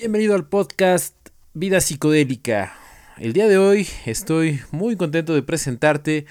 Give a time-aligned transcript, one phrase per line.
[0.00, 1.14] Bienvenido al podcast
[1.52, 2.72] Vida Psicodélica.
[3.18, 6.24] El día de hoy estoy muy contento de presentarte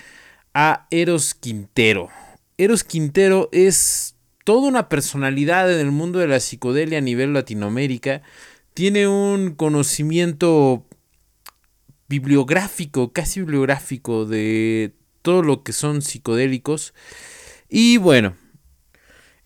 [0.55, 2.09] a Eros Quintero.
[2.57, 8.23] Eros Quintero es toda una personalidad en el mundo de la psicodelia a nivel Latinoamérica.
[8.73, 10.87] Tiene un conocimiento
[12.07, 16.95] bibliográfico, casi bibliográfico de todo lo que son psicodélicos.
[17.69, 18.35] Y bueno,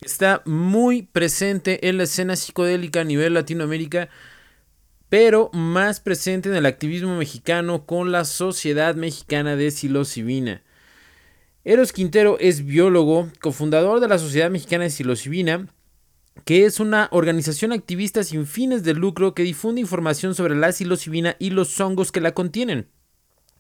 [0.06, 4.10] está muy presente en la escena psicodélica a nivel Latinoamérica,
[5.10, 10.64] pero más presente en el activismo mexicano con la Sociedad Mexicana de Psilocibina.
[11.64, 15.68] Eros Quintero es biólogo, cofundador de la Sociedad Mexicana de Psilocibina,
[16.46, 21.36] que es una organización activista sin fines de lucro que difunde información sobre la psilocibina
[21.40, 22.90] y los hongos que la contienen,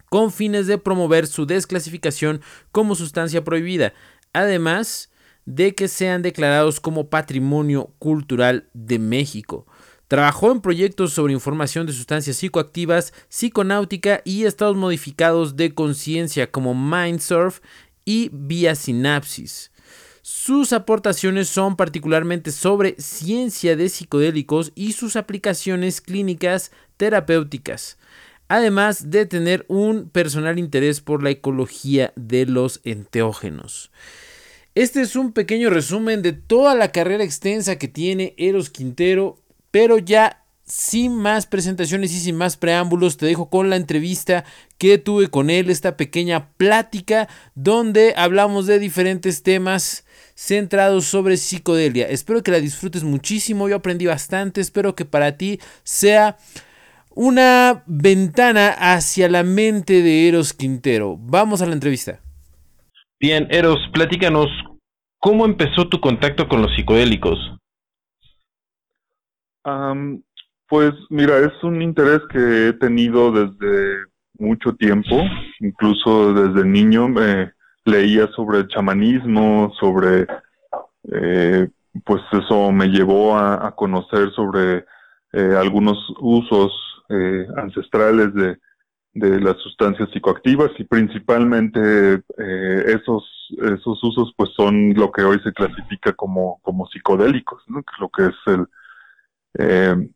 [0.09, 3.93] con fines de promover su desclasificación como sustancia prohibida.
[4.33, 5.12] Además,
[5.45, 9.65] de que sean declarados como Patrimonio Cultural de México.
[10.07, 16.75] Trabajó en proyectos sobre información de sustancias psicoactivas, psiconáutica y estados modificados de conciencia como
[16.75, 17.61] Mindsurf
[18.05, 19.71] y Vía Sinapsis.
[20.21, 27.97] Sus aportaciones son particularmente sobre ciencia de psicodélicos y sus aplicaciones clínicas terapéuticas,
[28.47, 33.91] además de tener un personal interés por la ecología de los enteógenos.
[34.75, 39.37] Este es un pequeño resumen de toda la carrera extensa que tiene Eros Quintero,
[39.69, 44.45] pero ya sin más presentaciones y sin más preámbulos, te dejo con la entrevista
[44.79, 52.07] que tuve con él, esta pequeña plática donde hablamos de diferentes temas centrados sobre psicodelia.
[52.07, 56.37] Espero que la disfrutes muchísimo, yo aprendí bastante, espero que para ti sea
[57.11, 61.17] una ventana hacia la mente de Eros Quintero.
[61.19, 62.22] Vamos a la entrevista.
[63.23, 64.49] Bien, Eros, platícanos,
[65.17, 67.39] ¿cómo empezó tu contacto con los psicodélicos?
[70.67, 74.03] pues mira, es un interés que he tenido desde
[74.39, 75.23] mucho tiempo,
[75.61, 77.53] incluso desde niño me
[77.85, 80.27] leía sobre el chamanismo, sobre,
[81.13, 81.69] eh,
[82.03, 84.83] pues eso me llevó a, conocer sobre
[85.31, 86.73] eh, algunos usos
[87.07, 88.57] eh, ancestrales de,
[89.13, 91.79] de las sustancias psicoactivas y principalmente
[92.37, 93.23] eh, esos
[93.61, 97.83] esos usos pues son lo que hoy se clasifica como como psicodélicos ¿no?
[97.99, 98.65] lo que es el
[99.59, 100.09] eh,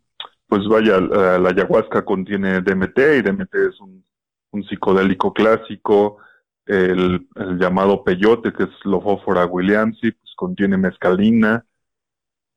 [0.47, 4.03] pues vaya la, ayahuasca contiene DMT y DMT es un,
[4.51, 6.17] un psicodélico clásico
[6.65, 7.27] el,
[7.59, 11.63] llamado peyote que es Lophophora williamsi pues contiene mescalina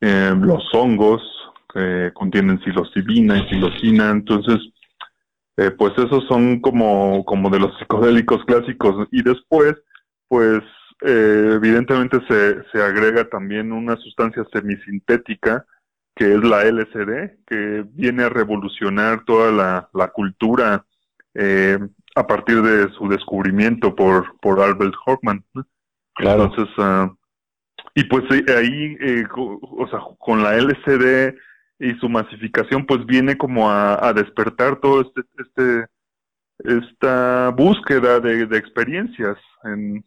[0.01, 1.21] eh, los hongos
[1.71, 4.59] que contienen psilocibina y psilocina entonces
[5.61, 9.07] eh, pues esos son como, como de los psicodélicos clásicos.
[9.11, 9.75] Y después,
[10.27, 10.63] pues
[11.03, 15.67] eh, evidentemente se, se agrega también una sustancia semisintética
[16.17, 20.85] que es la LSD, que viene a revolucionar toda la, la cultura
[21.35, 21.79] eh,
[22.15, 25.45] a partir de su descubrimiento por, por Albert Hoffman.
[26.15, 26.45] Claro.
[26.45, 27.17] Entonces, uh,
[27.95, 28.97] y pues ahí,
[29.35, 31.35] o sea, con la LSD
[31.81, 35.87] y su masificación pues viene como a, despertar todo este, este
[36.59, 40.05] esta búsqueda de, experiencias en,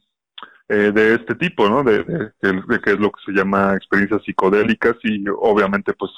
[0.69, 1.83] eh, de este tipo, ¿no?
[1.83, 6.11] De, de, que es lo que se llama experiencias psicodélicas y obviamente pues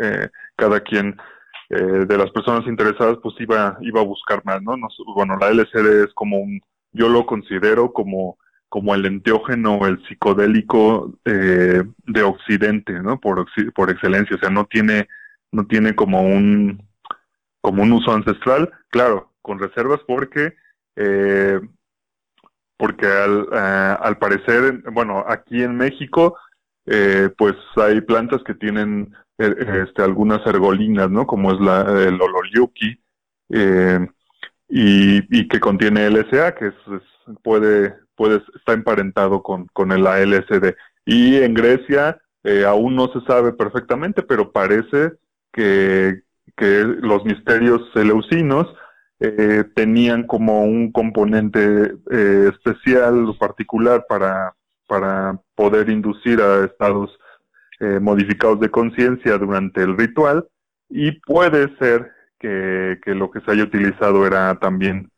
[0.00, 1.14] eh, cada quien
[1.68, 4.76] eh, de las personas interesadas pues iba iba a buscar más, ¿no?
[5.14, 6.60] bueno, la LCD es como un,
[6.92, 13.20] yo lo considero como como el enteógeno, el psicodélico eh, de Occidente, ¿no?
[13.20, 15.08] Por, por excelencia, o sea, no tiene,
[15.52, 16.82] no tiene como un,
[17.60, 20.54] como un uso ancestral, claro, con reservas porque,
[20.96, 21.60] eh,
[22.76, 26.36] porque al, eh, al parecer, bueno, aquí en México,
[26.86, 31.26] eh, pues hay plantas que tienen este, algunas ergolinas, ¿no?
[31.26, 33.00] Como es la, el ololiuki,
[34.68, 36.74] y, y que contiene LSA, que es,
[37.42, 40.74] puede pues está emparentado con, con el ALSD.
[41.04, 45.12] Y en Grecia eh, aún no se sabe perfectamente, pero parece
[45.52, 46.22] que,
[46.56, 48.74] que los misterios seleucinos
[49.20, 54.54] eh, tenían como un componente eh, especial o particular para,
[54.86, 57.16] para poder inducir a estados
[58.00, 60.48] modificados de conciencia durante el ritual
[60.88, 65.10] y puede ser que, que lo que se haya utilizado era también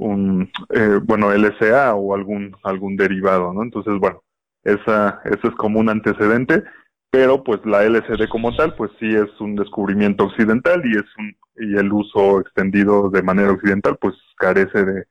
[0.00, 3.62] un, eh, bueno, LSA o algún, algún derivado, ¿no?
[3.62, 4.22] Entonces, bueno,
[4.64, 6.64] esa, eso es como un antecedente,
[7.10, 11.36] pero pues la LSD como tal, pues sí es un descubrimiento occidental y es un,
[11.56, 15.04] y el uso extendido de manera occidental, pues carece de,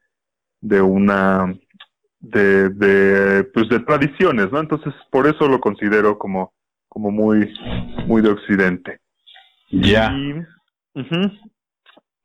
[0.61, 1.55] de una,
[2.19, 4.59] de, de, pues de tradiciones, ¿no?
[4.59, 6.53] Entonces, por eso lo considero como,
[6.87, 7.53] como muy,
[8.07, 8.99] muy de occidente.
[9.69, 10.11] Ya.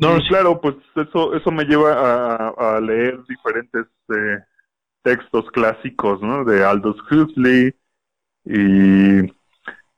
[0.09, 4.39] No, claro, pues eso, eso me lleva a, a leer diferentes eh,
[5.03, 6.45] textos clásicos, ¿no?
[6.45, 7.75] De Aldous Huxley
[8.45, 9.21] y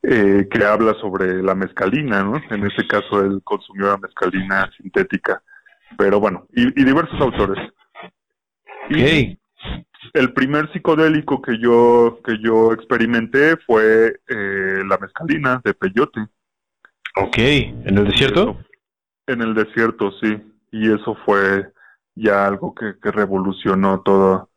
[0.03, 2.41] eh, que habla sobre la mezcalina, ¿no?
[2.49, 5.41] En este caso él consumió la mezcalina sintética,
[5.97, 7.57] pero bueno, y, diversos autores.
[8.89, 9.37] Y
[10.13, 16.21] el primer psicodélico que yo que yo experimenté fue eh, la mezcalina de peyote.
[17.15, 18.57] Ok, ¿en el desierto?
[19.27, 20.41] En el desierto, sí.
[20.71, 21.71] Y eso fue
[22.15, 24.49] ya algo que, que revolucionó todo,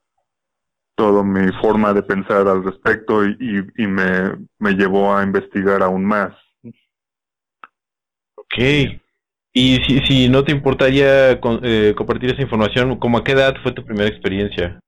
[0.94, 3.36] todo mi forma de pensar al respecto y,
[3.76, 6.34] y, me, me, llevó a investigar aún más.
[8.36, 8.58] Ok.
[9.52, 13.72] Y si, si no te importaría eh, compartir esa información, ¿cómo a qué edad fue
[13.72, 14.78] tu primera experiencia?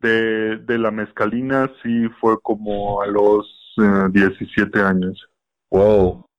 [0.00, 3.46] De, de la mezcalina sí fue como a los
[4.10, 5.28] 17 eh, años.
[5.70, 6.29] Wow.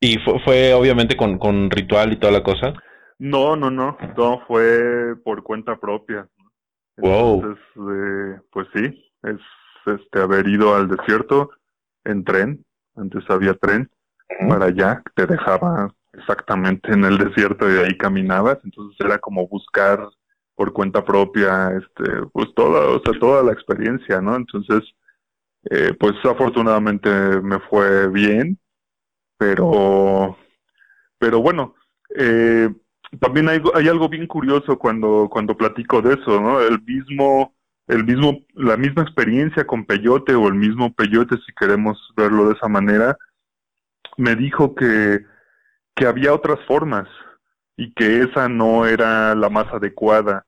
[0.00, 2.72] ¿Y fue, fue obviamente con, con ritual y toda la cosa?
[3.18, 6.26] No, no, no, todo fue por cuenta propia.
[6.96, 7.34] Wow.
[7.34, 9.38] Entonces, eh, pues sí, es
[9.86, 11.50] este haber ido al desierto
[12.04, 12.64] en tren,
[12.96, 13.90] antes había tren
[14.48, 20.08] para allá, te dejaba exactamente en el desierto y ahí caminabas, entonces era como buscar
[20.54, 24.36] por cuenta propia, este, pues toda, o sea, toda la experiencia, ¿no?
[24.36, 24.82] Entonces,
[25.70, 27.10] eh, pues afortunadamente
[27.42, 28.58] me fue bien,
[29.40, 30.36] pero,
[31.18, 31.74] pero bueno,
[32.14, 32.68] eh,
[33.18, 36.60] también hay, algo bien curioso cuando, cuando platico de eso, ¿no?
[36.60, 37.54] El mismo,
[37.86, 42.54] el mismo, la misma experiencia con Peyote o el mismo Peyote, si queremos verlo de
[42.54, 43.16] esa manera,
[44.18, 45.24] me dijo que,
[45.94, 47.08] que había otras formas
[47.78, 50.44] y que esa no era la más adecuada.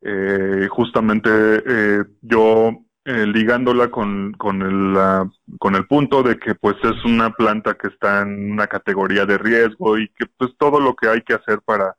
[0.00, 1.28] Eh, justamente
[1.66, 7.30] eh, yo eh, ligándola con, con, el, con el punto de que pues es una
[7.30, 11.22] planta que está en una categoría de riesgo y que pues todo lo que hay
[11.22, 11.96] que hacer para,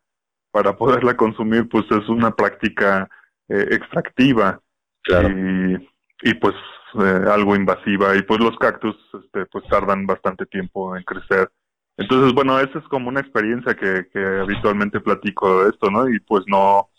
[0.52, 3.10] para poderla consumir pues es una práctica
[3.48, 4.62] eh, extractiva
[5.08, 6.54] y, y pues
[7.02, 11.50] eh, algo invasiva y pues los cactus este, pues tardan bastante tiempo en crecer.
[11.98, 16.08] Entonces, bueno, esa es como una experiencia que, que habitualmente platico de esto, ¿no?
[16.08, 16.92] Y pues no,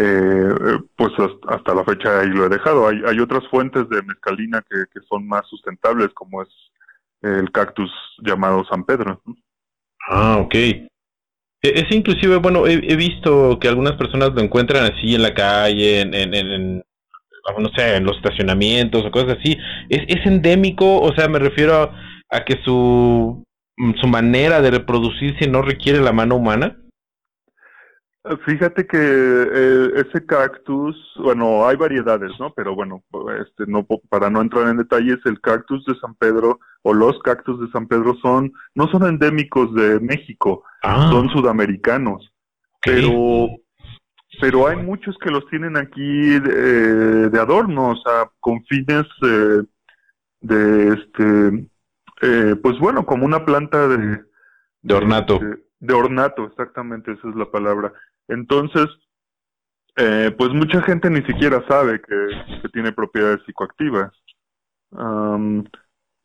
[0.00, 1.10] eh, pues
[1.48, 2.86] hasta la fecha ahí lo he dejado.
[2.86, 6.48] Hay, hay otras fuentes de mezcalina que, que son más sustentables, como es
[7.22, 7.90] el cactus
[8.24, 9.20] llamado San Pedro.
[10.08, 10.54] Ah, ok.
[10.54, 10.88] E,
[11.62, 16.14] es inclusive, bueno, he, visto que algunas personas lo encuentran así en la calle, en,
[16.14, 16.84] en,
[17.58, 19.58] no sé, en los estacionamientos o cosas así.
[19.88, 21.00] ¿Es, es endémico?
[21.00, 21.90] O sea, me refiero a,
[22.30, 23.44] a que su,
[24.00, 26.76] su manera de reproducirse no requiere la mano humana.
[28.44, 32.52] Fíjate que eh, ese cactus, bueno, hay variedades, ¿no?
[32.54, 33.02] Pero bueno,
[33.40, 37.60] este, no para no entrar en detalles, el cactus de San Pedro o los cactus
[37.60, 41.08] de San Pedro son no son endémicos de México, ah.
[41.10, 42.32] son sudamericanos,
[42.82, 43.48] pero
[44.40, 49.62] pero hay muchos que los tienen aquí de, de adorno, o sea, con fines eh,
[50.40, 51.68] de este,
[52.22, 54.22] eh, pues bueno, como una planta de
[54.82, 55.40] de ornato.
[55.80, 57.92] de ornato, exactamente, esa es la palabra.
[58.28, 58.86] Entonces,
[59.96, 64.12] eh, pues mucha gente ni siquiera sabe que, tiene propiedades psicoactivas.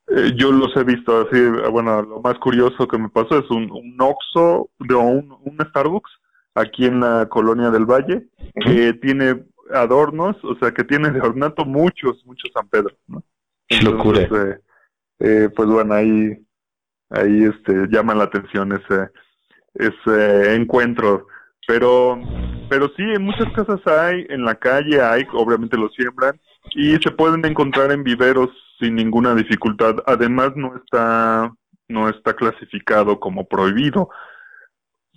[0.07, 1.39] Eh, yo los he visto así,
[1.71, 6.11] bueno, lo más curioso que me pasó es un, un Oxxo, de un, un Starbucks
[6.55, 8.27] aquí en la colonia del Valle,
[8.65, 13.23] que tiene adornos, o sea, que tiene de ornato muchos, muchos San Pedro, ¿no?
[13.67, 14.27] Qué locura.
[15.19, 16.37] Eh, pues bueno, ahí,
[17.09, 19.09] ahí este, llama la atención ese,
[19.73, 21.27] ese encuentro
[21.67, 22.19] pero,
[22.69, 26.39] pero sí, en muchas casas hay, en la calle hay, obviamente lo siembran,
[26.75, 29.95] y se pueden encontrar en viveros sin ninguna dificultad.
[30.05, 31.53] Además, no está,
[31.87, 34.09] no está clasificado como prohibido.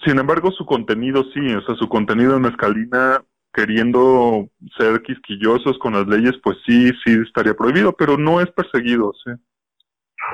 [0.05, 3.23] Sin embargo, su contenido sí, o sea, su contenido en escalina,
[3.53, 9.13] queriendo ser quisquillosos con las leyes, pues sí, sí estaría prohibido, pero no es perseguido,
[9.25, 9.33] sí.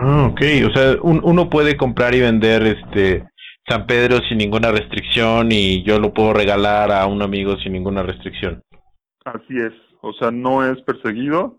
[0.00, 3.28] Ah, ok, o sea, uno puede comprar y vender este
[3.66, 8.02] San Pedro sin ninguna restricción y yo lo puedo regalar a un amigo sin ninguna
[8.02, 8.62] restricción.
[9.24, 11.58] Así es, o sea, no es perseguido.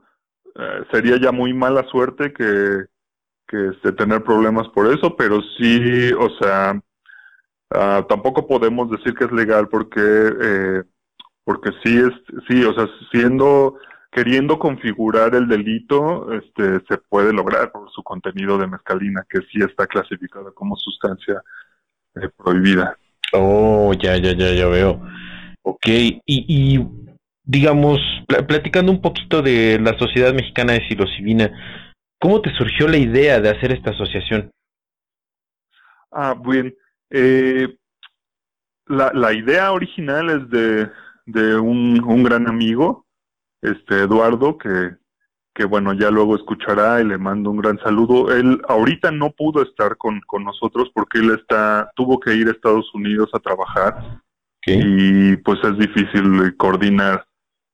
[0.55, 2.85] Eh, sería ya muy mala suerte que,
[3.47, 6.79] que este, tener problemas por eso, pero sí, o sea,
[7.73, 10.83] uh, tampoco podemos decir que es legal porque eh,
[11.45, 12.11] porque sí es
[12.47, 13.77] sí, o sea, siendo
[14.11, 19.59] queriendo configurar el delito, este se puede lograr por su contenido de mezcalina que sí
[19.59, 21.41] está clasificada como sustancia
[22.37, 22.97] prohibida.
[23.33, 25.01] Oh, ya, ya, ya, ya veo.
[25.63, 26.87] Ok, y, y
[27.43, 27.99] digamos,
[28.47, 31.51] platicando un poquito de la sociedad mexicana de psilocibina,
[32.19, 34.51] ¿cómo te surgió la idea de hacer esta asociación?
[36.11, 36.75] Ah, bien.
[37.09, 37.67] Eh,
[38.87, 40.89] la, la idea original es de,
[41.25, 43.05] de un, un gran amigo,
[43.61, 44.95] este Eduardo, que,
[45.53, 48.33] que bueno, ya luego escuchará y le mando un gran saludo.
[48.33, 52.51] Él ahorita no pudo estar con, con nosotros porque él está, tuvo que ir a
[52.51, 54.21] Estados Unidos a trabajar
[54.65, 57.25] y pues es difícil coordinar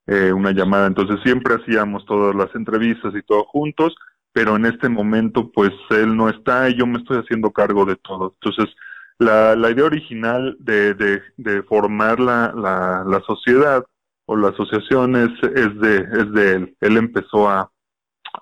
[0.07, 0.87] eh, una llamada.
[0.87, 3.95] Entonces siempre hacíamos todas las entrevistas y todo juntos,
[4.33, 7.95] pero en este momento pues él no está y yo me estoy haciendo cargo de
[7.95, 8.35] todo.
[8.41, 8.75] Entonces
[9.19, 13.85] la, la idea original de, de, de formar la, la, la sociedad
[14.29, 16.77] o la asociación es, es, de, es de él.
[16.81, 17.71] Él empezó a,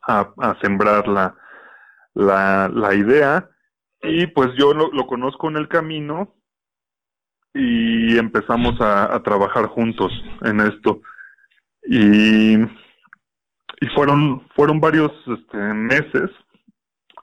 [0.06, 1.34] a, sembrar la,
[2.14, 3.50] la, la, idea
[4.02, 6.36] y pues yo lo, conozco en el camino
[7.54, 11.02] y empezamos a, a trabajar juntos en esto.
[11.84, 16.30] Y, y fueron, fueron varios este, meses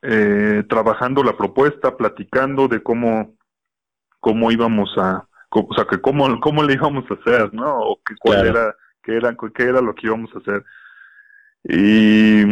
[0.01, 3.37] eh, trabajando la propuesta, platicando de cómo,
[4.21, 5.29] cómo íbamos a,
[5.61, 7.79] o sea, que cómo, cómo le íbamos a hacer, ¿no?
[7.81, 10.65] O que, cuál era, qué era, qué era lo que íbamos a hacer.
[11.65, 12.43] Y,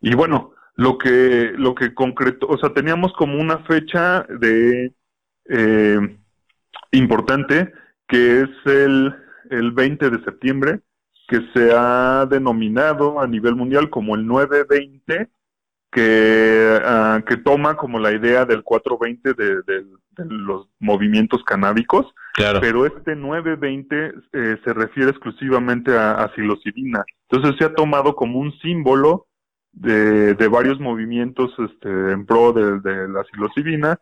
[0.00, 4.94] y bueno, lo que, lo que concretó, o sea, teníamos como una fecha de
[5.48, 6.18] eh,
[6.92, 7.72] importante
[8.06, 9.14] que es el,
[9.50, 10.80] el 20 de septiembre,
[11.28, 15.28] que se ha denominado a nivel mundial como el 920
[15.90, 22.06] que, uh, que toma como la idea del 420 de, de, de los movimientos canábicos,
[22.36, 22.60] claro.
[22.60, 27.04] pero este 920 eh, se refiere exclusivamente a, a psilocibina.
[27.28, 29.26] Entonces se ha tomado como un símbolo
[29.72, 33.98] de, de varios movimientos este, en pro de, de la psilocibina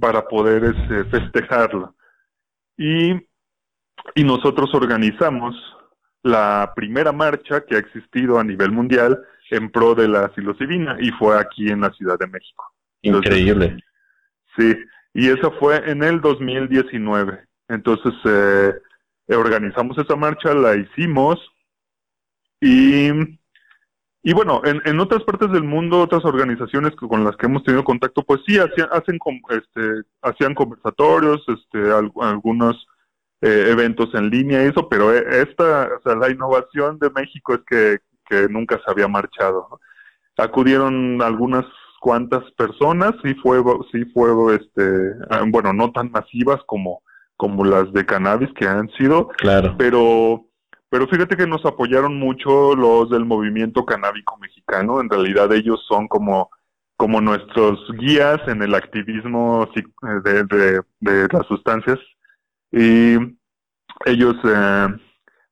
[0.00, 1.92] para poder este, festejarla.
[2.76, 3.12] Y,
[4.14, 5.54] y nosotros organizamos
[6.22, 9.18] la primera marcha que ha existido a nivel mundial
[9.50, 12.64] en pro de la psilocibina y fue aquí en la Ciudad de México.
[13.02, 13.78] Increíble.
[14.56, 14.74] sí,
[15.14, 17.47] y eso fue en el 2019.
[17.68, 18.72] Entonces eh,
[19.28, 21.38] organizamos esa marcha, la hicimos
[22.60, 23.10] y,
[24.22, 28.22] y bueno, en, otras partes del mundo, otras organizaciones con las que hemos tenido contacto,
[28.22, 29.18] pues sí, hacían, hacen,
[29.50, 32.86] este, hacían conversatorios, este, algunos
[33.42, 37.54] eh, eventos en línea y eso, pero eh, esta, o sea, la innovación de México
[37.54, 37.98] es que
[38.28, 39.80] que nunca se había marchado.
[40.36, 41.64] Acudieron algunas
[42.00, 43.60] cuantas personas, sí fue,
[43.90, 47.02] sí fue, este, ah, bueno, no tan masivas como,
[47.38, 49.74] como las de cannabis que han sido, claro.
[49.78, 50.44] pero,
[50.90, 56.08] pero fíjate que nos apoyaron mucho los del movimiento canábico mexicano, en realidad ellos son
[56.08, 56.50] como,
[56.96, 59.66] como nuestros guías en el activismo
[60.24, 61.98] de, de, de las sustancias
[62.72, 63.16] y
[64.04, 64.88] ellos eh,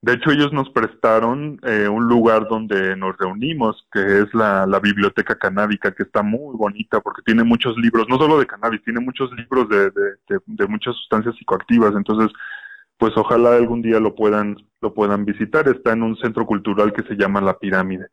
[0.03, 5.37] de hecho, ellos nos prestaron eh, un lugar donde nos reunimos, que es la, biblioteca
[5.37, 9.33] canábica, que está muy bonita porque tiene muchos libros, no solo de cannabis, tiene muchos
[9.33, 11.95] libros de, muchas sustancias psicoactivas.
[11.97, 12.31] Entonces,
[12.99, 15.67] pues ojalá algún día lo puedan, lo puedan visitar.
[15.67, 18.09] Está en un centro cultural que se llama La Pirámide.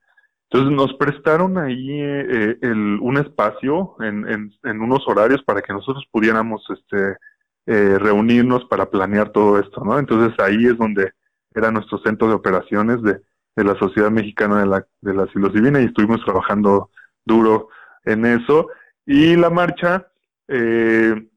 [0.49, 5.73] Entonces nos prestaron ahí eh, el, un espacio en, en, en, unos horarios para que
[5.73, 7.17] nosotros pudiéramos este,
[7.65, 9.97] eh, reunirnos para planear todo esto, ¿no?
[9.97, 11.11] Entonces ahí es donde
[11.55, 13.21] era nuestro centro de operaciones de,
[13.55, 16.89] de la Sociedad Mexicana de la, de la Psilocibina y estuvimos trabajando
[17.25, 17.69] duro
[18.05, 18.69] en eso.
[19.05, 20.07] Y la marcha,
[20.47, 21.27] eh,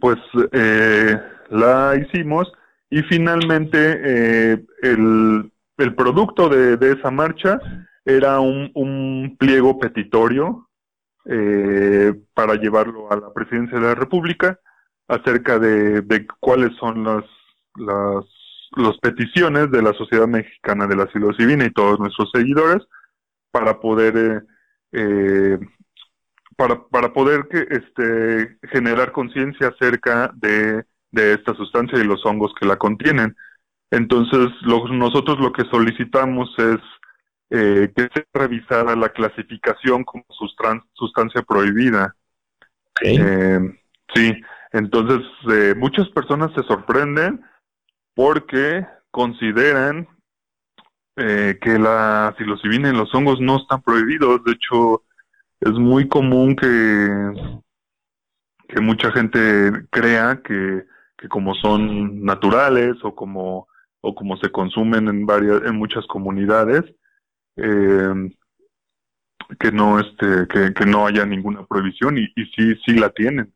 [0.00, 0.18] pues
[0.52, 1.20] eh,
[1.50, 2.52] la hicimos
[2.90, 7.60] y finalmente eh, el, el, producto de, de, esa marcha
[8.04, 10.68] era un, un pliego petitorio
[11.24, 14.60] eh, para llevarlo a la presidencia de la República
[15.08, 17.24] acerca de, de cuáles son las,
[17.74, 18.24] las
[18.76, 22.86] las peticiones de la Sociedad Mexicana de la Psilocibina y todos nuestros seguidores
[23.50, 24.40] para poder eh,
[24.92, 25.58] eh,
[26.56, 32.52] para, para poder que este generar conciencia acerca de, de esta sustancia y los hongos
[32.58, 33.36] que la contienen.
[33.90, 36.78] Entonces, lo, nosotros lo que solicitamos es
[37.50, 40.24] eh, que se revisara la clasificación como
[40.94, 42.16] sustancia prohibida.
[42.90, 43.18] Okay.
[43.20, 43.60] Eh,
[44.14, 44.34] sí,
[44.72, 47.44] entonces eh, muchas personas se sorprenden
[48.16, 50.08] porque consideran
[51.16, 54.42] eh, que la psilocibina y los hongos no están prohibidos.
[54.42, 55.02] De hecho,
[55.60, 57.62] es muy común que,
[58.68, 60.84] que mucha gente crea que,
[61.18, 63.68] que como son naturales o como,
[64.00, 66.84] o como se consumen en varias, en muchas comunidades,
[67.56, 68.30] eh,
[69.60, 73.52] que no este, que, que no haya ninguna prohibición y, y sí, sí la tienen.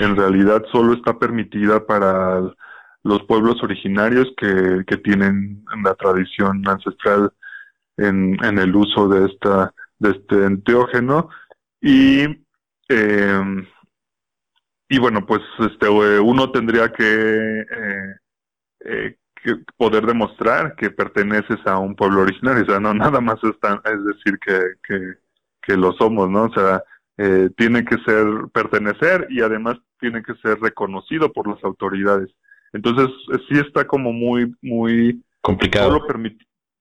[0.00, 2.40] En realidad solo está permitida para
[3.06, 7.32] los pueblos originarios que, que tienen la tradición ancestral
[7.96, 11.30] en, en el uso de esta de este enteógeno.
[11.80, 12.24] Y
[12.88, 13.66] em,
[14.88, 17.64] y bueno pues este uno tendría que,
[18.80, 22.64] eh, que, poder demostrar que perteneces a un pueblo originario.
[22.64, 25.14] O sea no nada más están es decir que, que,
[25.62, 26.82] que lo somos no o sea
[27.18, 32.28] eh, tiene que ser pertenecer y además tiene que ser reconocido por las autoridades.
[32.72, 33.08] Entonces,
[33.48, 36.00] sí está como muy, muy complicado.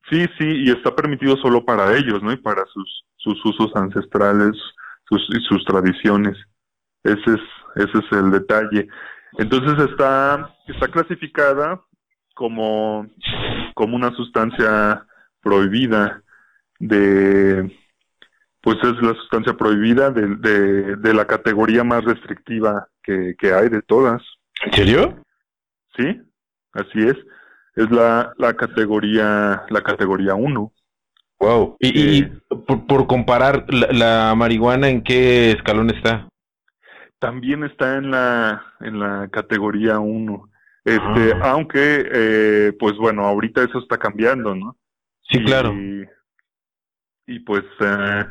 [0.09, 2.31] sí, sí, y está permitido solo para ellos, ¿no?
[2.31, 4.51] Y para sus, sus usos ancestrales
[5.07, 6.37] sus, y sus tradiciones.
[7.03, 7.41] Ese es,
[7.75, 8.87] ese es el detalle.
[9.37, 11.81] Entonces está, está clasificada
[12.33, 13.07] como,
[13.73, 15.05] como una sustancia
[15.41, 16.21] prohibida
[16.79, 17.71] de
[18.65, 24.23] pues es la sustancia prohibida de, de, la categoría más restrictiva que, hay de todas.
[24.65, 25.23] ¿En serio?
[25.97, 26.21] Sí,
[26.73, 27.17] así es.
[27.75, 30.71] Es la, la categoría la categoría 1.
[31.39, 31.77] Wow.
[31.79, 32.31] Y, eh,
[32.87, 36.29] por, comparar, la, marihuana en qué escalón está?
[37.19, 40.49] También está en la en la categoría 1.
[40.85, 41.51] Este, ah.
[41.51, 44.77] aunque eh, pues bueno, ahorita eso está cambiando, ¿no?
[45.29, 45.73] Sí, claro.
[47.27, 48.25] Y pues eh,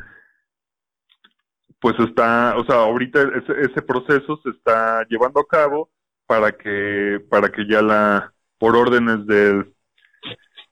[1.85, 3.19] pues está, o sea, ahorita
[3.59, 5.91] ese, proceso se está llevando a cabo
[6.27, 9.73] para que, para que ya la, por órdenes del,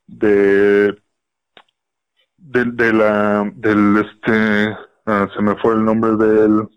[0.07, 0.95] de,
[2.38, 6.67] de, la, del, este, ah, se me fue el nombre del,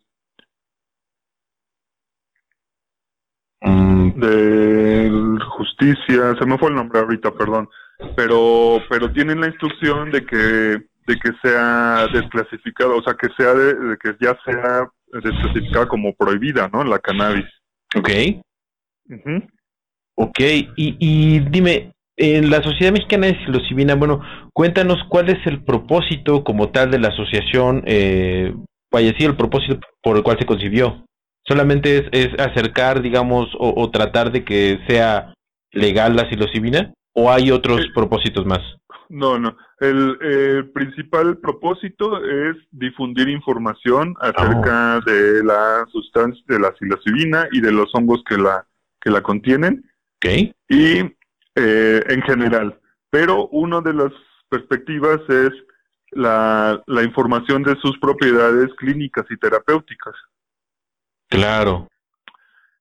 [3.60, 4.20] mm.
[4.20, 7.68] de justicia, se me fue el nombre ahorita, perdón,
[8.16, 13.54] pero, pero tienen la instrucción de que de que sea desclasificado, o sea, que sea
[13.54, 14.90] de, que ya sea
[15.22, 16.82] desclasificada como prohibida, ¿no?
[16.84, 17.46] La cannabis.
[17.94, 18.08] Ok.
[20.14, 24.22] Ok, y, y dime, en la Sociedad Mexicana de Psilocibina, bueno,
[24.54, 28.54] cuéntanos cuál es el propósito como tal de la asociación, eh,
[28.90, 31.04] vaya, sí, el propósito por el cual se concibió.
[31.46, 35.34] ¿Solamente es, es acercar, digamos, o, tratar de que sea
[35.72, 36.92] legal la psilocibina?
[37.12, 38.60] ¿O hay otros eh, propósitos más?
[39.08, 39.56] No, no.
[39.78, 45.00] El, principal propósito es difundir información acerca ah.
[45.06, 48.66] de la sustancia de la psilocibina y de los hongos que la
[49.06, 49.88] que la contienen.
[50.16, 50.52] Okay.
[50.68, 50.98] Y
[51.54, 52.80] eh, en general.
[53.08, 54.12] Pero una de las
[54.48, 55.50] perspectivas es
[56.10, 60.14] la, la información de sus propiedades clínicas y terapéuticas.
[61.28, 61.88] Claro.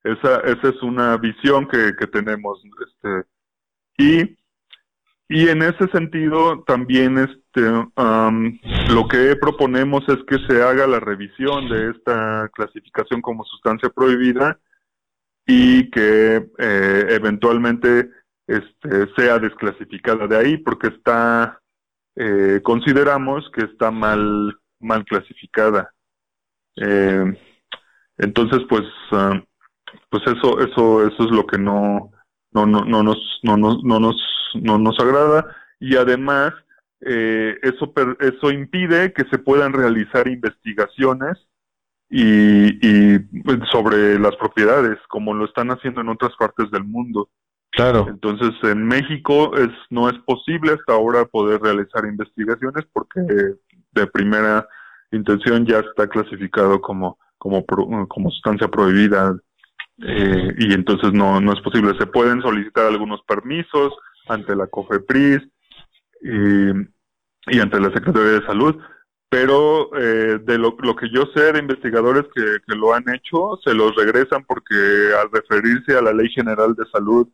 [0.04, 2.60] Esa, esa es una visión que, que tenemos.
[2.88, 3.28] Este,
[3.98, 4.36] y
[5.28, 11.68] y en ese sentido, también este, lo que proponemos es que se haga la revisión
[11.68, 14.60] de esta clasificación como sustancia prohibida
[15.46, 18.10] y que eh, eventualmente
[18.48, 21.60] este, sea desclasificada de ahí, porque está,
[22.16, 25.94] eh, consideramos que está mal, mal clasificada.
[26.78, 27.38] Eh,
[28.18, 28.84] entonces, pues,
[30.10, 32.12] pues eso, eso, eso es lo que no,
[32.52, 34.16] no, no, no nos, no, no, no nos
[34.62, 36.54] no nos agrada y además
[37.02, 41.38] eh, eso, eso impide que se puedan realizar investigaciones
[42.10, 47.30] y, pues, sobre las propiedades, como lo están haciendo en otras partes del mundo.
[47.72, 48.08] Claro.
[48.08, 54.65] Entonces, en México es no es posible hasta ahora poder realizar investigaciones porque de primera
[55.12, 59.38] intención ya está clasificado como como como sustancia prohibida
[60.02, 61.98] eh, y entonces no no es posible.
[62.00, 63.94] Se pueden solicitar algunos permisos,
[64.28, 65.41] ante la COFEPRIS
[66.22, 68.76] y, ante la Secretaría de Salud,
[69.36, 73.93] pero eh, de lo, que yo sé de investigadores que, lo han hecho, se los
[73.93, 74.76] regresan porque
[75.19, 77.28] al referirse a la Ley General de Salud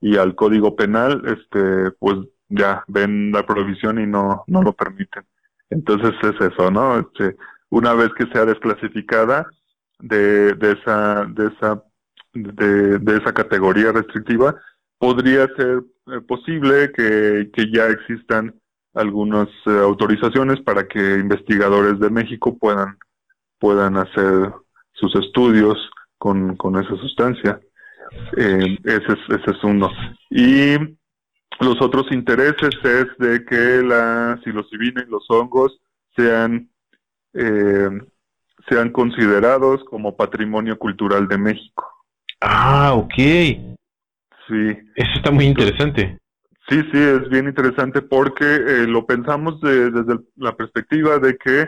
[0.00, 2.14] y al Código Penal, este, pues
[2.48, 5.24] ya ven la prohibición y no, no lo permiten.
[5.68, 7.00] Entonces es eso, ¿no?
[7.00, 7.36] Este,
[7.70, 9.50] una vez que sea desclasificada
[9.98, 11.82] de, de esa, de esa,
[12.34, 14.54] de, de esa categoría restrictiva,
[14.98, 18.54] podría ser eh, posible que, que, ya existan
[18.98, 22.98] algunas eh, autorizaciones para que investigadores de México puedan,
[23.58, 24.52] puedan hacer
[24.92, 25.76] sus estudios
[26.18, 27.60] con, con esa sustancia.
[28.36, 29.90] Eh, ese, es, ese es uno.
[30.30, 30.76] Y
[31.60, 35.80] los otros intereses es de que la psilocibina y los hongos
[36.16, 36.68] sean,
[37.32, 41.86] sean considerados como patrimonio cultural de México.
[42.40, 43.14] Ah, ok.
[43.16, 44.78] Sí.
[44.94, 46.18] Eso está muy interesante.
[46.68, 51.66] Sí, sí, es bien interesante porque eh, lo pensamos desde la perspectiva de que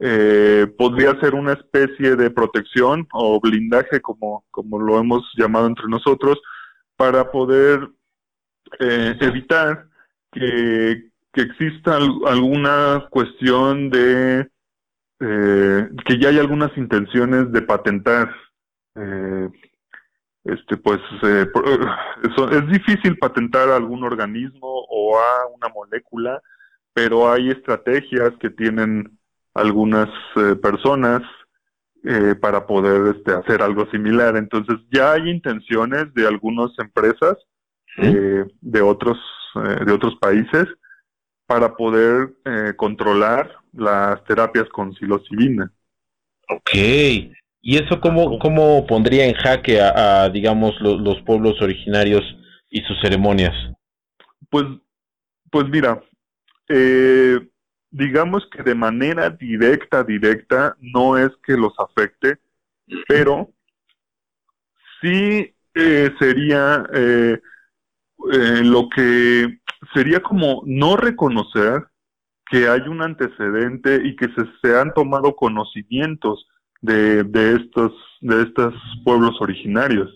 [0.00, 5.88] eh, podría ser una especie de protección o blindaje, como, como lo hemos llamado entre
[5.88, 6.38] nosotros,
[6.96, 7.88] para poder
[8.80, 9.86] eh, evitar
[10.30, 14.50] que exista alguna cuestión de
[15.20, 18.34] eh, que ya hay algunas intenciones de patentar
[18.96, 19.48] eh,
[20.44, 21.46] este pues eh,
[22.52, 26.42] es difícil patentar algún organismo o a una molécula
[26.92, 29.18] pero hay estrategias que tienen
[29.54, 30.08] algunas
[30.62, 31.22] personas
[32.40, 37.38] para poder este, hacer algo similar entonces ya hay intenciones de algunas empresas
[37.96, 39.18] de otros
[39.54, 40.66] de otros países
[41.46, 42.34] para poder
[42.76, 45.70] controlar las terapias con psilocibina.
[46.48, 46.70] Ok.
[47.66, 52.20] ¿Y eso cómo, cómo pondría en jaque a, digamos, los pueblos originarios
[52.68, 53.54] y sus ceremonias?
[54.50, 54.66] Pues,
[55.50, 56.02] pues mira,
[56.68, 57.40] eh,
[57.90, 62.36] digamos que de manera directa, directa, no es que los afecte,
[63.08, 63.50] pero
[65.00, 67.40] sí eh, sería eh,
[68.62, 69.58] lo que
[69.94, 71.82] sería como no reconocer
[72.44, 76.46] que hay un antecedente y que se, se han tomado conocimientos
[76.84, 80.10] de, de estos de estos pueblos originarios.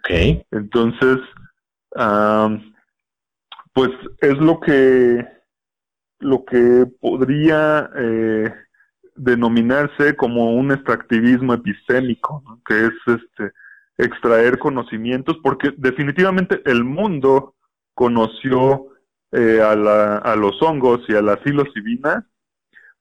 [0.00, 0.44] Okay.
[0.50, 1.18] Entonces,
[3.72, 5.26] pues es lo que
[6.20, 8.52] lo que podría eh,
[9.16, 13.52] denominarse como un extractivismo epistémico, que es este
[13.96, 17.54] extraer conocimientos, porque definitivamente el mundo
[17.94, 18.88] conoció
[19.32, 22.26] eh, a, la, a, los hongos y a la psilocibina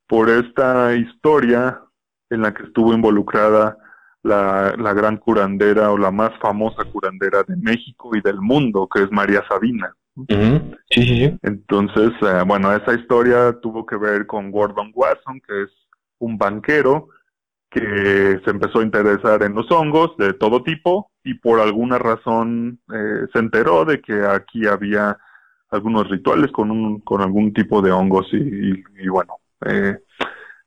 [0.08, 1.82] por esta historia
[2.30, 3.78] en la que estuvo involucrada
[4.24, 9.04] la, la, gran curandera o la más famosa curandera de México y del mundo, que
[9.04, 9.96] es María Sabina.
[10.28, 15.70] sí, sí, Entonces, eh, bueno, esa historia tuvo que ver con Gordon Wasson, que es
[16.20, 17.10] un banquero
[17.70, 22.80] que se empezó a interesar en los hongos de todo tipo y por alguna razón
[22.92, 25.18] eh, se enteró de que aquí había
[25.70, 30.00] algunos rituales con un, con algún tipo de hongos y, y, bueno, eh,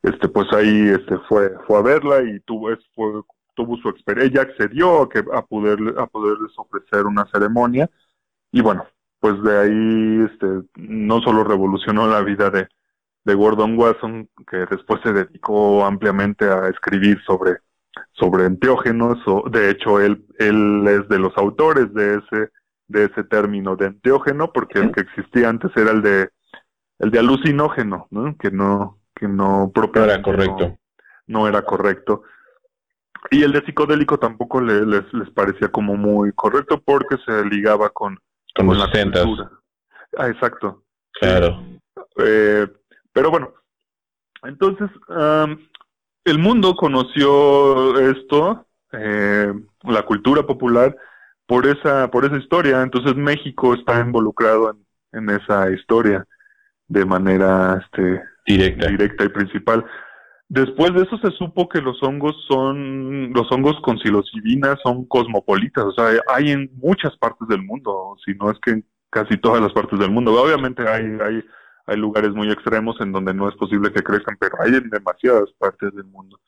[0.02, 3.22] este pues ahí este fue fue a verla y tuvo fue,
[3.54, 7.88] tuvo su experiencia, ella accedió a que a poder a poderles ofrecer una ceremonia
[8.50, 8.86] y bueno,
[9.20, 12.68] pues de ahí este no solo revolucionó la vida de
[13.24, 17.58] de Gordon Wasson que después se dedicó ampliamente a escribir sobre
[18.12, 22.50] sobre enteógenos o de hecho él él es de los autores de ese
[22.92, 26.30] de ese término de enteógeno, porque el que existía antes era el de
[26.98, 28.36] el de alucinógeno, ¿no?
[28.36, 30.78] Que no que no era correcto.
[31.28, 32.24] No, era correcto.
[33.30, 38.18] Y el de psicodélico tampoco les, les parecía como muy correcto porque se ligaba con,
[38.56, 39.50] con, la cultura.
[40.18, 40.82] Ah, exacto.
[41.12, 41.62] Claro.
[42.16, 42.66] Eh,
[43.12, 43.54] pero bueno,
[44.42, 44.90] entonces
[46.24, 49.54] el mundo conoció esto, eh,
[49.85, 50.96] la cultura popular,
[51.46, 52.82] por esa, por esa historia.
[52.82, 54.76] Entonces México está involucrado
[55.12, 56.26] en, esa historia
[56.88, 58.88] de manera este, directa.
[58.88, 59.85] directa y principal.
[60.48, 65.85] Después de eso se supo que los hongos son, los hongos con psilocibina son cosmopolitas,
[65.85, 69.61] o sea, hay en muchas partes del mundo, si no es que en casi todas
[69.61, 70.33] las partes del mundo.
[70.33, 71.44] Obviamente hay, hay,
[71.87, 75.52] hay lugares muy extremos en donde no es posible que crezcan, pero hay en demasiadas
[75.59, 76.40] partes del mundo.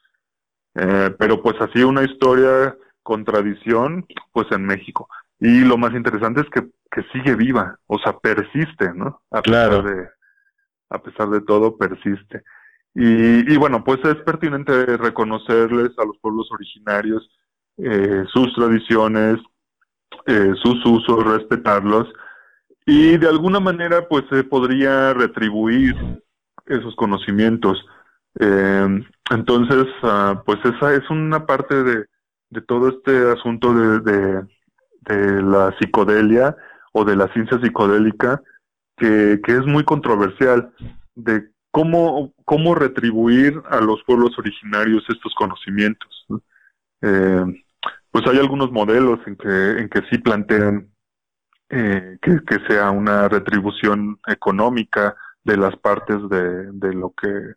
[0.74, 5.08] Eh, pero pues así una historia con tradición, pues en México.
[5.38, 9.20] Y lo más interesante es que, que sigue viva, o sea, persiste, ¿no?
[9.30, 9.82] A claro.
[9.82, 10.08] Pesar de,
[10.90, 12.42] a pesar de todo, persiste.
[12.96, 17.28] Y, bueno, pues es pertinente reconocerles a los pueblos originarios
[17.76, 19.40] eh, sus tradiciones,
[20.26, 22.06] eh, sus usos, respetarlos
[22.86, 25.96] y de alguna manera pues se podría retribuir
[26.66, 27.84] esos conocimientos.
[28.38, 32.04] Eh, entonces, ah, pues esa es una parte de,
[32.50, 34.44] de todo este asunto de,
[35.00, 36.56] de, la psicodelia
[36.92, 38.42] o de la ciencia psicodélica
[38.96, 40.72] que, que es muy controversial
[41.14, 46.26] de cómo, cómo retribuir a los pueblos originarios estos conocimientos.
[47.02, 47.44] Eh,
[48.10, 50.88] pues hay algunos modelos en que, en que sí plantean
[51.68, 57.54] eh, que, que, sea una retribución económica de las partes de, de lo que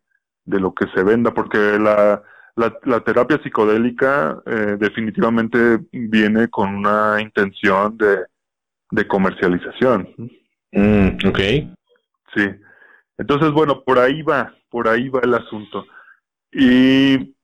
[0.47, 2.23] de lo que se venda, porque la,
[2.55, 8.19] la, terapia psicodélica eh, definitivamente viene con una intención de,
[8.89, 10.07] de comercialización.
[10.77, 11.39] Mm, ok.
[12.35, 12.45] Sí.
[13.17, 15.85] Entonces, bueno, por ahí va, por ahí va el asunto.
[16.51, 17.35] Y,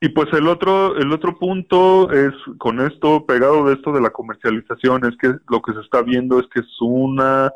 [0.00, 4.10] y pues el otro, el otro punto es con esto, pegado de esto de la
[4.10, 7.52] comercialización, es que lo que se está viendo es que es una,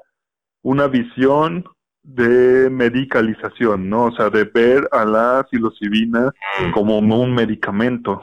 [0.63, 1.65] una visión
[2.03, 4.05] de medicalización, ¿no?
[4.05, 6.73] O sea, de ver a la psilocibina mm.
[6.73, 8.21] como un medicamento.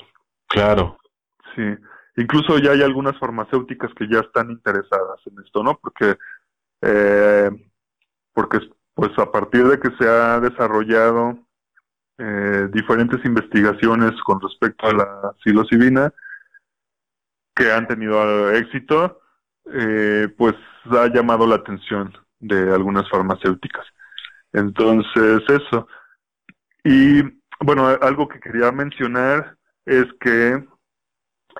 [0.47, 1.00] Claro.
[1.56, 1.63] Sí.
[2.17, 5.80] Incluso ya hay algunas farmacéuticas que ya están interesadas en esto, ¿no?
[5.82, 6.17] Porque
[6.81, 7.49] eh,
[8.33, 8.59] porque
[8.93, 11.37] pues a partir de que se ha desarrollado
[12.17, 16.13] eh, diferentes investigaciones con respecto a la psilocibina
[17.55, 19.21] que han tenido éxito,
[19.73, 20.55] eh, pues
[20.89, 23.85] ha llamado la atención de algunas farmacéuticas.
[24.53, 25.87] Entonces, eso.
[26.83, 27.21] Y
[27.59, 30.63] bueno, algo que quería mencionar es que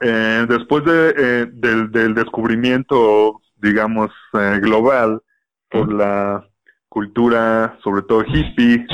[0.02, 5.22] eh, después de, eh, del, descubrimiento, digamos, eh, global
[5.70, 6.46] por la
[6.90, 8.86] cultura, sobre todo hippie,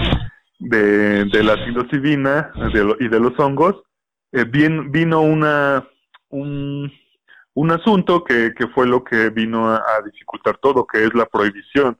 [0.59, 2.51] de, de la psilocibina
[2.99, 3.75] y de los hongos,
[4.31, 5.87] bien, vino una,
[6.29, 6.91] un,
[7.53, 11.97] un asunto que, que, fue lo que vino a, dificultar todo, que es la prohibición.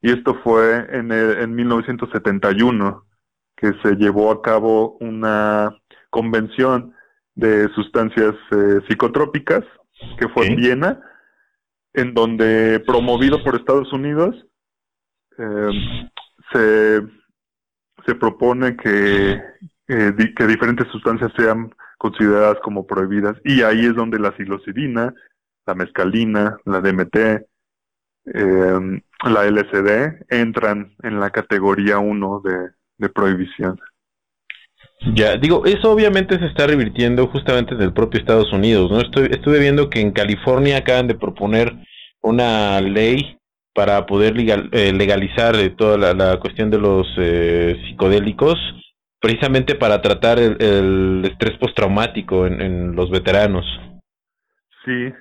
[0.00, 3.04] Y esto fue en, el, en 1971,
[3.56, 5.74] que se llevó a cabo una
[6.10, 6.94] convención
[7.34, 9.62] de sustancias eh, psicotrópicas,
[10.18, 11.00] que fue en Viena,
[11.94, 14.34] en donde, promovido por Estados Unidos,
[15.38, 16.08] em,
[16.52, 17.02] se,
[18.04, 19.40] se propone que,
[19.86, 23.36] que diferentes sustancias sean consideradas como prohibidas.
[23.44, 25.14] Y ahí es donde la psilocibina,
[25.66, 27.46] la mescalina, la DMT,
[28.26, 33.80] em, la LSD entran en la categoría 1 de, de prohibición.
[35.14, 39.00] Ya, digo, eso obviamente se está revirtiendo justamente en el propio Estados Unidos, ¿no?
[39.00, 41.72] Estoy, estuve viendo que en California acaban de proponer
[42.22, 43.38] una ley
[43.74, 48.54] para poder legal, eh, legalizar toda la, cuestión de los eh, psicodélicos,
[49.20, 53.66] precisamente para tratar el, estrés postraumático en, en los veteranos.
[54.84, 55.12] Sí,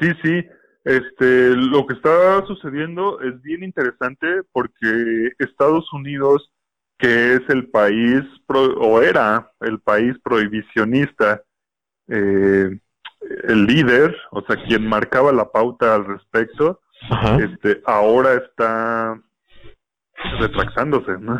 [0.00, 0.44] sí, sí.
[0.84, 6.52] Este, lo que está sucediendo es bien interesante porque Estados Unidos
[6.98, 11.42] que es el país, o era el país prohibicionista,
[12.08, 12.78] eh,
[13.48, 16.80] el líder, o sea, quien marcaba la pauta al respecto,
[17.40, 19.20] este, ahora está
[20.40, 21.38] retractándose, ¿no?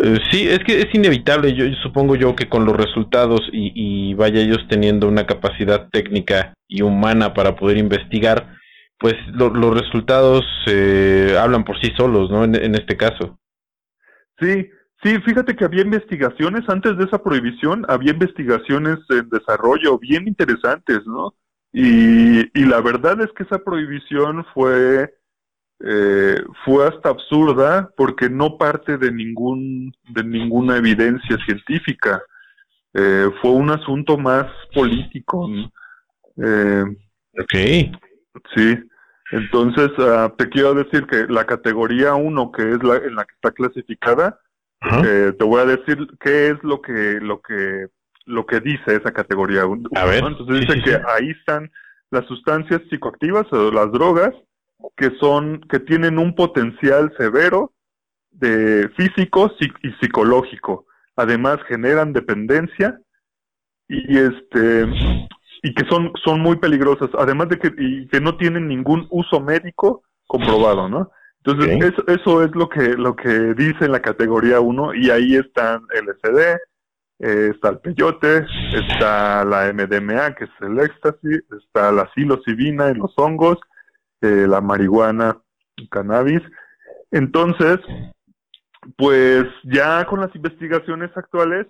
[0.00, 4.40] Eh, sí, es que es inevitable, yo, supongo yo que con los resultados y, vaya
[4.40, 8.54] ellos teniendo una capacidad técnica y humana para poder investigar,
[8.98, 12.44] pues los resultados eh, hablan por sí solos, ¿no?
[12.44, 13.38] en este caso.
[14.40, 14.70] Sí,
[15.02, 21.00] sí, fíjate que había investigaciones antes de esa prohibición, había investigaciones en desarrollo bien interesantes,
[21.06, 21.34] ¿no?
[21.72, 25.12] Y, y la verdad es que esa prohibición fue
[25.80, 32.20] eh, fue hasta absurda porque no parte de ningún de ninguna evidencia científica.
[32.94, 35.48] Eh, fue un asunto más político
[36.42, 36.84] eh,
[37.38, 37.54] ok.
[38.54, 38.78] sí
[39.30, 43.34] entonces, uh, te quiero decir que la categoría 1, que es la en la que
[43.34, 44.40] está clasificada,
[45.04, 47.88] eh, te voy a decir qué es lo que lo que
[48.26, 49.90] lo que dice esa categoría 1.
[49.96, 50.24] A ver.
[50.24, 51.70] Entonces dice que ahí están
[52.10, 54.32] las sustancias psicoactivas o las drogas
[54.96, 57.72] que son que tienen un potencial severo
[58.30, 60.86] de físico y psicológico.
[61.16, 63.00] Además generan dependencia
[63.88, 64.86] y este
[65.62, 69.40] y que son, son muy peligrosas, además de que, y que no tienen ningún uso
[69.40, 71.10] médico comprobado, ¿no?
[71.44, 75.36] Entonces, eso, eso es lo que, lo que dice en la categoría 1 y ahí
[75.36, 76.58] están LSD,
[77.20, 82.98] eh, está el peyote, está la MDMA, que es el éxtasis, está la psilocibina en
[82.98, 83.58] los hongos,
[84.20, 85.38] eh, la marihuana,
[85.76, 86.42] el cannabis.
[87.10, 87.78] Entonces,
[88.96, 91.66] pues ya con las investigaciones actuales,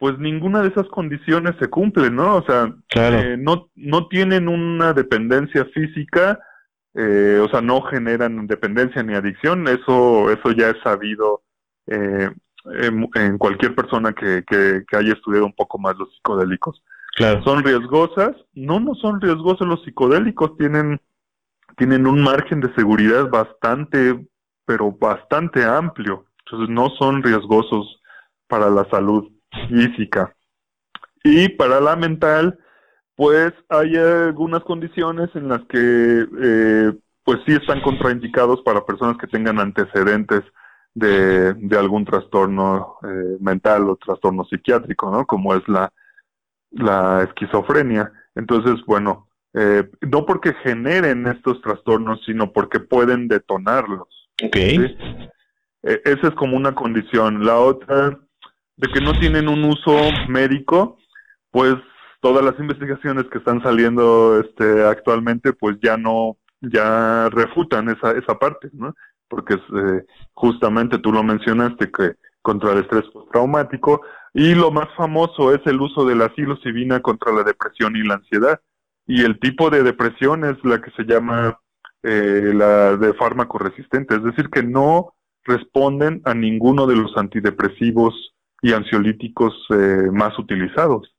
[0.00, 2.36] pues ninguna de esas condiciones se cumple, ¿no?
[2.36, 6.40] O sea, eh, no, no tienen una dependencia física,
[6.94, 11.42] eh, o sea, no generan dependencia ni adicción, eso, eso ya es sabido
[11.86, 12.30] eh,
[12.64, 16.82] en, cualquier persona que, que, haya estudiado un poco más los psicodélicos.
[17.16, 17.44] Claro.
[17.44, 18.34] ¿Son riesgosas?
[18.54, 20.98] No, no son riesgosos los psicodélicos, tienen,
[21.76, 24.18] tienen un margen de seguridad bastante,
[24.64, 28.00] pero bastante amplio, entonces no son riesgosos
[28.48, 29.30] para la salud
[29.68, 30.34] física.
[31.24, 32.58] Y para la mental,
[33.14, 36.92] pues hay algunas condiciones en las que eh,
[37.24, 40.42] pues sí están contraindicados para personas que tengan antecedentes
[40.94, 45.26] de, de algún trastorno eh, mental o trastorno psiquiátrico, ¿no?
[45.26, 45.92] Como es la,
[46.70, 48.10] la esquizofrenia.
[48.34, 54.08] Entonces, bueno, eh, no porque generen estos trastornos, sino porque pueden detonarlos.
[54.42, 54.56] Ok.
[55.82, 57.44] esa es como una condición.
[57.44, 58.18] La otra
[58.80, 59.94] de que no tienen un uso
[60.28, 60.98] médico,
[61.50, 61.74] pues
[62.20, 68.38] todas las investigaciones que están saliendo este actualmente pues ya no ya refutan esa esa
[68.38, 68.94] parte, ¿no?
[69.28, 74.00] Porque eh, justamente tú lo mencionaste que contra el estrés postraumático
[74.32, 78.14] y lo más famoso es el uso de la psilocibina contra la depresión y la
[78.14, 78.60] ansiedad
[79.06, 81.58] y el tipo de depresión es la que se llama
[82.02, 85.12] eh, la de fármaco resistente, es decir, que no
[85.44, 88.14] responden a ninguno de los antidepresivos
[88.62, 91.14] y ansiolíticos eh, más utilizados.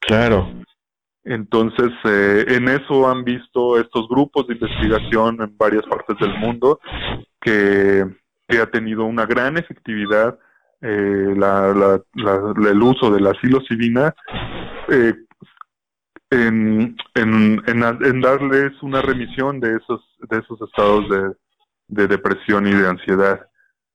[0.00, 0.48] Claro.
[1.24, 6.80] Entonces, eh, en eso han visto estos grupos de investigación en varias partes del mundo
[7.40, 8.04] que,
[8.48, 10.36] ha tenido una gran efectividad
[10.80, 14.12] eh, el uso de la psilocibina
[14.88, 15.14] eh,
[16.30, 21.36] en, en, en, darles una remisión de esos, de esos estados de,
[21.88, 23.49] de depresión y de ansiedad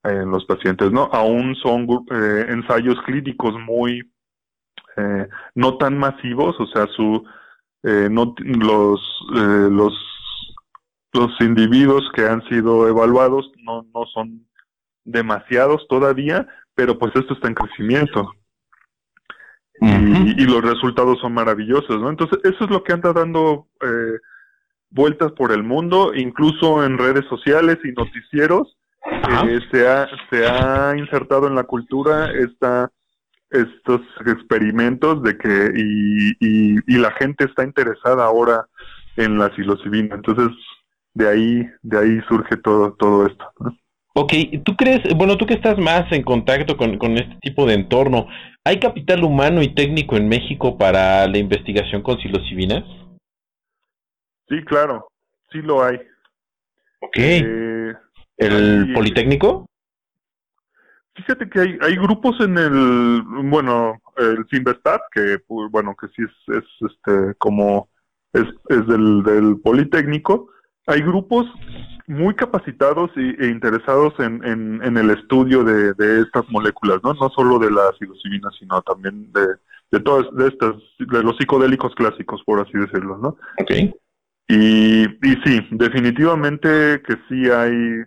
[0.08, 1.08] en los pacientes, ¿no?
[1.12, 1.86] Aún son
[2.48, 4.02] ensayos clínicos muy
[4.96, 7.22] eh, no tan masivos, o sea, su
[7.82, 9.00] eh, no, los
[9.36, 9.92] eh, los
[11.12, 14.46] los individuos que han sido evaluados no, no son
[15.04, 18.32] demasiados todavía, pero pues esto está en crecimiento.
[19.80, 22.08] y, los resultados son maravillosos, ¿no?
[22.08, 23.68] Entonces, eso es lo que anda dando
[24.90, 28.75] vueltas por el mundo, incluso en redes sociales y noticieros.
[29.70, 32.90] Se, ha, se ha insertado en la cultura esta
[33.50, 38.66] estos experimentos de que y, y, la gente está interesada ahora
[39.16, 40.48] en la psilocibina entonces
[41.14, 43.46] de ahí de ahí surge todo todo esto
[44.18, 44.32] Ok,
[44.64, 48.26] ¿tú crees, bueno, tú que estás más en contacto con, con este tipo de entorno,
[48.64, 52.82] ¿hay capital humano y técnico en México para la investigación con psilocibina?
[54.48, 55.06] Sí, claro,
[55.52, 55.96] sí lo hay.
[57.02, 57.16] Ok.
[57.18, 57.92] Eh,
[58.36, 59.68] ¿El Politécnico?
[61.14, 66.22] Fíjate que hay, hay grupos en el, bueno, el Simvestat, que, pues, bueno, que sí
[66.22, 67.88] es, es este, como,
[68.32, 70.50] es, es del, del Politécnico.
[70.86, 71.46] Hay grupos
[72.06, 77.14] muy capacitados e interesados en, en, en el estudio de, de, estas moléculas, ¿no?
[77.14, 79.46] No solo de la psilocibina, sino también de,
[79.90, 83.28] de todas, de estas, de los psicodélicos clásicos, por así decirlo, ¿no?
[83.60, 83.96] Ok.
[84.48, 88.04] Y, y sí, definitivamente que sí hay,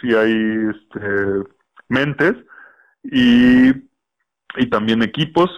[0.00, 1.44] sí hay, este,
[1.88, 2.34] mentes
[3.02, 3.70] y,
[4.56, 5.50] y también equipos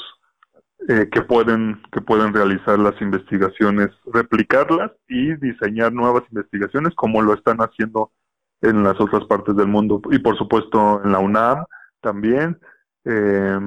[0.89, 7.35] eh, que pueden que pueden realizar las investigaciones, replicarlas y diseñar nuevas investigaciones como lo
[7.35, 8.13] están haciendo
[8.61, 10.01] en las otras partes del mundo.
[10.11, 11.65] Y por supuesto en la UNAM
[12.01, 12.59] también
[13.05, 13.59] eh,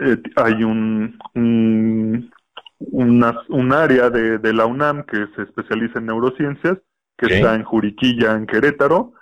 [0.00, 2.30] eh, hay un, un
[2.80, 6.78] un área de, de, la UNAM que se especializa en neurociencias
[7.16, 9.12] que está en Juriquilla en Querétaro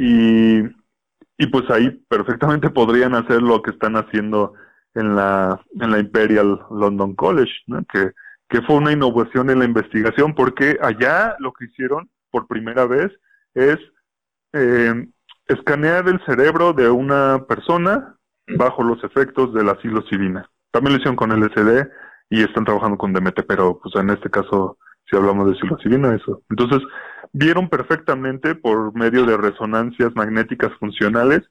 [0.00, 4.54] y pues ahí perfectamente podrían hacer lo que están haciendo
[4.94, 5.60] en la,
[5.98, 7.52] Imperial London College,
[7.92, 8.12] que,
[8.48, 13.12] que fue una innovación en la investigación, porque allá lo que hicieron por primera vez
[13.54, 13.78] es
[14.52, 15.06] eh,
[15.46, 18.16] escanear el cerebro de una persona
[18.56, 20.48] bajo los efectos de la psilocibina.
[20.70, 21.88] También lo hicieron con LSD
[22.30, 26.42] y están trabajando con DMT, pero pues en este caso si hablamos de psilocibina eso.
[26.50, 26.82] Entonces,
[27.32, 31.42] vieron perfectamente por medio de resonancias magnéticas funcionales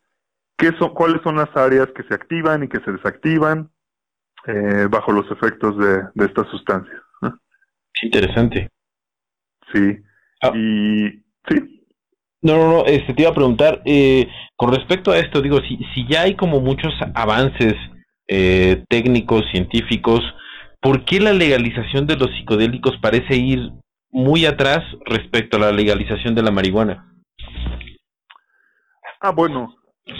[0.57, 3.69] qué son, cuáles son las áreas que se activan y que se desactivan
[4.45, 7.01] eh, bajo los efectos de, de estas sustancias.
[8.01, 8.69] Interesante.
[9.73, 9.97] Sí.
[10.41, 10.51] Ah.
[10.55, 11.83] Y sí.
[12.41, 15.77] No, no, no, este, te iba a preguntar, eh, con respecto a esto, digo, si,
[15.93, 17.73] si ya hay como muchos avances
[18.27, 20.21] eh, técnicos, científicos,
[20.79, 23.71] ¿por qué la legalización de los psicodélicos parece ir
[24.11, 27.13] muy atrás respecto a la legalización de la marihuana.
[29.19, 29.75] Ah, bueno,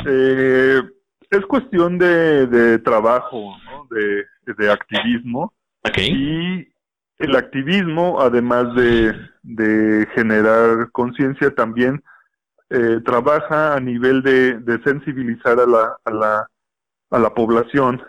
[0.08, 0.82] eh,
[1.30, 3.56] es cuestión de, de trabajo,
[3.90, 5.54] de, de, activismo.
[5.98, 6.68] Y
[7.20, 12.04] el activismo, además de, de generar conciencia, también
[12.70, 16.50] eh, trabaja a nivel de, de sensibilizar a la, a la,
[17.12, 18.02] a la población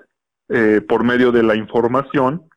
[0.48, 2.48] eh, por medio de la información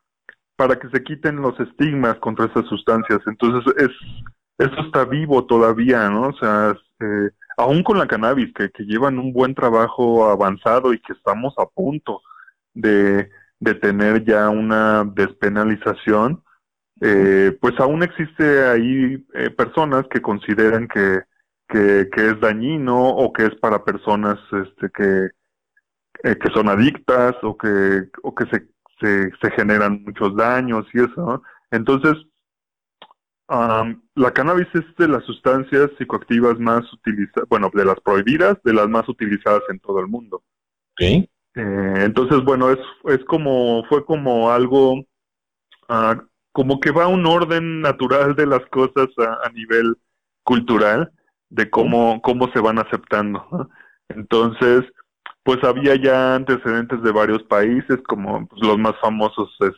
[0.62, 3.20] para que se quiten los estigmas contra esas sustancias.
[3.26, 3.90] Entonces, es
[4.60, 6.28] eso está vivo todavía, ¿no?
[6.28, 11.00] O sea, eh, aún con la cannabis, que, que llevan un buen trabajo avanzado y
[11.00, 12.22] que estamos a punto
[12.76, 13.28] de,
[13.60, 16.44] de tener ya una despenalización,
[17.02, 21.24] eh, pues aún existe ahí eh, personas que consideran que,
[21.70, 25.30] que, que, es dañino o que es para personas este, que,
[26.24, 28.68] eh, que son adictas o que, o que se
[29.02, 31.42] se, generan muchos daños y eso.
[31.72, 32.16] Entonces,
[33.50, 38.88] la cannabis es de las sustancias psicoactivas más utilizadas, bueno, de las prohibidas, de las
[38.88, 40.42] más utilizadas en todo el mundo.
[41.56, 45.04] Eh, entonces, bueno, es, es como, fue como algo,
[45.90, 46.24] ah,
[46.54, 49.98] como que va un orden natural de las cosas a, nivel
[50.44, 51.12] cultural,
[51.50, 53.70] de cómo, cómo se van aceptando.
[54.10, 54.84] Entonces,
[55.44, 59.76] pues había ya antecedentes de varios países, como pues, los más famosos es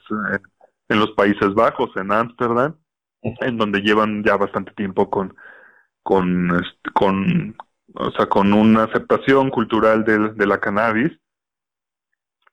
[0.90, 2.76] en, los Países Bajos, en Ámsterdam,
[3.22, 5.36] en donde llevan ya bastante tiempo con,
[6.04, 7.56] con, este, con,
[7.96, 11.12] o sea, con una aceptación cultural de, de la cannabis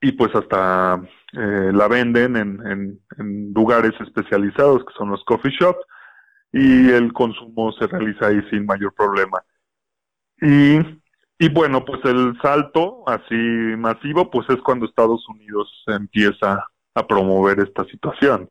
[0.01, 1.03] y pues hasta
[1.33, 5.81] eh, la venden en, en, en, lugares especializados que son los coffee shops
[6.53, 9.43] y el consumo se realiza ahí sin mayor problema.
[10.41, 10.79] Y,
[11.43, 16.63] y bueno, pues el salto así masivo pues es cuando Estados Unidos empieza
[16.95, 18.51] a promover esta situación.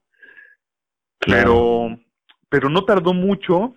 [1.19, 1.95] Pero,
[2.49, 3.75] pero no tardó mucho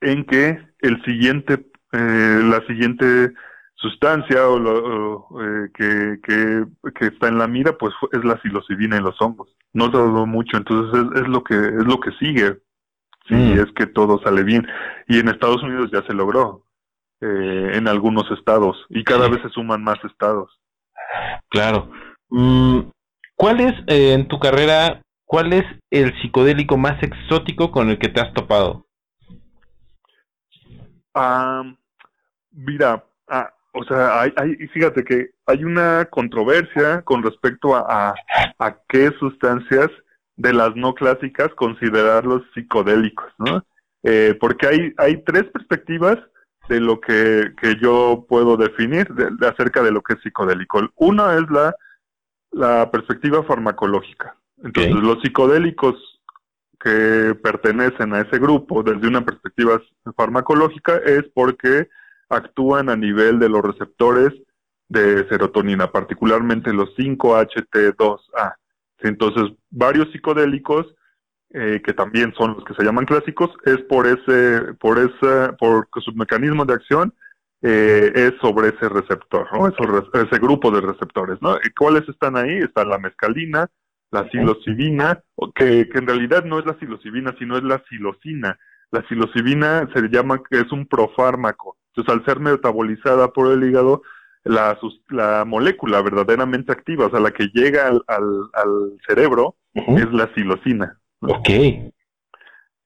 [0.00, 3.32] en que el siguiente, eh, la siguiente
[3.74, 8.96] sustancia o, lo, eh, que, que, que, está en la mira, pues es la psilocibina
[8.96, 9.48] en los hongos.
[9.72, 12.60] No tardó mucho, entonces es, es lo que es lo que sigue.
[13.26, 13.58] Si mm.
[13.58, 14.68] es que todo sale bien.
[15.08, 16.64] Y en Estados Unidos ya se logró,
[17.20, 20.50] eh, en algunos estados, y cada vez se suman más estados.
[21.50, 21.90] Claro.
[22.28, 22.80] Mm,
[23.34, 28.08] ¿Cuál es, eh, en tu carrera, cuál es el psicodélico más exótico con el que
[28.08, 28.86] te has topado?
[31.14, 31.62] Ah,
[32.52, 38.14] mira, ah, o sea, hay, hay, fíjate que hay una controversia con respecto a,
[38.58, 39.88] a, qué sustancias
[40.36, 43.64] de las no clásicas considerarlos psicodélicos, ¿no?
[44.02, 46.18] Eh, porque hay, hay tres perspectivas
[46.68, 50.88] de lo que, que yo puedo definir de, acerca de lo que es psicodélico.
[50.96, 51.74] Una es la,
[52.50, 54.36] la perspectiva farmacológica.
[54.62, 55.94] Entonces, los psicodélicos
[56.80, 59.80] que pertenecen a ese grupo desde una perspectiva
[60.16, 61.88] farmacológica es porque
[62.28, 64.32] actúan a nivel de los receptores
[64.88, 68.54] de serotonina, particularmente los 5-HT2A.
[69.00, 70.86] Entonces, varios psicodélicos,
[71.54, 76.00] eh, que también son los que se llaman clásicos, es por ese, por ese, porque
[76.00, 77.14] su mecanismo de acción
[77.62, 79.68] eh, es sobre ese receptor, ¿no?
[79.68, 81.56] ese grupo de receptores, ¿no?
[81.56, 82.58] ¿Y ¿Cuáles están ahí?
[82.58, 83.66] Está la mescalina,
[84.10, 85.22] la psilocibina,
[85.54, 88.58] que, que en realidad no es la psilocibina, sino es la psilocina.
[88.90, 91.76] La psilocibina se llama que es un profármaco.
[91.94, 94.02] Entonces, al ser metabolizada por el hígado,
[94.44, 94.78] la,
[95.08, 100.98] la molécula verdaderamente activa, o sea, la que llega al, al, cerebro, es la psilocina.
[101.20, 101.48] Ok.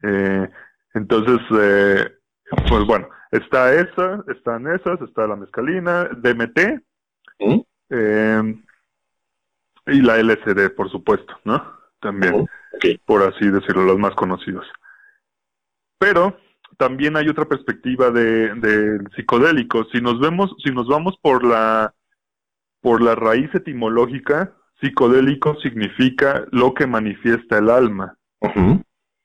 [0.03, 0.49] Eh,
[0.95, 2.11] entonces, eh,
[2.69, 6.83] pues bueno, está esa, están esas, está la mescalina, DMT,
[7.91, 8.55] eh,
[9.87, 11.63] y la LSD, por supuesto, ¿no?
[12.01, 12.47] También,
[13.05, 14.67] por así decirlo, los más conocidos.
[15.99, 16.37] Pero
[16.79, 19.85] también hay otra perspectiva de, de psicodélico.
[19.93, 21.95] Si nos vemos, si nos vamos por la
[22.81, 28.19] por la raíz etimológica, psicodélico significa lo que manifiesta el alma,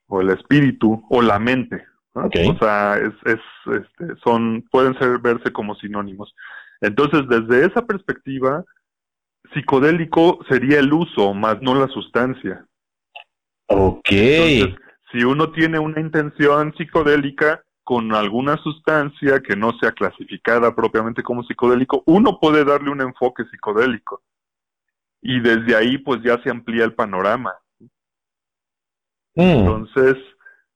[0.07, 1.85] o el espíritu, o la mente.
[2.13, 6.33] O sea, es, es, este, son, pueden ser verse como sinónimos.
[6.81, 8.63] Entonces, desde esa perspectiva,
[9.53, 12.65] psicodélico sería el uso, más no la sustancia.
[13.67, 14.09] Ok
[15.11, 21.43] si uno tiene una intención psicodélica con alguna sustancia que no sea clasificada propiamente como
[21.43, 24.21] psicodélico, uno puede darle un enfoque psicodélico.
[25.21, 27.53] Y desde ahí pues ya se amplía el panorama.
[29.37, 29.41] Mm.
[29.41, 30.15] Entonces,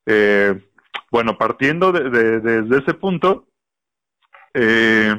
[0.05, 0.63] eh,
[1.11, 2.09] bueno, partiendo de,
[2.39, 3.47] desde ese punto,
[4.53, 5.15] eh,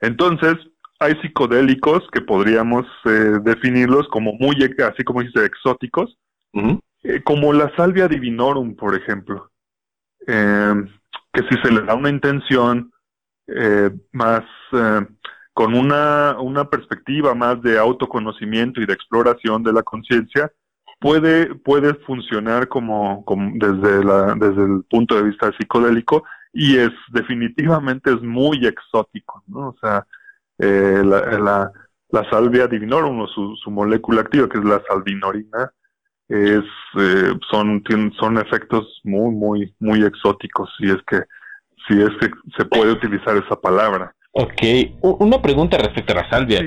[0.00, 0.54] entonces
[1.00, 4.56] hay psicodélicos que podríamos eh, definirlos como muy,
[4.88, 6.16] así como dice, exóticos,
[7.02, 9.50] eh, como la salvia divinorum, por ejemplo,
[10.26, 10.74] eh,
[11.32, 12.92] que si se le da una intención
[13.48, 14.44] eh, más
[15.52, 20.50] con una, una perspectiva más de autoconocimiento y de exploración de la conciencia,
[21.02, 26.90] puede, puede funcionar como, como, desde, la, desde el punto de vista psicodélico y es
[27.10, 29.70] definitivamente es muy exótico, ¿no?
[29.70, 30.06] O sea,
[30.58, 31.72] la, la,
[32.10, 35.72] la, salvia divinorum o su, su molécula activa, que es la salvinorina,
[36.28, 36.64] es
[36.98, 37.82] eh, son
[38.18, 41.20] son efectos muy muy muy exóticos si es que
[41.88, 44.14] si es que se puede utilizar esa palabra.
[44.30, 44.62] Ok,
[45.02, 46.62] una pregunta respecto a la salvia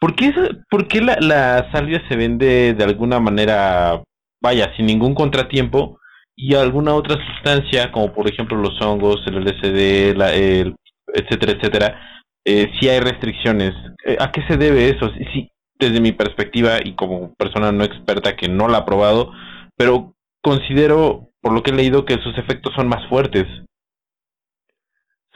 [0.00, 0.32] ¿por qué,
[0.70, 4.02] por qué la, la, salvia se vende de alguna manera
[4.42, 6.00] vaya sin ningún contratiempo
[6.34, 12.00] y alguna otra sustancia como por ejemplo los hongos el LSD la, etcétera etcétera
[12.44, 13.74] eh, si hay restricciones
[14.06, 15.10] eh, ¿a qué se debe eso?
[15.32, 19.32] si desde mi perspectiva y como persona no experta que no la ha probado,
[19.76, 23.46] pero considero, por lo que he leído, que sus efectos son más fuertes.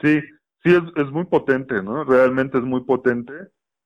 [0.01, 0.21] Sí,
[0.63, 2.03] sí, es, es muy potente, ¿no?
[2.03, 3.33] Realmente es muy potente.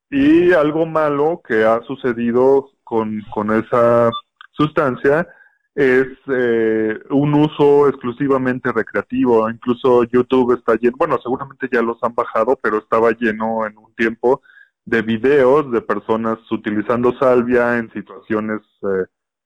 [0.09, 4.09] Y algo malo que ha sucedido con, con esa
[4.51, 5.27] sustancia
[5.75, 9.49] es eh, un uso exclusivamente recreativo.
[9.49, 13.93] Incluso YouTube está lleno, bueno, seguramente ya los han bajado, pero estaba lleno en un
[13.95, 14.41] tiempo
[14.85, 19.05] de videos de personas utilizando salvia en situaciones eh,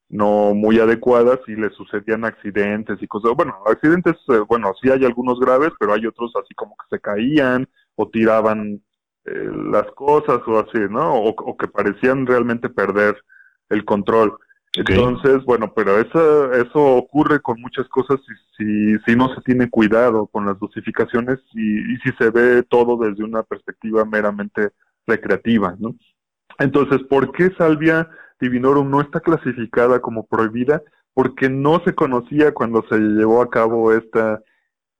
[0.09, 3.33] no muy adecuadas y le sucedían accidentes y cosas.
[3.35, 7.01] Bueno, accidentes, eh, bueno, sí hay algunos graves, pero hay otros así como que se
[7.01, 8.81] caían o tiraban
[9.25, 11.15] eh, las cosas o así, ¿no?
[11.15, 13.15] O, que parecían realmente perder
[13.69, 14.37] el control.
[14.75, 18.19] Entonces, bueno, pero eso, eso ocurre con muchas cosas
[18.57, 22.97] si, si, no se tiene cuidado con las dosificaciones y, y si se ve todo
[22.97, 24.71] desde una perspectiva meramente
[25.05, 25.95] recreativa, ¿no?
[26.59, 28.09] Entonces, ¿por qué salvia
[28.39, 30.81] divinorum no está clasificada como prohibida?
[31.13, 34.41] Porque no se conocía cuando se llevó a cabo esta,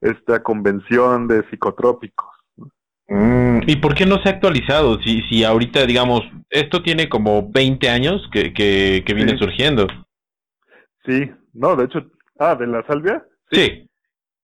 [0.02, 2.33] esta convención de psicotrópicos.
[3.08, 5.00] Mm, ¿Y por qué no se ha actualizado?
[5.02, 9.88] Si, si ahorita, digamos, esto tiene como 20 años que, que, viene surgiendo.
[11.06, 12.06] Sí, no, de hecho,
[12.40, 13.26] ah, de la salvia.
[13.52, 13.90] Sí.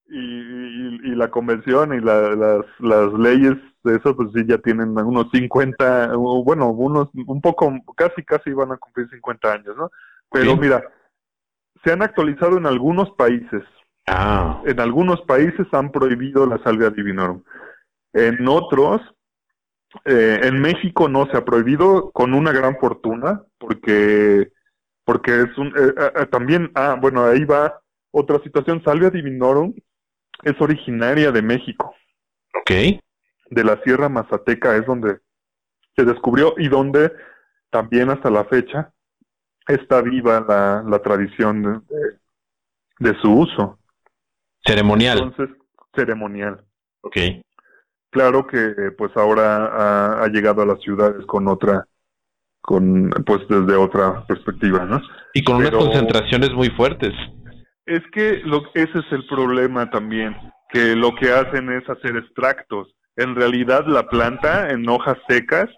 [0.08, 3.54] Y, y, la convención y las, las leyes
[3.84, 8.72] de eso, pues sí, ya tienen unos 50, bueno, unos, un poco, casi, casi van
[8.72, 9.90] a cumplir 50 años, ¿no?
[10.30, 10.82] Pero mira,
[11.84, 13.62] se han actualizado en algunos países.
[14.06, 14.60] Ah.
[14.66, 17.42] En algunos países han prohibido la salvia divinorum.
[18.12, 19.00] En otros,
[20.04, 24.48] eh, en México no se ha prohibido con una gran fortuna, porque,
[25.04, 27.80] porque es un, eh, eh, también, ah, bueno, ahí va
[28.10, 28.82] otra situación.
[28.84, 29.74] Salvia divinorum
[30.42, 31.94] es originaria de México.
[32.60, 33.00] Ok
[33.50, 35.18] de la Sierra Mazateca es donde
[35.96, 37.12] se descubrió y donde
[37.70, 38.92] también hasta la fecha
[39.66, 41.84] está viva la, la tradición
[42.98, 43.78] de, su uso.
[44.64, 45.18] Ceremonial.
[45.18, 45.56] Entonces,
[45.94, 46.64] ceremonial.
[47.02, 47.16] Ok.
[48.10, 51.86] Claro que pues ahora ha, llegado a las ciudades con otra,
[52.60, 55.00] con pues desde otra perspectiva, ¿no?
[55.34, 57.12] Y con unas concentraciones muy fuertes.
[57.86, 60.36] Es que lo, ese es el problema también,
[60.70, 62.88] que lo que hacen es hacer extractos
[63.20, 65.68] en realidad la planta en hojas secas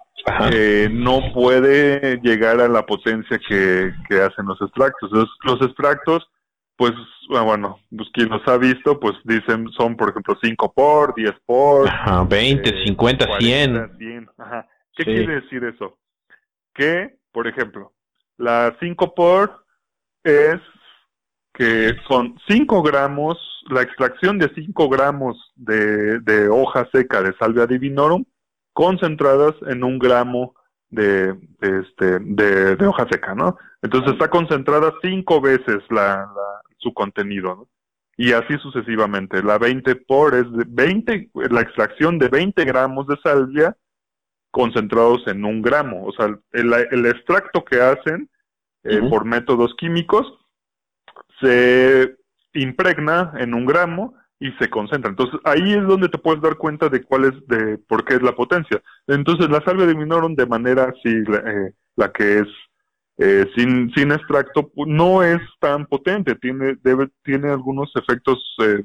[0.52, 5.10] eh, no puede llegar a la potencia que, hacen los extractos.
[5.10, 6.24] Los, extractos,
[6.82, 6.94] pues,
[7.36, 11.32] ah, bueno, pues quien los ha visto, pues dicen, son por ejemplo 5 por, 10
[11.46, 14.28] por, Ajá, 20, 50, 100.
[14.36, 14.66] Ajá.
[14.96, 15.96] ¿Qué quiere decir eso?
[16.74, 17.92] Que, por ejemplo,
[18.36, 19.64] la 5 por
[20.24, 20.60] es
[21.54, 23.38] que son 5 gramos,
[23.70, 28.24] la extracción de 5 gramos de, de, hoja seca de salvia divinorum
[28.72, 30.56] concentradas en un gramo
[30.90, 33.56] de, este, de, hoja seca, ¿no?
[33.82, 36.28] Entonces está concentrada cinco veces la,
[36.82, 37.68] su contenido, ¿no?
[38.16, 39.42] Y así sucesivamente.
[39.42, 43.74] La 20 por es de 20, la extracción de 20 gramos de salvia
[44.50, 46.04] concentrados en un gramo.
[46.04, 48.28] O sea, el, el extracto que hacen
[48.84, 50.26] eh, por métodos químicos
[51.40, 52.16] se
[52.54, 55.08] impregna en un gramo y se concentra.
[55.08, 58.22] Entonces ahí es donde te puedes dar cuenta de cuál es, de por qué es
[58.22, 58.82] la potencia.
[59.06, 62.48] Entonces la salvia de minorum de manera así, eh, la, que es
[63.18, 68.82] eh, sin, sin extracto, no es tan potente, tiene, debe, tiene algunos efectos eh,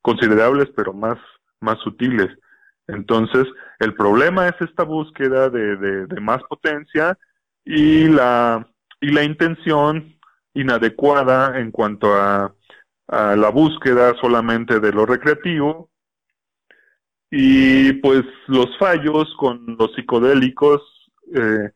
[0.00, 1.18] considerables, pero más,
[1.60, 2.28] más sutiles.
[2.86, 3.46] Entonces,
[3.78, 7.18] el problema es esta búsqueda de, de, más potencia
[7.64, 8.68] y la,
[9.00, 10.18] y la intención
[10.54, 12.54] inadecuada en cuanto a,
[13.08, 15.90] la búsqueda solamente de lo recreativo
[17.30, 20.80] y pues los fallos con los psicodélicos
[21.34, 21.72] eh,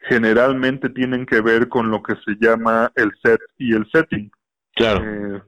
[0.00, 4.30] generalmente tienen que ver con lo que se llama el set y el setting.
[4.74, 5.04] Claro.
[5.04, 5.42] Eh,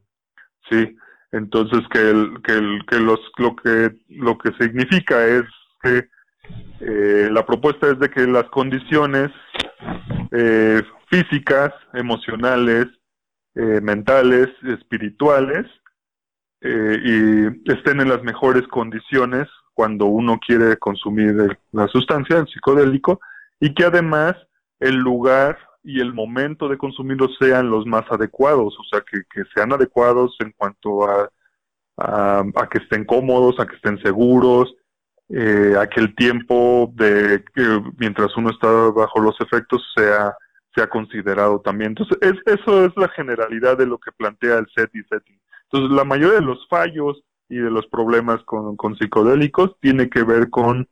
[0.70, 0.96] sí,
[1.32, 5.44] entonces que el, que el, que los lo que lo que significa es
[5.82, 6.09] que
[6.80, 9.30] eh, la propuesta es de que las condiciones
[10.32, 12.86] eh, físicas, emocionales,
[13.55, 15.66] eh, mentales, espirituales,
[16.64, 23.20] y estén en las mejores condiciones cuando uno quiere consumir la sustancia, el psicodélico,
[23.62, 24.34] y que además
[24.80, 29.22] el lugar y el momento de consumirlo sean los más adecuados, o sea, que,
[29.54, 31.30] sean adecuados en cuanto a,
[31.96, 34.74] a, que estén cómodos, a que estén seguros,
[35.28, 37.44] eh, a que el tiempo de
[37.98, 40.34] mientras uno está bajo los efectos sea
[40.74, 41.90] se ha considerado también.
[41.90, 45.40] Entonces, es, eso es la generalidad de lo que plantea el set y setting.
[45.70, 50.24] Entonces, la mayoría de los fallos y de los problemas con, con psicodélicos tiene que
[50.24, 50.88] ver con,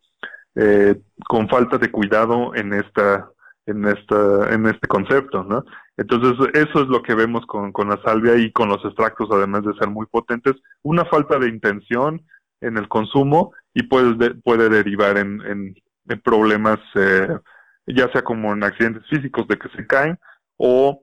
[0.55, 3.31] eh, con falta de cuidado en esta
[3.67, 5.65] en esta en este concepto, ¿no?
[5.97, 9.65] Entonces, eso es lo que vemos con, con la salvia y con los extractos, además
[9.65, 12.23] de ser muy potentes, una falta de intención
[12.63, 15.75] en el consumo y puede, puede derivar en, en,
[16.09, 17.29] en problemas eh,
[17.87, 20.19] ya sea como en accidentes físicos de que se caen
[20.57, 21.03] o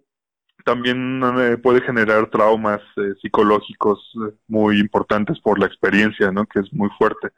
[0.64, 6.46] también eh, puede generar traumas eh, psicológicos eh, muy importantes por la experiencia, ¿no?
[6.46, 7.30] Que es muy fuerte.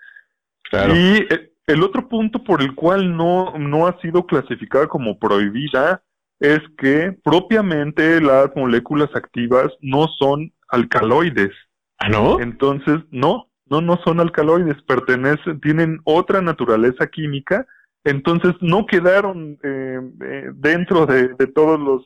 [0.72, 1.28] Y
[1.70, 6.02] el otro punto por el cual no, no ha sido clasificada como prohibida
[6.40, 11.52] es que propiamente las moléculas activas no son alcaloides.
[12.00, 12.40] ¿Ah, no?
[12.40, 17.68] Entonces, no, no, no son alcaloides, pertenecen, tienen otra naturaleza química,
[18.04, 22.06] entonces no quedaron eh, eh, dentro de, todos los,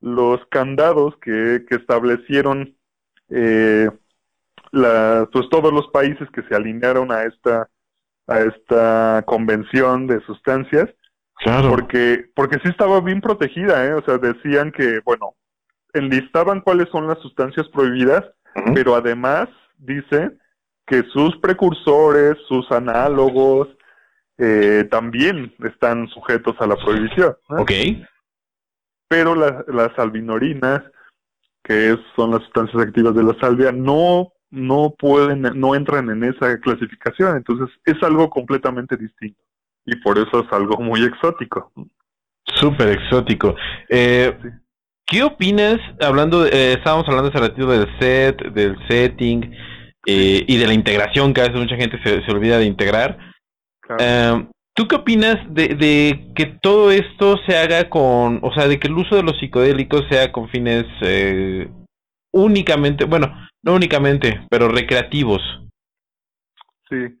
[0.00, 2.76] los candados que, que establecieron
[3.30, 3.90] eh,
[4.70, 7.68] la, pues todos los países que se alinearon a esta
[8.26, 10.88] a esta convención de sustancias
[11.36, 11.70] claro.
[11.70, 13.94] porque porque sí estaba bien protegida ¿eh?
[13.94, 15.34] o sea decían que bueno
[15.92, 18.24] enlistaban cuáles son las sustancias prohibidas
[18.74, 19.48] pero además
[19.78, 20.30] dice
[20.86, 23.68] que sus precursores sus análogos
[24.38, 27.72] eh, también están sujetos a la prohibición Ok.
[29.08, 30.82] pero las albinorinas
[31.62, 36.58] que son las sustancias activas de la salvia no no pueden, no entran en esa
[36.60, 37.36] clasificación.
[37.36, 39.40] Entonces es algo completamente distinto
[39.86, 41.72] y por eso es algo muy exótico.
[42.44, 43.54] Súper exótico.
[43.88, 44.36] Eh,
[45.06, 49.52] ¿Qué opinas, hablando, de, eh, estábamos hablando hace ratito del set, del setting
[50.04, 53.18] eh, y de la integración, que a veces mucha gente se, olvida de integrar?
[54.74, 58.88] ¿Tú qué opinas de, de, que todo esto se haga con, o sea, de que
[58.88, 60.84] el uso de los psicodélicos sea con fines
[62.32, 63.32] únicamente, bueno,
[63.66, 65.42] no únicamente, pero recreativos.
[66.88, 67.18] Sí.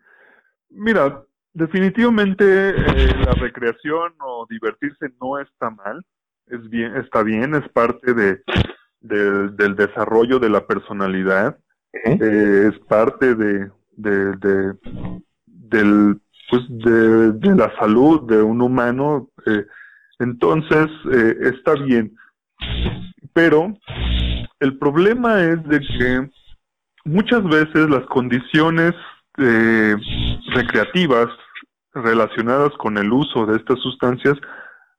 [0.70, 6.04] Mira, definitivamente eh, la recreación o divertirse no está mal,
[6.46, 8.42] es bien, está bien, es parte de,
[9.00, 11.58] del desarrollo de la personalidad,
[11.92, 14.74] eh, es parte de, de, de
[15.46, 19.66] del pues de, de, la salud de un humano, eh,
[20.20, 20.86] entonces
[21.40, 22.16] está bien.
[23.36, 23.76] Pero
[24.60, 26.30] el problema es de que
[27.04, 28.94] muchas veces las condiciones
[29.36, 29.94] eh,
[30.54, 31.28] recreativas
[31.92, 34.38] relacionadas con el uso de estas sustancias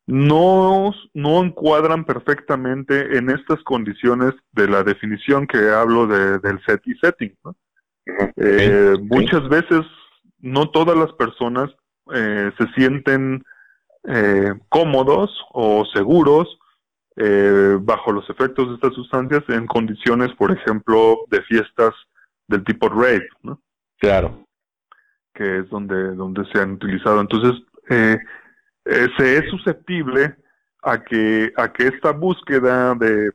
[0.06, 6.84] no, no encuadran perfectamente en estas condiciones de la definición que hablo de, del set
[6.86, 7.34] y setting.
[8.36, 9.82] Eh, muchas veces
[10.38, 11.72] no todas las personas
[12.14, 13.44] eh, se sienten
[14.70, 16.58] cómodos o seguros
[17.20, 21.96] eh, bajo los efectos de estas sustancias en condiciones, por ejemplo, de fiestas
[22.48, 23.60] del tipo rave, ¿no?
[23.98, 24.46] Claro.
[25.34, 27.20] Que es donde, donde se han utilizado.
[27.20, 27.60] Entonces,
[27.90, 28.20] eh,
[28.86, 30.36] eh, se es susceptible
[30.84, 33.32] a que, a que esta búsqueda de,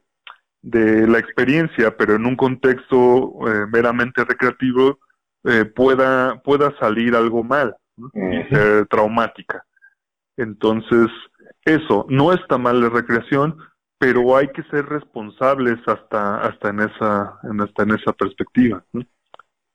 [0.60, 3.34] de la experiencia, pero en un contexto
[3.72, 5.00] meramente recreativo,
[5.74, 7.74] pueda, pueda salir algo mal
[8.14, 9.64] y ser traumática.
[10.36, 11.08] Entonces,
[11.64, 13.58] eso no está mal la recreación,
[14.02, 18.84] pero hay que ser responsables hasta hasta en esa en hasta en esa perspectiva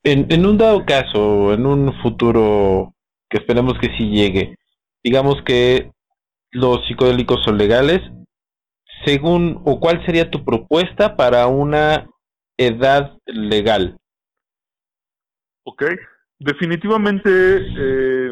[0.03, 2.93] en, en un dado caso en un futuro
[3.29, 4.57] que esperemos que sí llegue
[5.01, 5.93] digamos que
[6.51, 8.01] los psicodélicos son legales
[9.05, 12.09] según o cuál sería tu propuesta para una
[12.57, 13.97] edad legal
[15.63, 15.83] Ok,
[16.37, 18.31] definitivamente eh,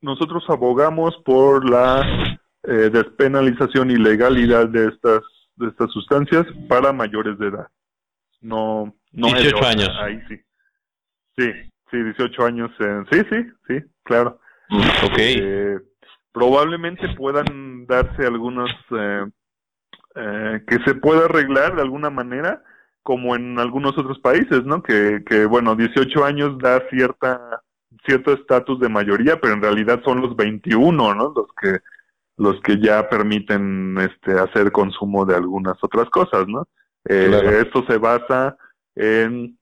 [0.00, 5.22] nosotros abogamos por la eh, despenalización y legalidad de estas
[5.56, 7.68] de estas sustancias para mayores de edad.
[8.40, 9.90] No, no 18 años.
[10.00, 10.40] Ahí sí.
[11.36, 11.50] Sí,
[11.90, 12.70] sí, 18 años.
[13.10, 13.36] sí, sí,
[13.68, 14.38] sí, claro.
[14.68, 15.18] Mm, ok.
[15.18, 15.78] Eh,
[16.32, 19.24] probablemente puedan darse algunos eh,
[20.16, 22.62] eh, que se pueda arreglar de alguna manera,
[23.02, 24.82] como en algunos otros países, ¿no?
[24.82, 27.62] Que, que bueno, 18 años da cierta
[28.04, 31.32] cierto estatus de mayoría, pero en realidad son los 21, ¿no?
[31.34, 31.78] Los que
[32.36, 36.66] los que ya permiten este hacer consumo de algunas otras cosas, ¿no?
[37.08, 38.56] Eh, Esto se basa
[38.94, 39.58] en,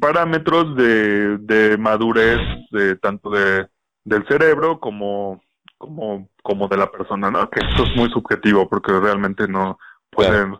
[0.00, 2.40] parámetros de, de madurez
[2.72, 3.66] de tanto de
[4.04, 5.40] del cerebro como
[5.78, 7.48] como como de la persona, ¿no?
[7.50, 9.78] Que esto es muy subjetivo porque realmente no
[10.10, 10.56] pueden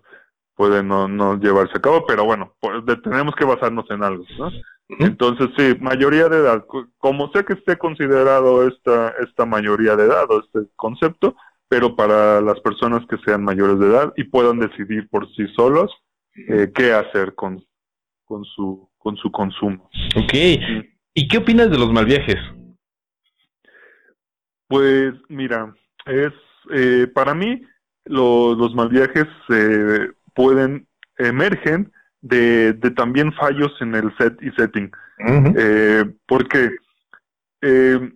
[0.55, 4.51] puede no, no llevarse a cabo, pero bueno, pues, tenemos que basarnos en algo, ¿no?
[4.89, 6.65] Entonces, sí, mayoría de edad,
[6.99, 11.37] como sea que esté considerado esta, esta mayoría de edad o este concepto,
[11.69, 15.91] pero para las personas que sean mayores de edad y puedan decidir por sí solos
[16.49, 17.65] eh, qué hacer con,
[18.25, 19.91] con, su, con su consumo.
[20.17, 20.35] Ok.
[21.15, 22.37] ¿Y qué opinas de los mal viajes?
[24.69, 25.75] Pues mira,
[26.07, 26.33] es
[26.73, 27.63] eh, para mí
[28.05, 30.87] los, los mal viajes eh, pueden
[31.19, 31.93] emergen
[32.29, 34.91] de, de también fallos en el set y setting.
[35.57, 36.71] eh, porque
[37.63, 38.13] eh,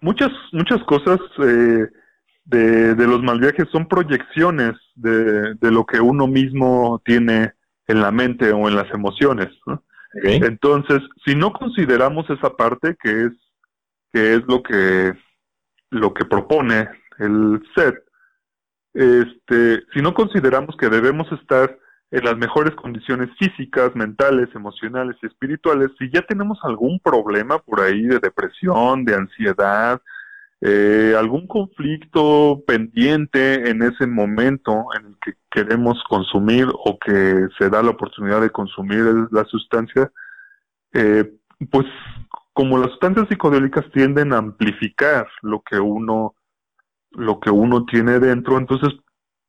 [0.00, 1.86] muchas, muchas cosas eh,
[2.44, 7.54] de, de, los mal viajes son proyecciones de, de, lo que uno mismo tiene
[7.86, 9.48] en la mente o en las emociones.
[10.12, 13.32] Entonces, si no consideramos esa parte que es,
[14.12, 15.14] que es lo que,
[15.90, 17.94] lo que propone el set,
[18.92, 21.78] este, si no consideramos que debemos estar
[22.10, 27.80] en las mejores condiciones físicas, mentales, emocionales y espirituales, si ya tenemos algún problema por
[27.80, 30.00] ahí de depresión, de ansiedad,
[30.60, 37.70] eh, algún conflicto pendiente en ese momento en el que queremos consumir o que se
[37.70, 40.10] da la oportunidad de consumir la sustancia,
[40.92, 41.32] eh,
[41.70, 41.86] pues
[42.52, 46.34] como las sustancias psicodélicas tienden a amplificar lo que uno
[47.12, 48.90] lo que uno tiene dentro, entonces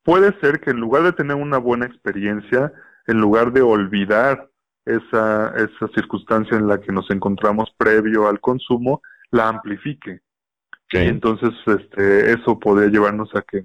[0.03, 2.71] puede ser que en lugar de tener una buena experiencia,
[3.07, 4.49] en lugar de olvidar
[4.85, 10.21] esa, esa circunstancia en la que nos encontramos previo al consumo, la amplifique.
[10.93, 13.63] Entonces, este, eso podría llevarnos a que,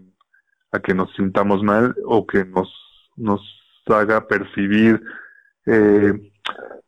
[0.70, 2.72] a que nos sintamos mal o que nos,
[3.16, 3.40] nos
[3.86, 5.02] haga percibir
[5.66, 6.12] eh,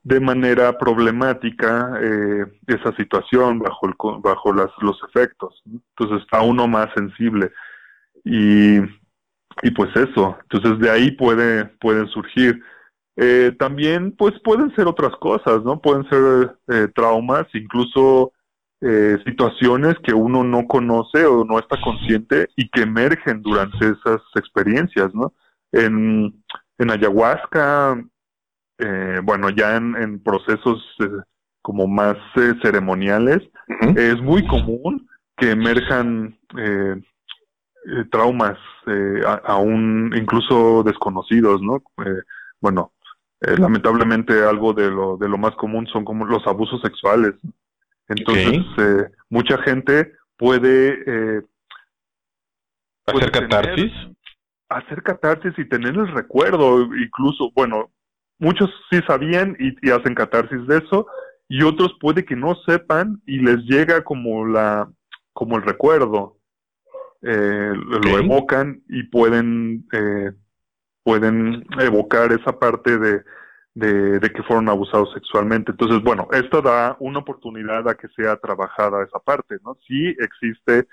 [0.05, 5.61] de manera problemática eh, esa situación bajo, el, bajo las, los efectos.
[5.67, 7.51] Entonces está uno más sensible.
[8.25, 8.79] Y,
[9.63, 12.63] y pues eso, entonces de ahí puede, pueden surgir.
[13.17, 15.81] Eh, también pues pueden ser otras cosas, ¿no?
[15.81, 18.33] Pueden ser eh, traumas, incluso
[18.81, 24.21] eh, situaciones que uno no conoce o no está consciente y que emergen durante esas
[24.37, 25.33] experiencias, ¿no?
[25.73, 26.33] En,
[26.79, 28.01] en ayahuasca
[28.79, 31.09] eh, bueno, ya en, procesos eh,
[31.63, 33.41] como más eh, ceremoniales,
[33.97, 36.39] es muy común que emerjan
[38.11, 38.59] traumas
[39.45, 41.83] aún incluso desconocidos, ¿no?
[42.61, 42.93] bueno,
[43.41, 47.35] lamentablemente algo de lo, de lo más común son como los abusos sexuales.
[48.09, 51.45] Entonces, mucha gente puede...
[53.07, 53.93] ¿Hacer catarsis?
[54.69, 57.91] hacer catarsis y tener el recuerdo, incluso, bueno,
[58.39, 61.07] muchos sí sabían y, hacen catarsis de eso,
[61.49, 64.89] y otros puede que no sepan y les llega como la
[65.33, 66.37] como el recuerdo
[67.23, 70.33] eh, lo evocan y pueden eh,
[71.03, 73.23] pueden evocar esa parte de,
[73.75, 75.73] de, que fueron abusados sexualmente.
[75.73, 80.87] Entonces bueno esto da una oportunidad a que sea trabajada esa parte no sí existe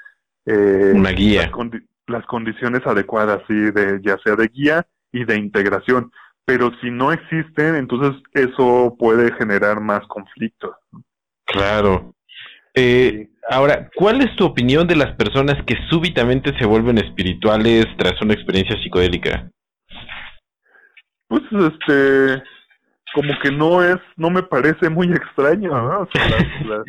[0.45, 1.51] eh, una guía.
[1.51, 6.11] las, las condiciones adecuadas sí de ya sea de guía y de integración.
[6.45, 10.75] Pero si no existen, entonces eso puede generar más conflictos.
[11.45, 12.13] Claro.
[12.75, 18.21] Eh, ahora, ¿cuál es tu opinión de las personas que súbitamente se vuelven espirituales tras
[18.21, 19.49] una experiencia psicodélica?
[21.27, 22.43] Pues, este,
[23.13, 26.01] como que no es, no me parece muy extraño, ¿no?
[26.01, 26.83] O sea,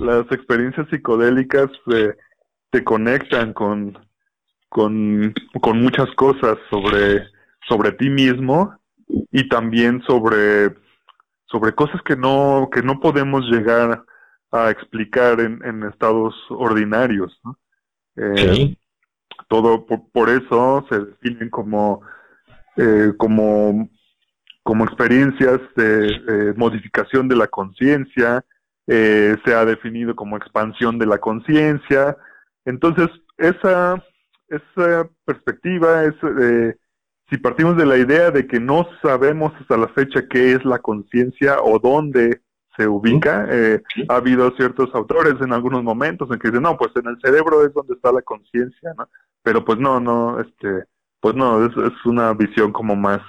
[0.00, 2.14] las, experiencias psicodélicas eh,
[2.70, 3.98] te conectan con,
[4.70, 7.26] con, con muchas cosas sobre,
[7.68, 8.74] sobre ti mismo
[9.30, 10.74] y también sobre,
[11.46, 14.04] sobre cosas que no, que no podemos llegar
[14.50, 17.38] a explicar en, en estados ordinarios.
[18.16, 18.76] Eh,
[19.48, 22.02] todo por, eso se definen como,
[22.76, 23.88] eh, como,
[24.62, 28.44] como experiencias de eh, modificación de la conciencia,
[28.86, 32.16] se ha definido como expansión de la conciencia.
[32.64, 34.02] Entonces, esa,
[34.48, 36.14] esa perspectiva es
[37.28, 40.78] si partimos de la idea de que no sabemos hasta la fecha qué es la
[40.78, 42.40] conciencia o dónde
[42.78, 46.92] se ubica, eh, ha habido ciertos autores en algunos momentos en que dicen, no, pues
[46.96, 49.08] en el cerebro es donde está la conciencia, ¿no?
[49.42, 50.84] Pero pues no, no, este,
[51.20, 51.72] pues no, es,
[52.06, 53.20] una visión como más,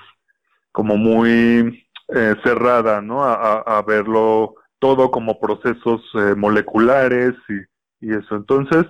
[0.71, 3.23] como muy eh, cerrada, ¿no?
[3.23, 8.35] A, verlo todo como procesos eh, moleculares y, y, eso.
[8.35, 8.85] Entonces,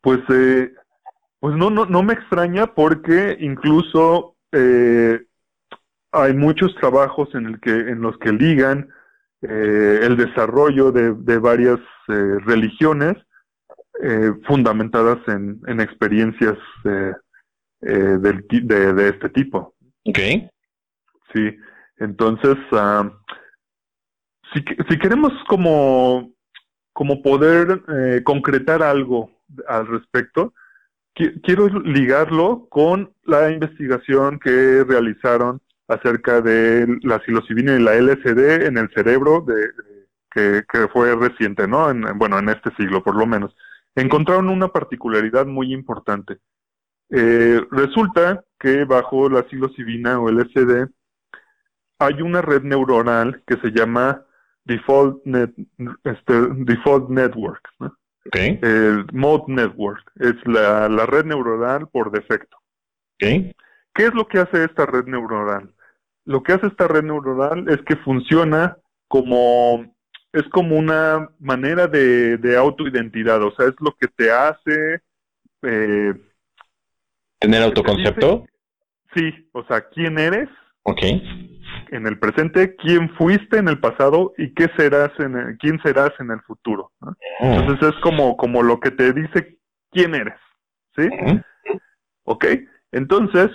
[0.00, 0.72] pues eh,
[1.40, 5.24] pues no, no, no me extraña porque incluso eh,
[6.12, 8.88] hay muchos trabajos en, el que, en los que ligan
[9.42, 11.78] eh, el desarrollo de, de varias
[12.08, 13.14] eh, religiones
[14.46, 17.12] fundamentadas en, en experiencias de,
[17.80, 19.74] de, este tipo.
[20.04, 20.18] Ok.
[21.34, 21.56] Sí,
[21.96, 23.10] entonces, ah,
[24.54, 26.30] si, si queremos como,
[26.92, 27.82] como poder
[28.22, 29.32] concretar algo
[29.66, 30.54] al respecto,
[31.42, 38.78] quiero ligarlo con la investigación que realizaron acerca de la psilocibina y la LSD en
[38.78, 39.70] el cerebro de,
[40.30, 41.90] que, fue reciente, ¿no?
[41.90, 43.56] En, bueno, en este siglo por lo menos.
[43.94, 46.38] Encontraron una particularidad muy importante.
[47.10, 50.88] Eh, resulta que bajo la psilocibina o LSD
[51.98, 54.24] hay una red neuronal que se llama
[54.64, 55.50] Default, Net,
[56.04, 57.96] este, Default Network, ¿no?
[58.32, 62.58] El Mode Network es la, red neuronal por defecto.
[63.18, 63.54] ¿Qué
[63.94, 65.72] es lo que hace esta red neuronal?
[66.28, 68.76] Lo que hace esta red neuronal es que funciona
[69.08, 69.96] como
[70.34, 75.00] es como una manera de, de autoidentidad, o sea, es lo que te hace
[75.62, 76.12] eh,
[77.38, 78.44] ¿Tener autoconcepto?
[79.14, 80.50] sí, o sea, quién eres.
[80.82, 81.00] Ok.
[81.92, 86.12] En el presente, quién fuiste en el pasado y qué serás en el, quién serás
[86.20, 86.92] en el futuro.
[87.00, 87.14] Oh.
[87.40, 89.56] Entonces es como, como lo que te dice
[89.90, 90.38] quién eres.
[90.94, 91.08] ¿Sí?
[91.08, 91.40] Ujú.
[92.24, 92.44] ¿Ok?
[92.92, 93.48] Entonces,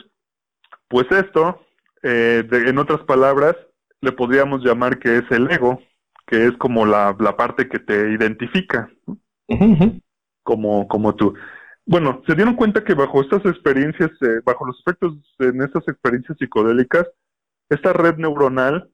[0.88, 1.63] pues esto,
[2.04, 3.56] eh, de- en otras palabras,
[4.02, 5.82] le podríamos llamar que es el ego,
[6.28, 9.18] que es como la, la parte que te identifica, ¿no?
[10.44, 11.34] Como, como tú.
[11.86, 16.38] Bueno, se dieron cuenta que bajo estas experiencias, eh, bajo los efectos en estas experiencias
[16.38, 17.08] psicodélicas,
[17.70, 18.90] esta red neuronal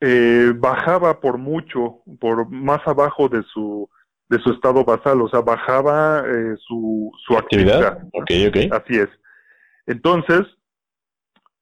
[0.00, 3.88] eh, bajaba por mucho, por más abajo de su
[4.28, 7.82] de su estado basal, o sea, bajaba eh, su, su ¿Actividad?
[7.82, 8.08] actividad.
[8.12, 8.72] Ok, ok.
[8.82, 9.08] Así es.
[9.86, 10.42] Entonces,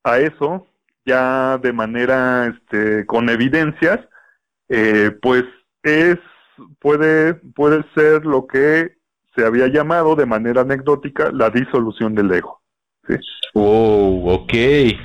[0.02, 0.66] a eso,
[1.06, 4.00] ya de manera, este, con evidencias,
[4.68, 5.44] eh, pues
[5.82, 6.18] es,
[6.80, 8.96] puede, puede ser lo que
[9.34, 12.60] se había llamado de manera anecdótica la disolución del ego.
[13.54, 14.52] Wow, ok.
[14.52, 14.96] ¿sí?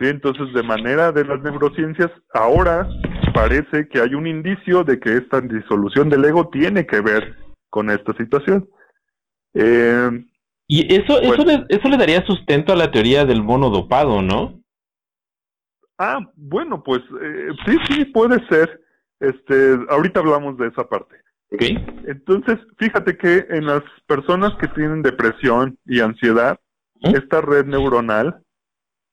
[0.00, 2.88] Entonces, de manera de las neurociencias, ahora
[3.34, 7.36] parece que hay un indicio de que esta disolución del ego tiene que ver
[7.68, 8.68] con esta situación.
[9.54, 10.10] Eh,
[10.68, 11.66] Y eso, eso, Bueno.
[11.68, 14.60] le, eso le daría sustento a la teoría del mono dopado, ¿no?
[15.98, 18.80] Ah, bueno, pues eh, sí, sí, puede ser.
[19.20, 21.16] Este, ahorita hablamos de esa parte.
[21.52, 21.62] Ok.
[22.06, 26.58] Entonces, fíjate que en las personas que tienen depresión y ansiedad,
[27.00, 27.16] ¿Mm?
[27.16, 28.42] esta red neuronal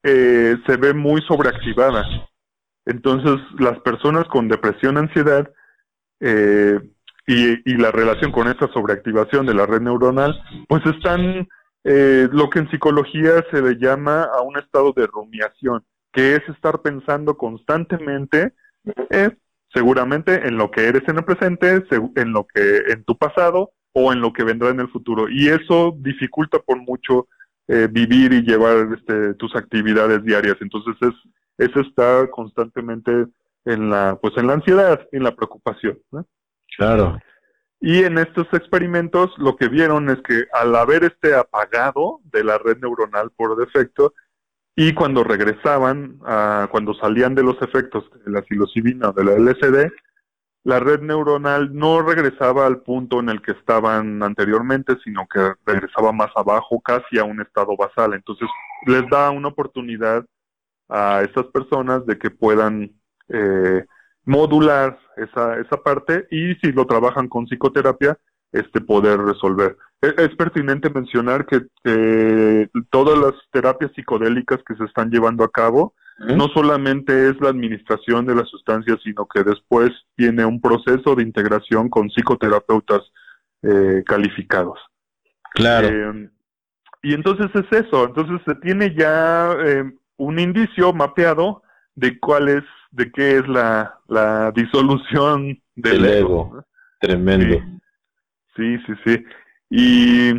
[0.04, 2.06] eh, se ve muy sobreactivada.
[2.86, 5.50] Entonces, las personas con depresión, ansiedad
[6.20, 6.80] eh,
[7.26, 11.48] y, y la relación con esta sobreactivación de la red neuronal, pues están
[11.86, 16.48] eh, lo que en psicología se le llama a un estado de rumiación, que es
[16.48, 18.54] estar pensando constantemente,
[19.10, 19.32] eh,
[19.74, 21.84] seguramente en lo que eres en el presente,
[22.16, 25.28] en lo que en tu pasado o en lo que vendrá en el futuro.
[25.30, 27.28] Y eso dificulta por mucho
[27.68, 30.58] eh, vivir y llevar este, tus actividades diarias.
[30.62, 33.26] Entonces es, es estar constantemente
[33.66, 35.98] en la, pues en la ansiedad, en la preocupación.
[36.12, 36.26] ¿no?
[36.78, 37.20] Claro.
[37.80, 42.58] Y en estos experimentos lo que vieron es que al haber este apagado de la
[42.58, 44.14] red neuronal por defecto
[44.76, 49.34] y cuando regresaban, a, cuando salían de los efectos de la psilocibina o de la
[49.34, 49.92] LSD,
[50.64, 56.12] la red neuronal no regresaba al punto en el que estaban anteriormente, sino que regresaba
[56.14, 58.14] más abajo, casi a un estado basal.
[58.14, 58.48] Entonces
[58.86, 60.26] les da una oportunidad
[60.88, 62.92] a estas personas de que puedan
[63.28, 63.86] eh,
[64.26, 68.18] modular esa, esa parte y si lo trabajan con psicoterapia,
[68.54, 69.78] este poder resolver.
[70.04, 75.52] Es, es pertinente mencionar que, que todas las terapias psicodélicas que se están llevando a
[75.52, 81.16] cabo no solamente es la administración de las sustancias, sino que después tiene un proceso
[81.16, 83.02] de integración con psicoterapeutas
[83.64, 84.80] eh, calificados.
[85.54, 85.88] Claro.
[85.88, 86.30] Eh,
[87.02, 89.84] y entonces es eso, entonces se tiene ya eh,
[90.18, 91.64] un indicio mapeado
[91.96, 96.64] de cuál es, de qué es la, la disolución del ego.
[97.00, 97.60] Tremendo.
[98.56, 99.26] Sí, sí, sí.
[99.76, 100.30] Y,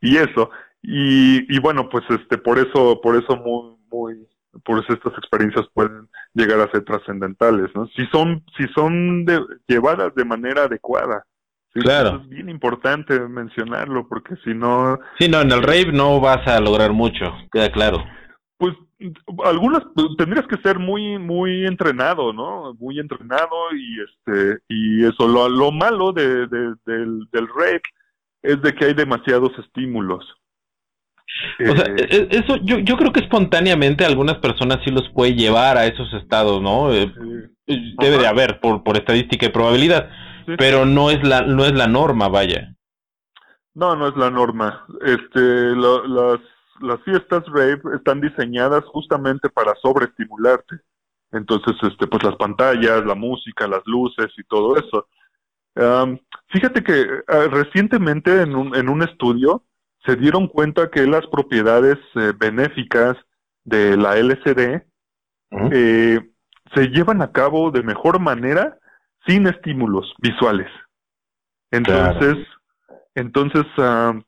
[0.00, 0.50] y eso.
[0.82, 4.26] Y, y bueno, pues este, por eso, por eso muy, muy,
[4.64, 7.86] por eso estas experiencias pueden llegar a ser trascendentales, ¿no?
[7.88, 11.24] Si son, si son de- llevadas de manera adecuada.
[11.72, 11.80] ¿sí?
[11.80, 12.08] Claro.
[12.08, 16.46] Eso es bien importante mencionarlo, porque si no, Sí, no, en el rave no vas
[16.48, 18.04] a lograr mucho, queda claro.
[18.56, 18.74] pues
[19.44, 25.28] algunas pues, tendrías que ser muy muy entrenado no muy entrenado y este y eso
[25.28, 27.80] lo, lo malo de, de- del del rap
[28.52, 30.24] es de que hay demasiados estímulos
[31.60, 35.34] O sea, Eh, e- eso yo, yo creo que espontáneamente algunas personas sí los puede
[35.34, 36.92] llevar a esos estados, ¿no?
[36.92, 37.12] Eh,
[37.66, 40.10] sí, Debe de haber por, por estadística y probabilidad,
[40.46, 40.54] sí.
[40.56, 42.74] pero no es la no es la norma, vaya.
[43.74, 45.40] no no es la norma este
[45.74, 46.40] lo- las
[46.80, 50.76] las fiestas rave están diseñadas justamente para sobreestimularte
[51.32, 55.08] entonces este pues las pantallas la música las luces y todo eso
[56.48, 59.64] fíjate que ah, recientemente en un, en un estudio
[60.04, 63.16] se dieron cuenta que las propiedades eh, benéficas
[63.64, 64.82] de la LCD
[65.72, 66.20] eh,
[66.74, 68.78] se llevan a cabo de mejor manera
[69.26, 70.70] sin estímulos visuales.
[71.70, 72.46] Entonces,
[73.14, 74.22] entonces, eh,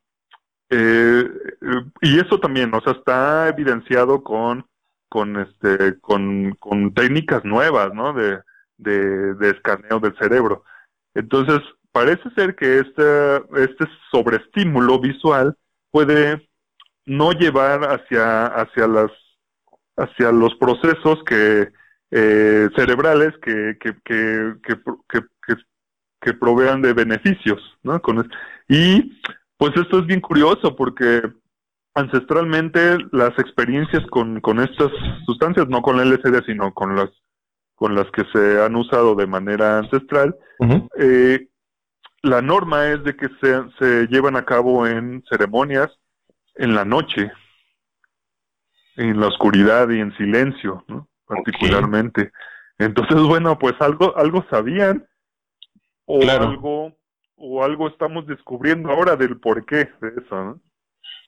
[0.70, 4.66] eh, y eso también, o sea, está evidenciado con,
[5.08, 8.12] con este, con, con técnicas nuevas, ¿no?
[8.12, 8.40] De,
[8.78, 10.64] de, de escaneo del cerebro.
[11.14, 11.60] Entonces,
[11.93, 15.57] parece ser que este, este sobreestímulo visual
[15.91, 16.49] puede
[17.07, 19.11] no llevar hacia, hacia las,
[19.97, 21.68] hacia los procesos que,
[22.11, 24.76] eh, cerebrales que, que, que, que,
[25.09, 25.55] que, que,
[26.20, 28.01] que provean de beneficios, ¿no?
[28.03, 28.28] Con
[28.68, 29.20] y
[29.57, 31.22] pues esto es bien curioso porque
[31.95, 34.91] ancestralmente las experiencias con, con estas
[35.24, 37.11] sustancias, no con el LSD, sino con las
[37.76, 40.36] con las que se han usado de manera ancestral,
[40.99, 41.49] eh,
[42.22, 45.90] la norma es de que se, se llevan a cabo en ceremonias
[46.56, 47.32] en la noche,
[48.96, 51.08] en la oscuridad y en silencio, ¿no?
[51.26, 52.32] particularmente.
[52.78, 55.06] Entonces, bueno, pues algo algo sabían
[56.06, 56.96] o algo
[57.36, 60.60] o algo estamos descubriendo ahora del porqué de eso, ¿no?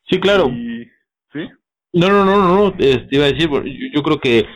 [0.09, 0.49] Sí, claro.
[0.49, 1.49] ¿Sí?
[1.93, 3.49] No, no, no, no, te iba a decir,
[3.93, 4.47] yo, creo que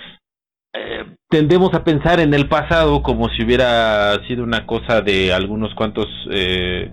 [0.73, 5.75] eh, tendemos a pensar en el pasado como si hubiera sido una cosa de algunos
[5.75, 6.93] cuantos eh,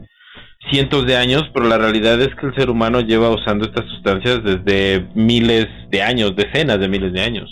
[0.71, 4.43] cientos de años, pero la realidad es que el ser humano lleva usando estas sustancias
[4.43, 7.49] desde miles de años, decenas de miles de años.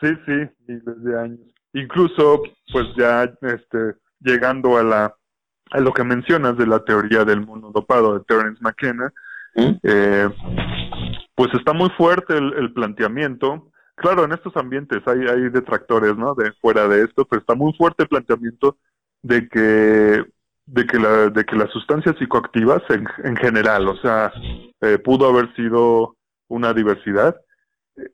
[0.00, 0.32] Sí, sí,
[0.66, 1.40] miles de años.
[1.72, 2.42] Incluso,
[2.72, 5.14] pues ya este, llegando a la
[5.74, 9.12] a lo que mencionas de la teoría del mono dopado de Terence McKenna,
[9.56, 9.70] ¿Mm?
[9.82, 10.28] eh,
[11.34, 13.72] pues está muy fuerte el, planteamiento.
[13.96, 16.34] Claro, en estos ambientes hay, hay detractores, ¿no?
[16.34, 18.76] De fuera de esto, pero está muy fuerte el planteamiento
[19.22, 20.24] de que
[20.66, 24.32] de que la de que las sustancias psicoactivas en, en general, o sea,
[24.80, 26.16] eh, pudo haber sido
[26.48, 27.36] una diversidad,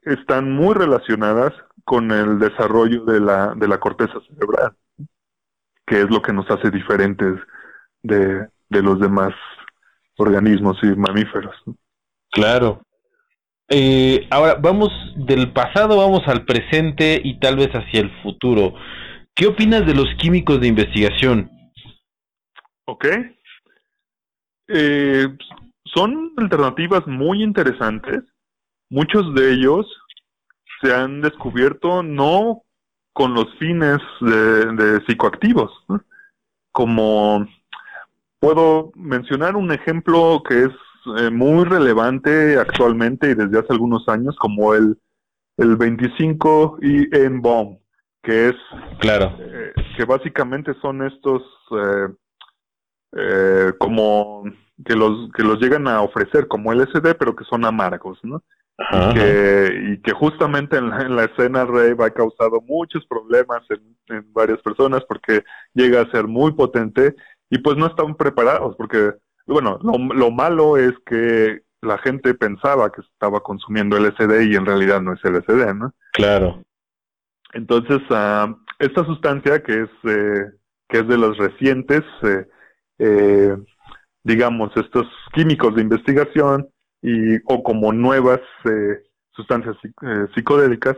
[0.03, 1.53] están muy relacionadas
[1.85, 4.75] con el desarrollo de la de la corteza cerebral
[5.91, 7.37] que es lo que nos hace diferentes
[8.01, 9.33] de, los demás
[10.17, 11.53] organismos y mamíferos.
[12.31, 12.81] Claro.
[13.73, 18.73] Eh, ahora vamos del pasado, vamos al presente y tal vez hacia el futuro.
[19.33, 21.49] ¿Qué opinas de los químicos de investigación?
[22.85, 23.05] Ok.
[24.67, 25.25] Eh,
[25.85, 28.21] son alternativas muy interesantes.
[28.89, 29.85] Muchos de ellos
[30.81, 32.63] se han descubierto no
[33.13, 35.71] con los fines de, psicoactivos.
[36.73, 37.47] Como
[38.39, 40.71] puedo mencionar un ejemplo que es
[41.17, 44.97] eh, muy relevante actualmente y desde hace algunos años, como el,
[45.57, 47.77] el 25 en bomb,
[48.23, 48.55] que es
[48.99, 51.41] claro eh, que básicamente son estos
[53.13, 54.43] eh, como
[54.85, 58.41] que los que los llegan a ofrecer como LSD, pero que son amargos, ¿no?
[58.89, 64.59] y, que, y que justamente en la, escena rave ha causado muchos problemas en, varias
[64.61, 65.43] personas porque
[65.73, 67.15] llega a ser muy potente
[67.49, 69.13] y pues no están preparados porque,
[69.47, 75.01] bueno, lo, malo es que la gente pensaba que estaba consumiendo LSD y en realidad
[75.01, 75.93] no es LSD, ¿no?
[76.13, 76.63] Claro.
[77.53, 80.45] Entonces, uh, esta sustancia que es, eh,
[80.87, 82.47] que es de las recientes, eh,
[82.99, 83.57] eh,
[84.23, 86.69] digamos, estos químicos de investigación,
[87.01, 90.95] y o como nuevas eh, sustancias eh, psicodélicas,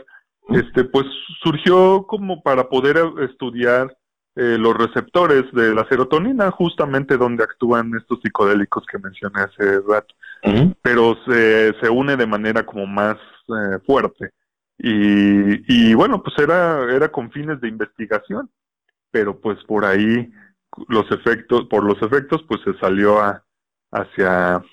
[0.49, 1.05] este pues
[1.41, 3.95] surgió como para poder estudiar
[4.35, 10.13] eh, los receptores de la serotonina, justamente donde actúan estos psicodélicos que mencioné hace rato,
[10.81, 13.17] pero se, se une de manera como más
[13.85, 14.31] fuerte.
[14.77, 18.49] Y, y bueno, pues era, era con fines de investigación,
[19.11, 20.31] pero pues por ahí
[20.87, 23.43] los efectos, por los efectos, pues se salió a,
[23.91, 24.63] hacia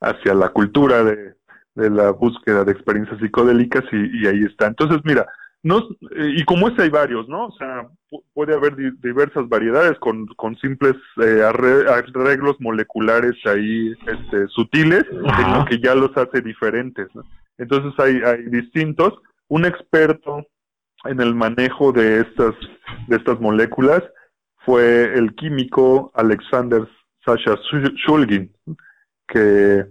[0.00, 1.34] hacia la cultura de,
[1.74, 4.66] la búsqueda de experiencias psicodélicas y, ahí está.
[4.66, 5.26] Entonces, mira,
[5.62, 7.46] no, y como ese hay varios, ¿no?
[7.46, 7.88] O sea,
[8.32, 15.80] puede haber diversas variedades con, con simples eh, arreglos moleculares ahí este, sutiles, lo que
[15.80, 17.22] ya los hace diferentes, ¿no?
[17.58, 19.14] Entonces hay, hay distintos.
[19.48, 20.46] Un experto
[21.04, 22.54] en el manejo de estas,
[23.08, 24.02] de estas moléculas
[24.58, 26.86] fue el químico Alexander
[27.24, 27.56] Sasha
[28.06, 28.52] Shulgin,
[29.26, 29.86] que,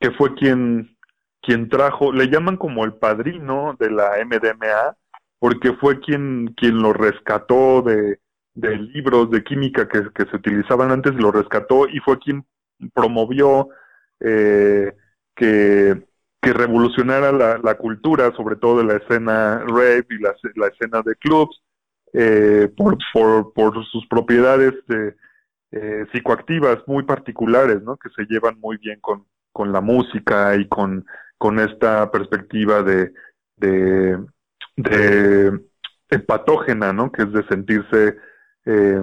[0.00, 0.96] que fue quien,
[1.42, 4.96] quien trajo, le llaman como el padrino de la MDMA,
[5.38, 8.20] porque fue quien, quien lo rescató de,
[8.54, 12.44] de libros de química que, se utilizaban antes, lo rescató y fue quien
[12.94, 13.68] promovió
[14.20, 14.92] eh,
[15.34, 16.02] que,
[16.40, 21.02] que revolucionara la, la, cultura, sobre todo de la escena rave y la, la escena
[21.02, 21.62] de clubs,
[22.12, 25.14] eh, por, por, por sus propiedades de,
[25.70, 27.98] eh, psicoactivas muy particulares, ¿no?
[27.98, 31.04] Que se llevan muy bien con, con la música y con,
[31.36, 33.12] con esta perspectiva de,
[34.78, 35.60] de,
[36.26, 37.12] patógena, ¿no?
[37.12, 38.16] Que es de sentirse
[38.64, 39.02] eh,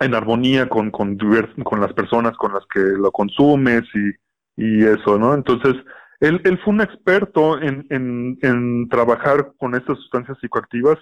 [0.00, 4.12] en armonía con, con, con las personas con las que lo consumes y,
[4.56, 5.34] y eso, ¿no?
[5.34, 5.74] Entonces,
[6.20, 10.98] él, él fue un experto en, en, en trabajar con estas sustancias psicoactivas.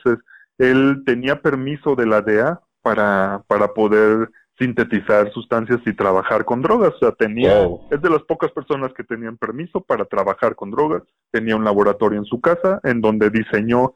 [0.59, 6.95] él tenía permiso de la DEA para, para poder sintetizar sustancias y trabajar con drogas.
[6.95, 11.03] O sea, tenía, es de las pocas personas que tenían permiso para trabajar con drogas.
[11.31, 13.93] Tenía un laboratorio en su casa en donde diseñó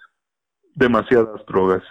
[0.74, 1.82] demasiadas drogas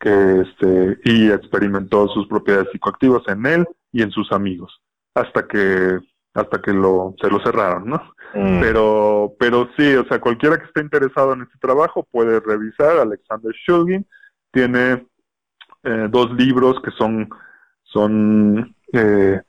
[0.00, 4.80] que este y experimentó sus propiedades psicoactivas en él y en sus amigos
[5.14, 5.98] hasta que
[6.34, 8.14] hasta que lo, se lo cerraron, ¿no?
[8.34, 8.60] Mm.
[8.60, 12.98] Pero, pero sí, o sea, cualquiera que esté interesado en este trabajo puede revisar.
[12.98, 14.06] Alexander Shulgin
[14.52, 15.06] tiene
[15.82, 17.28] eh, dos libros que son,
[17.92, 19.40] son, eh,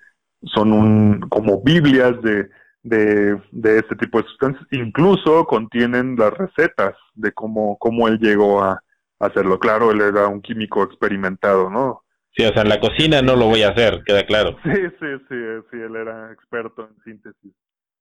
[0.43, 2.49] son un, como Biblias de,
[2.83, 4.65] de, de este tipo de sustancias.
[4.71, 8.81] Incluso contienen las recetas de cómo, cómo él llegó a,
[9.19, 9.59] a hacerlo.
[9.59, 12.03] Claro, él era un químico experimentado, ¿no?
[12.35, 14.55] Sí, o sea, en la cocina no lo voy a hacer, queda claro.
[14.63, 15.35] Sí, sí, sí,
[15.71, 17.53] sí, él era experto en síntesis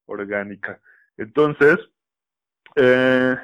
[0.07, 0.81] orgánica.
[1.17, 1.77] Entonces,
[2.77, 3.37] eh,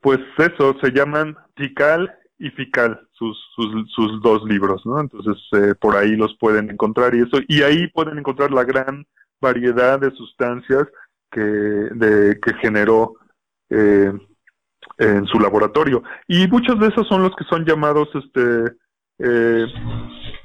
[0.00, 4.98] pues eso, se llaman Tical y Fical, sus, sus, sus dos libros, ¿no?
[4.98, 9.06] Entonces, eh, por ahí los pueden encontrar y eso, y ahí pueden encontrar la gran
[9.42, 10.88] variedad de sustancias
[11.30, 13.16] que, de, que generó
[13.68, 14.10] eh,
[14.96, 16.02] en su laboratorio.
[16.26, 18.72] Y muchos de esos son los que son llamados, este,
[19.18, 19.66] eh,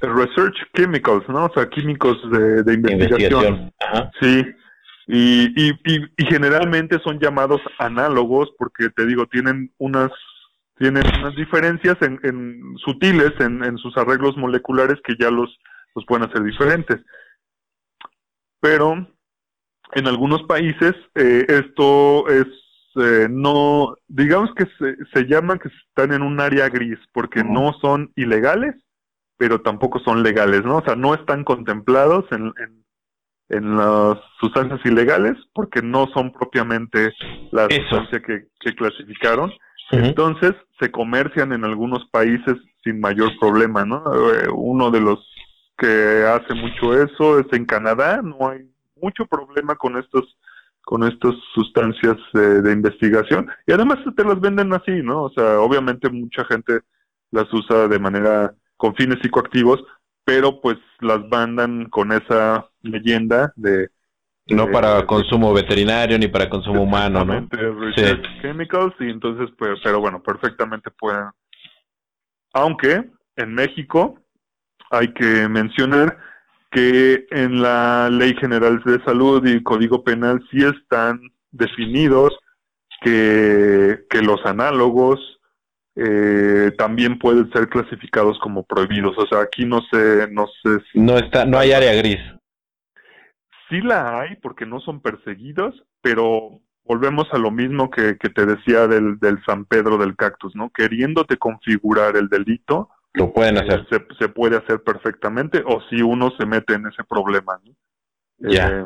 [0.01, 1.45] research chemicals, ¿no?
[1.45, 3.71] O sea, químicos de, de investigación.
[3.79, 4.11] Ajá.
[4.19, 4.43] Sí,
[5.07, 10.11] y, y, y, y generalmente son llamados análogos porque te digo, tienen unas
[10.77, 15.57] tienen unas diferencias en, en sutiles en, en sus arreglos moleculares que ya los,
[15.95, 17.01] los pueden hacer diferentes.
[18.59, 19.07] Pero
[19.93, 22.47] en algunos países eh, esto es
[22.97, 27.73] eh, no, digamos que se, se llaman que están en un área gris porque no
[27.81, 28.73] son ilegales,
[29.37, 30.77] pero tampoco son legales, ¿no?
[30.77, 32.85] O sea, no están contemplados en, en,
[33.49, 37.13] en las sustancias ilegales porque no son propiamente
[37.51, 37.81] la Eso.
[37.81, 39.51] sustancia que, que clasificaron.
[39.91, 44.03] Entonces se comercian en algunos países sin mayor problema, ¿no?
[44.33, 45.19] Eh, uno de los
[45.77, 48.69] que hace mucho eso es en Canadá, no hay
[49.01, 50.37] mucho problema con estos
[50.81, 55.23] con estas sustancias eh, de investigación y además te las venden así, ¿no?
[55.23, 56.81] O sea, obviamente mucha gente
[57.31, 59.83] las usa de manera con fines psicoactivos,
[60.23, 63.89] pero pues las mandan con esa leyenda de
[64.47, 67.47] No de- para de- consumo veterinario ni para consumo humano, ¿no?
[67.51, 71.25] Research chemicals y entonces pues pero bueno perfectamente pueden
[72.53, 73.03] aunque
[73.35, 74.19] en México
[74.91, 76.17] hay que mencionar
[76.71, 81.19] que en la ley general de salud y código penal sí están
[81.51, 82.37] definidos
[83.01, 85.19] que, que los análogos
[85.95, 90.99] eh, también pueden ser clasificados como prohibidos o sea aquí no sé no sé si
[90.99, 92.19] No está, no hay área gris.
[93.69, 98.45] Sí la hay porque no son perseguidos, pero volvemos a lo mismo que, que te
[98.45, 100.69] decía del, del San Pedro del Cactus, ¿no?
[100.69, 103.87] Queriéndote configurar el delito, Lo pueden hacer.
[103.89, 107.73] se, se puede hacer perfectamente, o si uno se mete en ese problema, ¿no?
[108.37, 108.69] Ya.
[108.69, 108.85] Eh,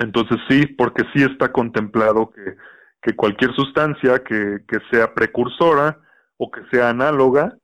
[0.00, 2.56] entonces sí, porque sí está contemplado que,
[3.02, 5.98] que cualquier sustancia que, que sea precursora
[6.36, 7.56] o que sea análoga,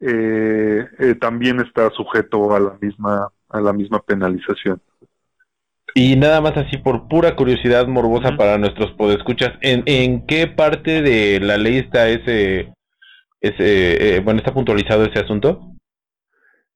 [0.00, 4.80] eh, eh, también está sujeto a la misma, a la misma penalización.
[5.94, 11.02] Y nada más así por pura curiosidad morbosa para nuestros podescuchas, ¿en, ¿en qué parte
[11.02, 12.72] de la ley está ese,
[13.40, 15.70] ese eh, bueno, está puntualizado ese asunto?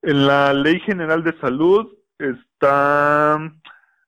[0.01, 3.35] En la Ley General de Salud está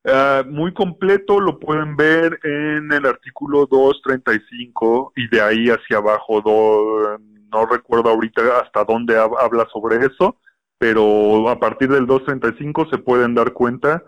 [0.06, 6.42] ah, muy completo, lo pueden ver en el artículo 235 y de ahí hacia abajo,
[6.42, 7.18] do-
[7.52, 10.38] no recuerdo ahorita hasta dónde hab- habla sobre eso,
[10.78, 14.02] pero a partir del 235 se pueden dar cuenta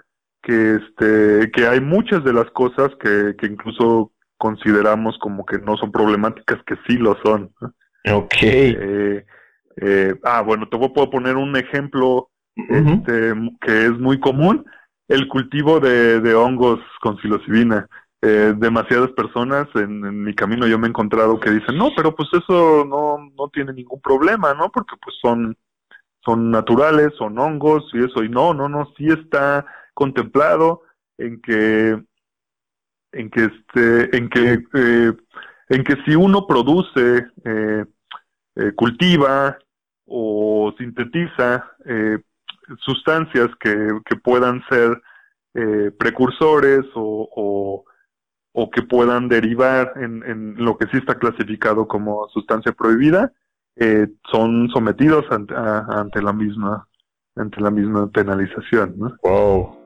[0.43, 5.77] que este que hay muchas de las cosas que, que incluso consideramos como que no
[5.77, 7.51] son problemáticas que sí lo son.
[8.11, 8.35] Ok.
[8.41, 9.25] Eh,
[9.77, 14.65] eh, ah, bueno, te voy- puedo poner un ejemplo este, que es muy común,
[15.07, 17.87] el cultivo de, de hongos con psilocibina.
[18.25, 22.15] Eh, demasiadas personas en, en mi camino yo me he encontrado que dicen, no, pero
[22.15, 24.71] pues eso no, no tiene ningún problema, ¿no?
[24.71, 25.57] Porque pues son,
[26.23, 30.81] son naturales, son hongos y eso, y no, no, no, sí está contemplado
[31.17, 32.03] en que,
[33.11, 35.13] en que este, en que, eh,
[35.69, 37.85] en que si uno produce, eh,
[38.55, 39.57] eh, cultiva
[40.05, 42.19] o sintetiza eh,
[42.79, 45.01] sustancias que, que puedan ser
[45.99, 47.85] precursores o,
[48.55, 53.31] o, que puedan derivar en, en lo que sí está clasificado como sustancia prohibida,
[53.75, 56.87] eh, son sometidos ante, a- ante la misma
[57.35, 59.17] ante la misma penalización.
[59.23, 59.82] Wow.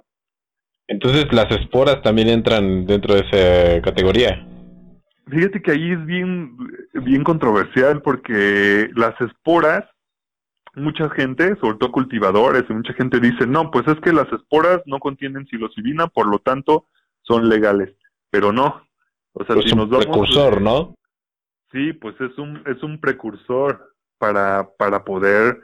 [0.88, 4.46] Entonces las esporas también entran dentro de esa categoría.
[5.30, 6.58] Fíjate que ahí es bien,
[6.94, 9.84] bien controversial porque las esporas,
[10.74, 14.82] mucha gente, sobre todo cultivadores, y mucha gente dice, no, pues es que las esporas
[14.86, 16.88] no contienen psilocibina, por lo tanto
[17.24, 17.94] son legales.
[18.30, 18.82] Pero no.
[19.34, 20.96] O sea, Es si un nos precursor, ¿no?
[21.72, 25.62] Sí, pues es un, es un precursor para, para poder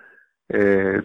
[0.50, 1.02] eh,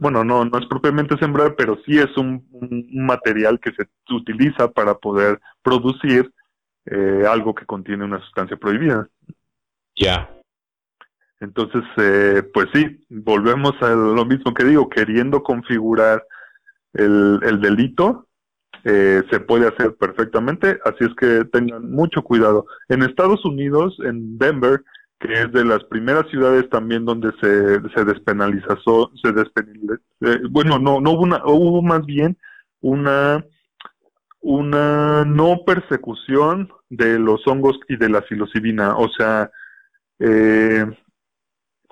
[0.00, 2.46] bueno, no, no es propiamente sembrar, pero sí es un,
[2.92, 6.32] material que se utiliza para poder producir
[6.86, 9.08] eh, algo que contiene una sustancia prohibida.
[9.96, 10.30] Ya.
[11.40, 16.24] Entonces, eh, pues sí, volvemos a lo mismo que digo, queriendo configurar
[16.94, 18.28] el, el delito,
[18.84, 22.66] eh, se puede hacer perfectamente, así es que tengan mucho cuidado.
[22.88, 24.82] En Estados Unidos, en Denver,
[25.18, 30.78] que es de las primeras ciudades también donde se, se despenalizó, se despenalizó, eh, bueno,
[30.78, 32.36] no, no hubo una, hubo más bien
[32.80, 33.44] una,
[34.40, 39.50] una no persecución de los hongos y de la psilocibina, o sea,
[40.20, 40.86] eh,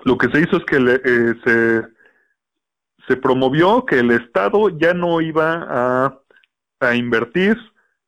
[0.05, 1.81] lo que se hizo es que eh, se,
[3.07, 6.19] se promovió que el Estado ya no iba a,
[6.79, 7.57] a invertir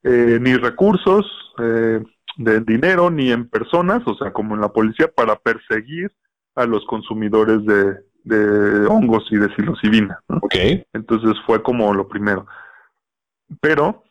[0.01, 1.25] ni recursos,
[1.59, 2.01] eh,
[2.39, 6.09] de dinero ni en personas, o sea, como en la policía, para perseguir
[6.55, 10.19] a los consumidores de, de hongos y de psilocibina.
[10.41, 10.85] Okay.
[10.93, 12.47] Entonces fue como lo primero.
[13.59, 14.05] Pero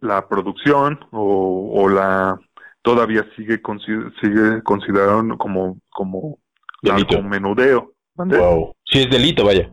[0.00, 2.40] la producción o, o la
[2.80, 3.60] todavía sigue
[4.22, 6.38] sigue considerado como como
[7.28, 7.92] menudeo.
[8.14, 8.74] Wow.
[8.84, 9.70] Sí es delito, vaya.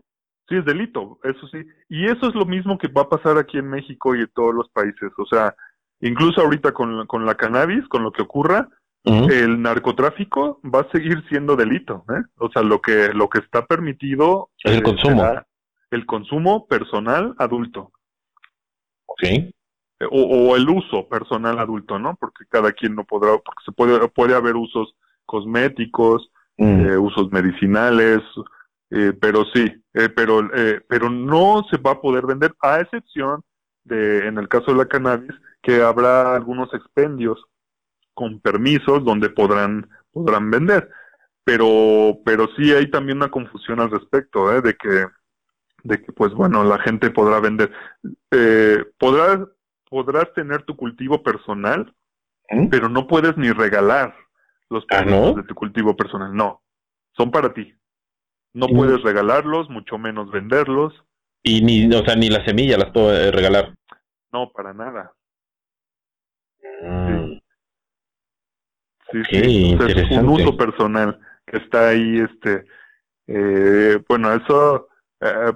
[0.49, 1.65] Sí es delito, eso sí.
[1.88, 4.53] Y eso es lo mismo que va a pasar aquí en México y en todos
[4.53, 5.11] los países.
[5.18, 5.56] O sea,
[6.02, 8.69] Incluso ahorita con, con la cannabis, con lo que ocurra,
[9.03, 12.03] el narcotráfico va a seguir siendo delito.
[12.10, 12.24] ¿eh?
[12.40, 15.24] O sea, lo que, lo que está permitido es el consumo.
[15.90, 17.94] El consumo personal adulto.
[19.06, 19.24] Ok.
[20.11, 22.18] O, o, el uso personal adulto, ¿no?
[22.19, 24.94] Porque cada quien no podrá, porque se puede, puede haber usos
[25.26, 26.86] cosméticos, mm.
[26.86, 28.22] eh, usos medicinales,
[28.90, 33.44] eh, pero sí, eh, pero, eh, pero no se va a poder vender, a excepción
[33.84, 35.32] de, en el caso de la cannabis,
[35.68, 37.44] que habrá algunos expendios
[38.14, 40.89] con permisos donde podrán podrán vender.
[41.44, 44.61] Pero pero sí hay también una confusión al respecto ¿eh?
[44.61, 45.07] de que
[45.84, 47.69] de que pues bueno la gente podrá vender.
[48.31, 49.39] Eh, podrás
[49.89, 51.94] podrás tener tu cultivo personal
[52.49, 52.68] ¿Mm?
[52.69, 54.15] pero no puedes ni regalar
[54.69, 56.34] los ¿Ah, permisos de tu cultivo personal.
[56.34, 56.61] No
[57.18, 57.73] son para ti.
[58.53, 60.94] No puedes regalarlos mucho menos venderlos.
[61.44, 63.76] Y ni o sea ni la semilla las puedo eh, regalar.
[64.31, 65.11] No para nada
[66.82, 67.40] Mm.
[69.12, 72.66] Sí, sí, es un uso personal que está ahí, este,
[73.28, 74.90] eh, bueno, eso
[75.22, 75.54] eh,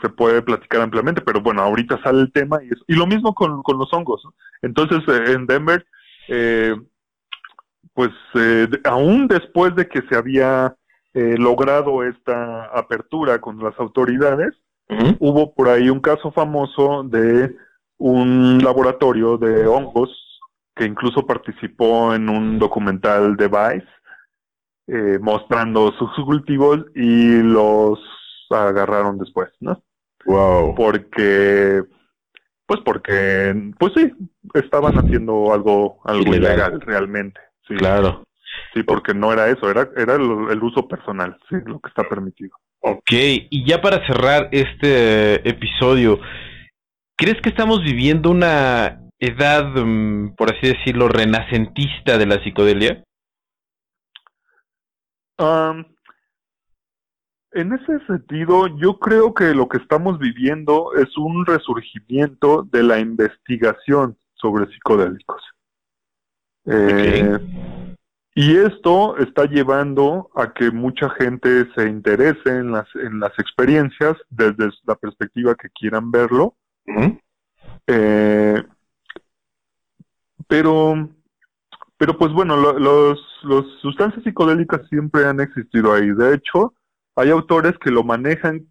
[0.00, 3.62] se puede platicar ampliamente, pero bueno, ahorita sale el tema y, y lo mismo con,
[3.62, 4.22] con los hongos.
[4.62, 5.86] Entonces, eh, en Denver,
[7.92, 8.10] pues
[8.84, 10.74] aún después de que se había
[11.12, 14.54] logrado esta apertura con las autoridades,
[15.18, 17.54] hubo por ahí un caso famoso de
[17.98, 20.23] un laboratorio de hongos
[20.74, 23.88] que incluso participó en un documental de Vice
[24.86, 27.98] eh, mostrando sus cultivos y los
[28.50, 29.82] agarraron después, ¿no?
[30.26, 30.74] Wow.
[30.74, 31.82] Porque,
[32.66, 34.12] pues porque, pues sí,
[34.54, 37.40] estaban haciendo algo, algo ilegal, realmente.
[37.66, 37.76] Sí.
[37.76, 38.24] Claro.
[38.72, 42.04] Sí, porque no era eso, era, era el, el, uso personal, sí, lo que está
[42.04, 42.56] permitido.
[42.80, 46.20] Ok, y ya para cerrar este episodio,
[47.16, 53.02] ¿crees que estamos viviendo una edad, mm, por así decirlo, renacentista de la psicodelia?
[57.54, 62.98] en ese sentido, yo creo que lo que estamos viviendo es un resurgimiento de la
[62.98, 65.42] investigación sobre psicodélicos.
[66.66, 67.38] Eh,
[68.34, 74.16] y esto está llevando a que mucha gente se interese en las, en las experiencias
[74.30, 76.56] desde la perspectiva que quieran verlo.
[77.86, 78.62] eh,
[80.48, 81.08] pero,
[81.96, 86.10] pero pues bueno, los, los sustancias psicodélicas siempre han existido ahí.
[86.10, 86.74] De hecho,
[87.16, 88.66] hay autores que lo manejan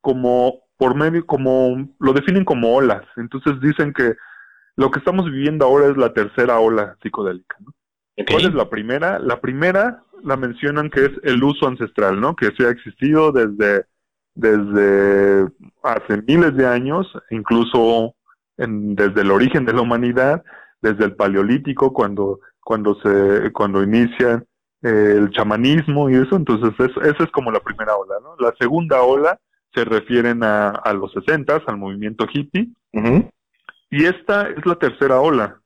[0.00, 3.02] como por medio, como lo definen como olas.
[3.16, 4.14] Entonces dicen que
[4.76, 7.56] lo que estamos viviendo ahora es la tercera ola psicodélica.
[7.60, 7.72] ¿no?
[8.28, 9.18] ¿Cuál es la primera?
[9.18, 12.36] La primera la mencionan que es el uso ancestral, ¿no?
[12.36, 13.86] Que se ha existido desde,
[14.34, 15.48] desde
[15.82, 18.14] hace miles de años, incluso
[18.56, 20.44] en, desde el origen de la humanidad,
[20.82, 24.44] desde el paleolítico cuando cuando se cuando inicia
[24.82, 29.02] eh, el chamanismo y eso entonces esa es como la primera ola no la segunda
[29.02, 29.38] ola
[29.74, 32.68] se refieren a, a los sesentas al movimiento hippie.
[33.90, 35.60] Y esta es la tercera ola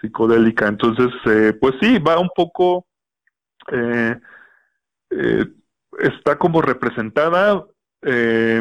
[0.00, 0.66] psicodélica.
[0.68, 2.86] Entonces eh, pues sí va un poco
[3.72, 4.18] eh,
[5.10, 5.46] eh
[6.00, 7.64] está como representada
[8.02, 8.60] eh,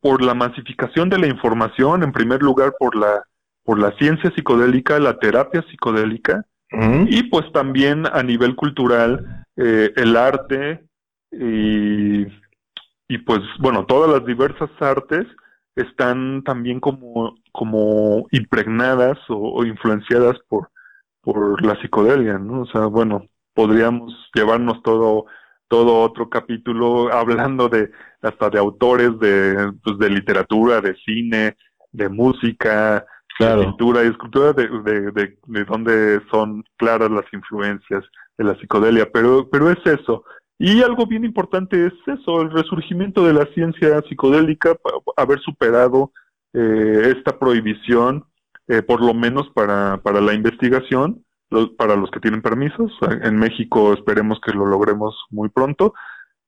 [0.00, 3.24] por la masificación de la información en primer lugar por la
[3.64, 6.44] por la ciencia psicodélica, la terapia psicodélica
[7.06, 10.82] y pues también a nivel cultural eh, el arte,
[11.30, 12.22] y,
[13.08, 15.26] y pues bueno, todas las diversas artes
[15.76, 20.70] están también como, como impregnadas o, influenciadas por,
[21.20, 22.62] por la psicodelia, ¿no?
[22.62, 25.26] O sea, bueno, podríamos llevarnos todo
[25.68, 27.90] todo otro capítulo hablando de
[28.20, 31.56] hasta de autores de, pues, de literatura, de cine,
[31.92, 33.06] de música,
[33.58, 38.04] pintura y escultura, de, de, de, de donde son claras las influencias
[38.38, 40.24] de la psicodelia, pero, pero es eso.
[40.58, 44.76] Y algo bien importante es eso, el resurgimiento de la ciencia psicodélica,
[45.16, 46.12] haber superado
[46.52, 48.24] eh, esta prohibición,
[48.68, 51.24] eh, por lo menos para, para la investigación,
[51.76, 52.92] para los que tienen permisos.
[53.22, 55.94] En México esperemos que lo logremos muy pronto,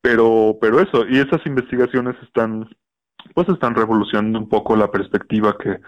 [0.00, 2.68] pero, pero eso, y esas investigaciones están,
[3.34, 5.78] pues están revolucionando un poco la perspectiva que,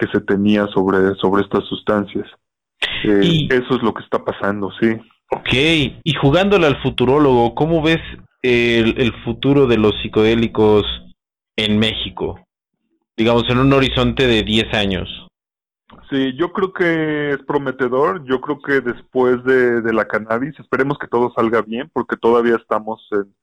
[0.00, 2.26] que se tenía sobre, sobre estas sustancias.
[3.04, 4.96] Eh, y, eso es lo que está pasando, sí.
[5.30, 8.00] Ok, y jugándole al futurólogo, ¿cómo ves
[8.42, 10.84] el, el futuro de los psicodélicos
[11.56, 12.40] en México?
[13.16, 15.08] Digamos, en un horizonte de 10 años.
[16.08, 18.24] Sí, yo creo que es prometedor.
[18.24, 22.56] Yo creo que después de, de la cannabis, esperemos que todo salga bien, porque todavía
[22.56, 23.34] estamos en,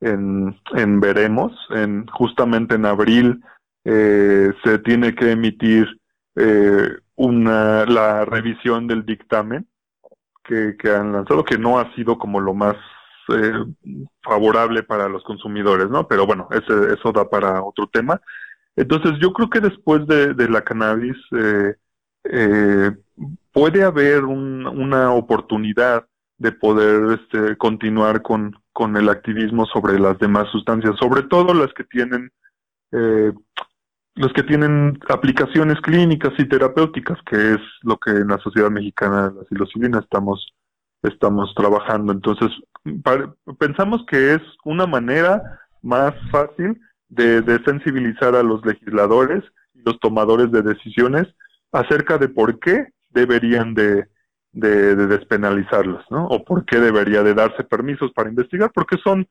[0.00, 1.52] en, en veremos.
[1.70, 3.42] En, justamente en abril
[3.88, 5.86] eh, se tiene que emitir
[6.34, 9.66] eh, una, la revisión del dictamen
[10.42, 12.74] que, que han lanzado, que no ha sido como lo más
[13.28, 13.64] eh,
[14.22, 16.08] favorable para los consumidores, ¿no?
[16.08, 18.20] Pero bueno, ese, eso da para otro tema.
[18.74, 21.76] Entonces, yo creo que después de, de la cannabis, eh,
[22.24, 22.90] eh,
[23.52, 26.06] puede haber una oportunidad
[26.38, 31.72] de poder este, continuar con, con el activismo sobre las demás sustancias, sobre todo las
[31.72, 32.30] que tienen
[32.92, 33.32] eh,
[34.16, 39.28] los que tienen aplicaciones clínicas y terapéuticas, que es lo que en la sociedad mexicana
[39.28, 40.52] de la psilocibina estamos
[41.02, 42.12] estamos trabajando.
[42.12, 42.50] Entonces,
[43.58, 49.44] pensamos que es una manera más fácil de, de sensibilizar a los legisladores
[49.74, 51.28] y los tomadores de decisiones
[51.70, 54.08] acerca de por qué deberían de,
[54.52, 56.26] de, despenalizarlos, ¿no?
[56.26, 59.28] O por qué debería de darse permisos para investigar, porque son,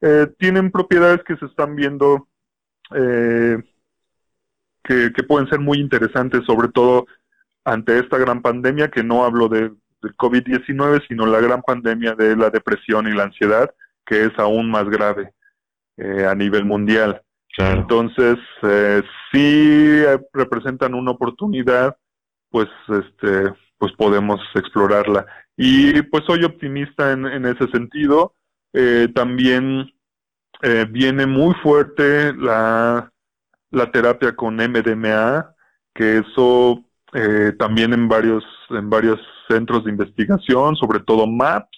[0.00, 2.28] eh, tienen propiedades que se están viendo
[2.94, 3.58] eh,
[4.82, 7.06] que, que, pueden ser muy interesantes, sobre todo
[7.64, 9.70] ante esta gran pandemia, que no hablo de,
[10.02, 13.70] del COVID-19, sino la gran pandemia de la depresión y la ansiedad,
[14.06, 15.32] que es aún más grave
[15.96, 17.22] eh, a nivel mundial.
[17.58, 20.02] Entonces, eh, sí
[20.32, 21.96] representan una oportunidad,
[22.50, 25.26] pues, este, pues podemos explorarla.
[25.56, 28.34] Y pues soy optimista en, en ese sentido.
[28.72, 29.92] Eh, también
[30.62, 33.10] eh, viene muy fuerte la,
[33.70, 35.54] la terapia con MDMA,
[35.94, 41.68] que eso eh, también en varios, en varios centros de investigación, sobre todo MAPS,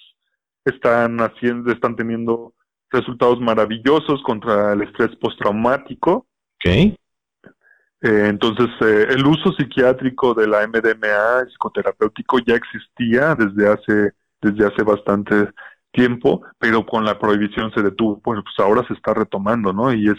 [0.65, 2.55] están haciendo, están teniendo
[2.91, 6.27] resultados maravillosos contra el estrés postraumático.
[6.57, 6.97] Okay.
[8.03, 14.67] Eh, entonces, eh, el uso psiquiátrico de la MDMA psicoterapéutico ya existía desde hace, desde
[14.67, 15.49] hace bastante
[15.93, 18.21] tiempo, pero con la prohibición se detuvo.
[18.25, 19.93] Bueno, pues ahora se está retomando, ¿no?
[19.93, 20.19] Y es,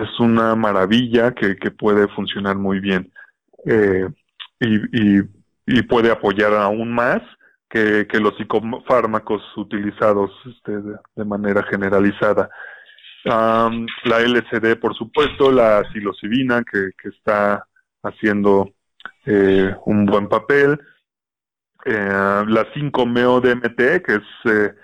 [0.00, 3.12] es una maravilla que, que puede funcionar muy bien.
[3.64, 4.08] Eh,
[4.60, 5.20] y,
[5.66, 7.20] y, puede apoyar aún más
[7.68, 10.72] que, que los psicofármacos utilizados este,
[11.14, 12.48] de, manera generalizada.
[13.24, 17.66] la LCD, por supuesto, la psilocibina, que, que está
[18.02, 18.70] haciendo
[19.26, 20.80] eh, un buen papel.
[21.84, 24.74] Eh, la 5-MeO-DMT, que es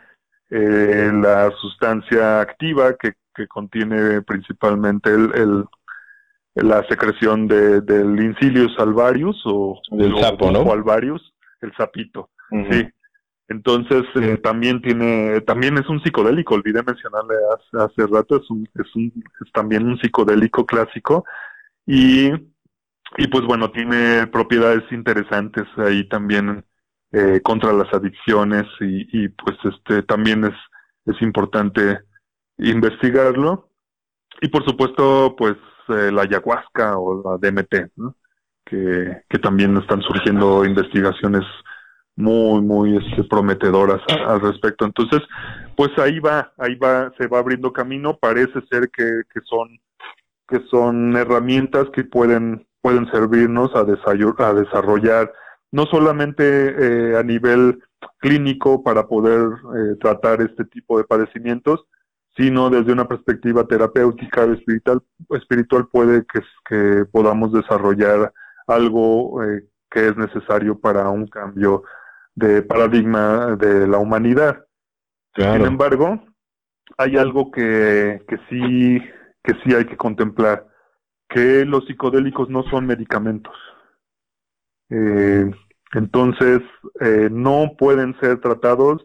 [0.51, 5.65] la sustancia activa que, que contiene principalmente el,
[6.55, 10.71] la secreción de, del Incilius alvarius o del sapo, ¿no?
[10.71, 12.31] alvarius, el sapito.
[12.51, 12.87] Sí.
[13.49, 18.69] Entonces eh, también tiene, también es un psicodélico, olvidé mencionarle hace, hace rato, es, un,
[18.75, 19.13] es, un,
[19.45, 21.25] es también un psicodélico clásico
[21.87, 26.65] y, y pues bueno, tiene propiedades interesantes ahí también
[27.11, 30.55] eh, contra las adicciones y, y pues este también es,
[31.05, 31.99] es importante
[32.71, 33.69] investigarlo
[34.41, 35.57] y por supuesto pues
[35.89, 37.91] eh, la ayahuasca o la DMT,
[38.65, 41.45] que, que también están surgiendo investigaciones
[42.17, 44.85] muy, muy este, prometedoras al respecto.
[44.85, 45.21] Entonces,
[45.77, 48.19] pues ahí va, ahí va, se va abriendo camino.
[48.19, 49.79] Parece ser que, que son
[50.49, 55.33] que son herramientas que pueden pueden servirnos a, a desarrollar
[55.71, 57.83] no solamente eh, a nivel
[58.19, 61.87] clínico para poder eh, tratar este tipo de padecimientos,
[62.37, 68.33] sino desde una perspectiva terapéutica o espiritual, espiritual puede que, que podamos desarrollar
[68.67, 71.83] algo eh, que es necesario para un cambio
[72.35, 74.65] de paradigma de la humanidad.
[75.35, 76.23] Sin embargo,
[76.97, 79.01] hay algo que, que sí
[79.43, 80.67] que sí hay que contemplar,
[81.29, 83.55] que los psicodélicos no son medicamentos.
[84.91, 85.51] Eh,
[85.95, 86.61] entonces,
[87.01, 89.05] eh, no pueden ser tratados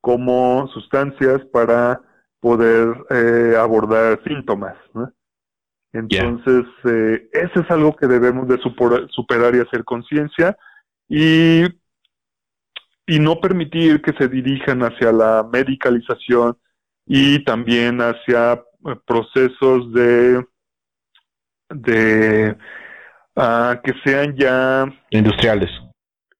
[0.00, 2.00] como sustancias para
[2.40, 4.76] poder eh, abordar síntomas.
[5.92, 10.56] Entonces, eh, eso es algo que debemos de superar y hacer conciencia
[11.08, 11.64] y,
[13.06, 16.56] y no permitir que se dirijan hacia la medicalización
[17.06, 20.44] y también hacia eh, procesos de,
[21.70, 22.56] de
[23.34, 25.70] uh, que sean ya industriales.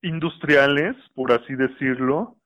[0.02, 2.36] Industriales, por así decirlo,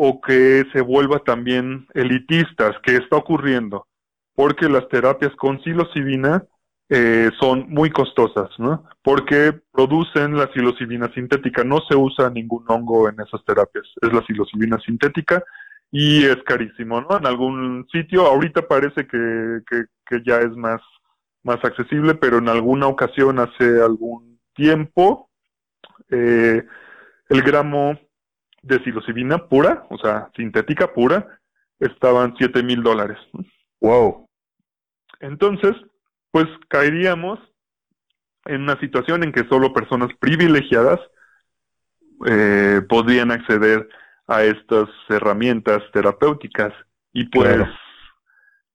[0.00, 3.88] o que se vuelva también elitistas, que está ocurriendo,
[4.36, 6.44] porque las terapias con psilocibina
[6.88, 8.84] eh, son muy costosas, ¿no?
[9.02, 14.22] Porque producen la psilocibina sintética, no se usa ningún hongo en esas terapias, es la
[14.24, 15.42] psilocibina sintética
[15.90, 17.18] y es carísimo, ¿no?
[17.18, 20.80] En algún sitio, ahorita parece que, que, ya es más,
[21.42, 25.28] más accesible, pero en alguna ocasión, hace algún tiempo,
[26.08, 26.64] eh,
[27.30, 27.98] el gramo
[28.62, 31.40] de psilocibina pura, o sea, sintética pura,
[31.78, 33.18] estaban 7 mil dólares.
[33.80, 34.28] Wow.
[35.20, 35.72] Entonces,
[36.30, 37.38] pues caeríamos
[38.46, 41.00] en una situación en que solo personas privilegiadas
[42.26, 43.88] eh, podrían acceder
[44.26, 46.72] a estas herramientas terapéuticas
[47.12, 47.66] y pues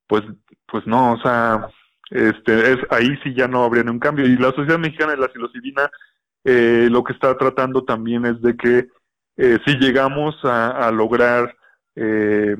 [0.07, 0.23] pues
[0.67, 1.67] pues no o sea
[2.09, 5.27] este es ahí sí ya no habría un cambio y la sociedad mexicana de la
[5.27, 5.89] psilocibina
[6.43, 8.87] eh, lo que está tratando también es de que
[9.37, 11.55] eh, si llegamos a, lograr
[11.95, 12.55] eh,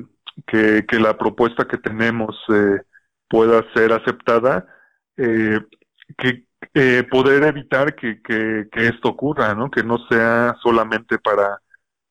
[0.46, 2.80] que, la propuesta que tenemos eh,
[3.28, 4.66] pueda ser aceptada,
[5.16, 8.20] que poder evitar que,
[8.72, 9.70] esto ocurra, ¿no?
[9.70, 11.60] que no sea solamente para,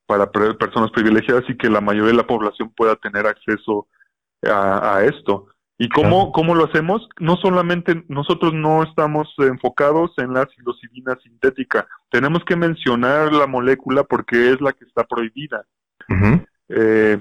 [0.05, 3.87] para personas privilegiadas y que la mayoría de la población pueda tener acceso
[4.43, 5.52] a esto.
[5.83, 7.09] ¿Y cómo, cómo lo hacemos?
[7.19, 14.05] No solamente nosotros no estamos enfocados en la psilocibina sintética, tenemos que mencionar la molécula
[14.05, 15.65] porque es la que está prohibida.
[16.69, 17.19] Eh,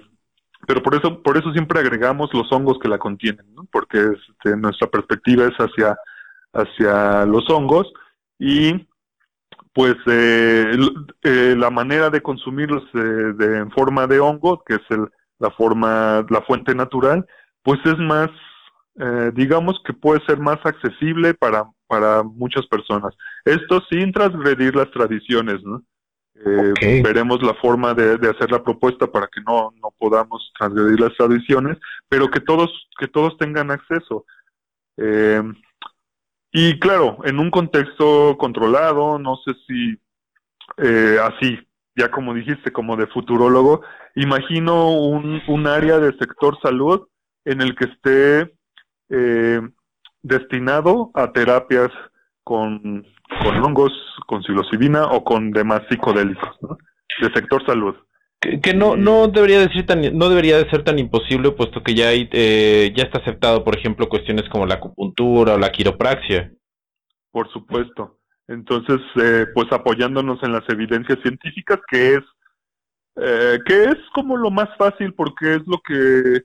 [0.64, 3.66] pero por eso, por eso siempre agregamos los hongos que la contienen, ¿no?
[3.72, 5.96] porque este, nuestra perspectiva es hacia,
[6.52, 7.92] hacia los hongos
[8.38, 8.86] y
[9.72, 10.76] pues eh,
[11.24, 15.08] eh, la manera de consumirlos de, en forma de hongo, que es el,
[15.40, 17.26] la forma, la fuente natural,
[17.62, 18.30] pues es más,
[19.00, 23.14] eh, digamos que puede ser más accesible para, para muchas personas.
[23.44, 25.82] Esto sin transgredir las tradiciones, ¿no?
[26.44, 31.14] Eh, veremos la forma de, hacer la propuesta para que no, no podamos transgredir las
[31.16, 31.78] tradiciones,
[32.08, 34.26] pero que todos, que todos tengan acceso.
[34.96, 35.42] Eh,
[36.50, 39.98] y claro, en un contexto controlado, no sé si
[41.22, 41.58] así,
[41.96, 43.82] ya como dijiste, como de futurólogo,
[44.16, 47.06] imagino un, un área del sector salud
[47.44, 48.52] en el que esté
[49.12, 49.60] eh,
[50.22, 51.90] destinado a terapias
[52.42, 53.06] con,
[53.42, 53.92] con hongos,
[54.26, 56.78] con psilocibina o con demás psicodélicos, ¿no?
[57.20, 57.94] del sector salud.
[58.40, 61.94] Que, no no debería de ser tan no debería de ser tan imposible puesto que
[61.94, 66.50] ya hay, eh, ya está aceptado por ejemplo cuestiones como la acupuntura o la quiropraxia
[67.30, 68.18] por supuesto
[68.48, 72.24] entonces eh, pues apoyándonos en las evidencias científicas que es
[73.14, 76.42] eh, que es como lo más fácil porque es lo que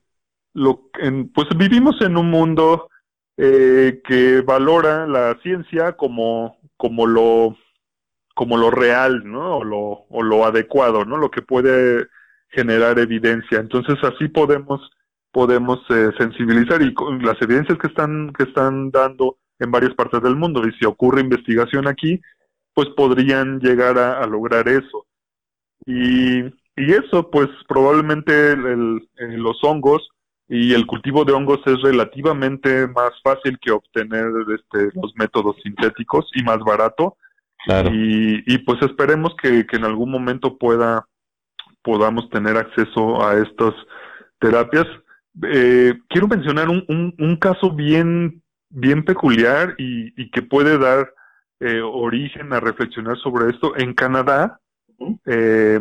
[0.57, 2.89] lo, en, pues vivimos en un mundo
[3.38, 7.55] eh, que valora la ciencia como, como lo
[8.34, 9.57] como lo real, ¿no?
[9.57, 11.17] O lo, o lo adecuado, ¿no?
[11.17, 12.07] Lo que puede
[12.49, 13.59] generar evidencia.
[13.59, 14.81] Entonces así podemos
[15.31, 20.21] podemos eh, sensibilizar y con las evidencias que están que están dando en varias partes
[20.23, 22.19] del mundo y si ocurre investigación aquí,
[22.73, 25.05] pues podrían llegar a, lograr eso.
[25.85, 26.39] Y,
[26.75, 30.09] y eso, pues probablemente el, los hongos
[30.49, 36.30] y el cultivo de hongos es relativamente más fácil que obtener este, los métodos sintéticos
[36.34, 37.18] y más barato.
[37.91, 41.06] Y, y pues esperemos que, en algún momento pueda
[41.82, 43.74] podamos tener acceso a estas
[44.40, 44.86] terapias.
[45.44, 51.14] Eh, quiero mencionar un, un, caso bien, bien peculiar y, y que puede dar
[51.60, 53.76] eh, origen a reflexionar sobre esto.
[53.78, 54.60] En Canadá,
[55.26, 55.80] eh,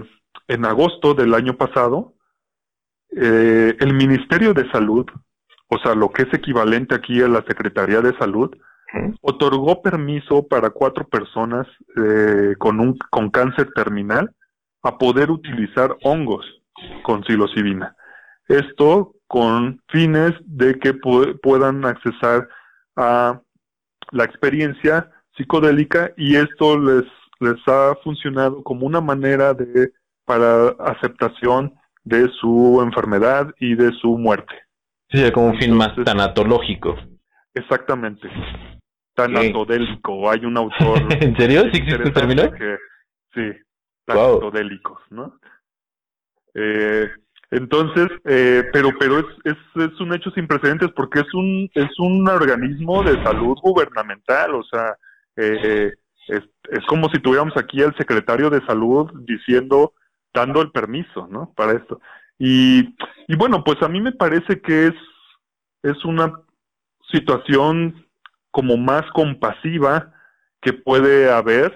[0.48, 2.14] en agosto del año pasado,
[3.10, 5.06] eh, el Ministerio de Salud,
[5.68, 8.50] o sea, lo que es equivalente aquí a la Secretaría de Salud,
[9.20, 11.66] otorgó permiso para cuatro personas
[11.96, 14.30] eh, con, un, con cáncer terminal
[14.82, 16.46] a poder utilizar hongos
[17.02, 17.96] con psilocibina.
[18.48, 22.48] Esto con fines de que puedan accesar
[22.94, 23.40] a
[24.12, 27.04] la experiencia psicodélica y esto les,
[27.40, 29.92] les ha funcionado como una manera de
[30.24, 31.74] para aceptación
[32.06, 34.54] de su enfermedad y de su muerte.
[35.10, 36.96] Sí, como un fin más tanatológico.
[37.52, 38.28] Exactamente.
[39.14, 40.30] Tanatodélico.
[40.30, 41.02] Hay un autor.
[41.20, 41.62] ¿En serio?
[41.72, 42.44] ¿Sí existe el término?
[43.34, 43.52] sí,
[44.04, 45.38] tanatodélicos, ¿no?
[46.54, 47.08] Eh,
[47.50, 51.98] entonces, eh, pero pero es, es, es, un hecho sin precedentes porque es un es
[51.98, 54.96] un organismo de salud gubernamental, o sea,
[55.36, 55.92] eh,
[56.28, 59.92] es, es como si tuviéramos aquí al secretario de salud diciendo,
[60.36, 61.52] dando el permiso, ¿no?
[61.56, 61.98] Para esto.
[62.38, 62.94] Y,
[63.26, 64.94] y bueno, pues a mí me parece que es,
[65.82, 66.40] es una
[67.10, 68.06] situación
[68.50, 70.12] como más compasiva
[70.60, 71.72] que puede haber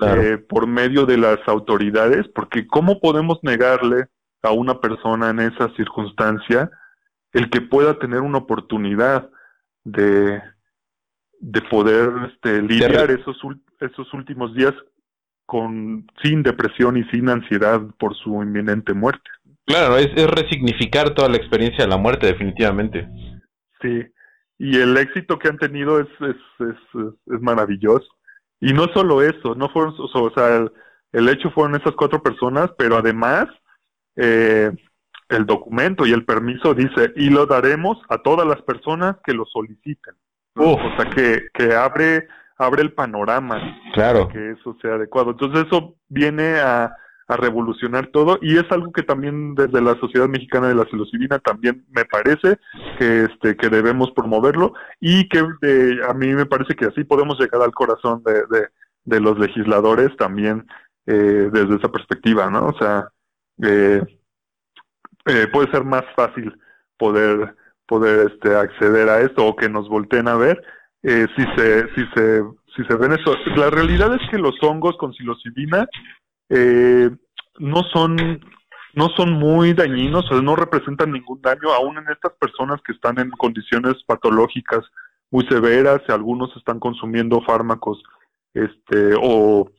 [0.00, 4.08] eh, por medio de las autoridades, porque ¿cómo podemos negarle
[4.42, 6.70] a una persona en esa circunstancia
[7.32, 9.30] el que pueda tener una oportunidad
[9.84, 10.42] de,
[11.40, 13.38] de poder este, lidiar esos,
[13.80, 14.74] esos últimos días
[15.46, 19.28] con sin depresión y sin ansiedad por su inminente muerte.
[19.66, 23.08] Claro, es, es resignificar toda la experiencia de la muerte, definitivamente.
[23.80, 24.04] Sí,
[24.58, 28.06] y el éxito que han tenido es, es, es, es maravilloso.
[28.60, 30.72] Y no solo eso, no fueron, o sea, el,
[31.12, 33.46] el hecho fueron esas cuatro personas, pero además
[34.16, 34.70] eh,
[35.28, 39.44] el documento y el permiso dice, y lo daremos a todas las personas que lo
[39.46, 40.14] soliciten.
[40.56, 42.28] O sea, que, que abre,
[42.64, 43.60] abre el panorama.
[43.94, 44.28] Claro.
[44.28, 45.32] Que eso sea adecuado.
[45.32, 46.96] Entonces eso viene a,
[47.26, 51.38] a revolucionar todo y es algo que también desde la Sociedad Mexicana de la Psilocibina
[51.38, 52.58] también me parece
[52.98, 57.62] que este que debemos promoverlo y que a mí me parece que así podemos llegar
[57.62, 58.68] al corazón de, de,
[59.04, 60.66] de los legisladores también
[61.06, 62.66] eh, desde esa perspectiva, ¿no?
[62.66, 63.08] O sea,
[63.62, 64.02] eh,
[65.26, 66.58] eh, puede ser más fácil
[66.98, 67.54] poder
[67.86, 70.62] poder este acceder a esto o que nos volteen a ver
[71.04, 72.42] eh, si se si se
[72.74, 73.36] si se ven eso.
[73.56, 75.86] La realidad es que los hongos con psilocibina
[76.48, 77.10] eh,
[77.58, 78.40] no son
[78.94, 81.72] no son muy dañinos no representan ningún daño.
[81.72, 84.80] Aún en estas personas que están en condiciones patológicas
[85.30, 88.02] muy severas y algunos están consumiendo fármacos
[88.54, 89.70] este o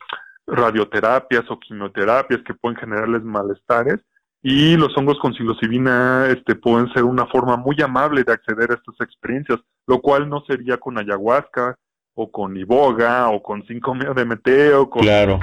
[0.45, 3.99] radioterapias o quimioterapias que pueden generarles malestares
[4.47, 8.75] y los hongos con psilocibina este, pueden ser una forma muy amable de acceder a
[8.75, 11.75] estas experiencias, lo cual no sería con ayahuasca
[12.13, 15.39] o con iboga o con 5-MeO-DMT o con claro.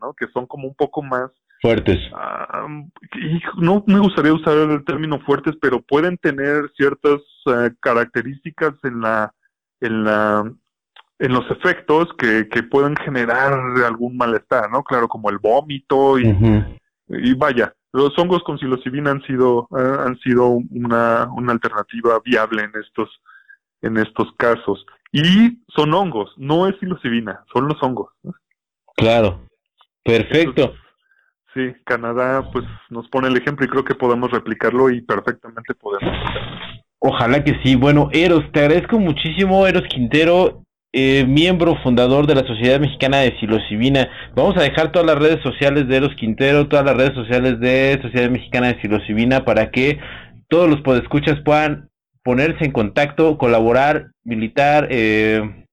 [0.00, 0.12] ¿no?
[0.12, 1.98] Que son como un poco más fuertes.
[2.12, 2.88] Uh,
[3.60, 9.34] no me gustaría usar el término fuertes, pero pueden tener ciertas uh, características en la
[9.80, 10.48] en la
[11.18, 13.52] en los efectos que, que pueden generar
[13.84, 14.84] algún malestar, ¿no?
[14.84, 16.80] Claro, como el vómito y, uh -huh.
[17.08, 22.64] y vaya, los hongos con psilocibina han sido uh, han sido una, una alternativa viable
[22.64, 23.08] en estos
[23.82, 24.84] en estos casos.
[25.12, 28.34] Y son hongos no es psilocibina son los hongos ¿no?
[28.96, 29.40] claro.
[30.02, 30.74] Perfecto.
[31.54, 36.12] Sí Canadá pues nos pone el ejemplo y creo que podemos replicarlo y perfectamente podemos
[36.98, 37.76] ojalá que sí.
[37.76, 40.63] Bueno Eros te agradezco muchísimo Eros Quintero
[40.96, 44.08] eh, miembro fundador de la Sociedad Mexicana de Psilocibina.
[44.36, 47.98] Vamos a dejar todas las redes sociales de Eros Quintero, todas las redes sociales de
[48.00, 49.98] Sociedad Mexicana de Psilocibina para que
[50.46, 51.90] todos los podescuchas puedan
[52.22, 55.66] ponerse en contacto, colaborar, militar eh,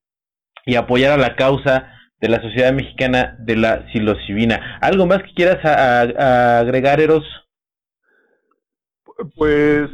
[0.66, 4.80] y apoyar a la causa de la Sociedad Mexicana de la Psilocibina.
[4.82, 7.24] ¿Algo más que quieras agregar, Eros?
[9.36, 9.88] Pues,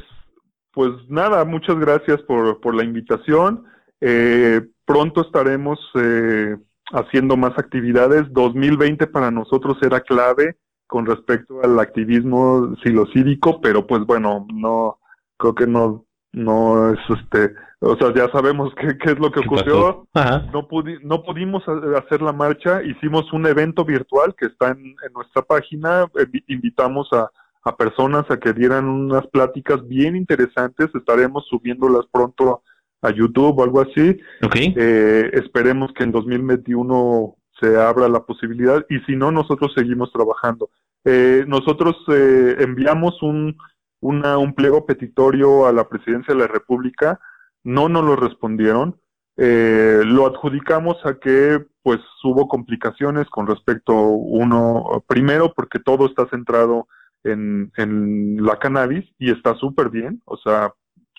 [0.71, 3.65] pues nada, muchas gracias por, por la invitación.
[3.99, 6.55] Eh, pronto estaremos eh,
[6.93, 8.23] haciendo más actividades.
[8.31, 10.57] 2020 para nosotros era clave
[10.87, 14.97] con respecto al activismo silocídico, pero pues bueno, no
[15.37, 19.39] creo que no no es este, o sea, ya sabemos qué, qué es lo que
[19.39, 20.07] ocurrió.
[20.53, 25.13] No, pudi no pudimos hacer la marcha, hicimos un evento virtual que está en, en
[25.13, 26.05] nuestra página,
[26.47, 27.29] invitamos a,
[27.63, 32.61] a personas a que dieran unas pláticas bien interesantes, estaremos subiéndolas pronto
[33.01, 34.19] a YouTube o algo así.
[34.43, 34.73] Okay.
[34.77, 40.69] Eh, esperemos que en 2021 se abra la posibilidad y si no, nosotros seguimos trabajando.
[41.03, 43.57] Eh, nosotros eh, enviamos un,
[44.01, 47.19] una, un pliego petitorio a la presidencia de la República,
[47.63, 48.99] no nos lo respondieron.
[49.37, 56.27] Eh, lo adjudicamos a que pues hubo complicaciones con respecto uno primero porque todo está
[56.29, 56.87] centrado
[57.23, 60.73] en, en la cannabis y está súper bien o sea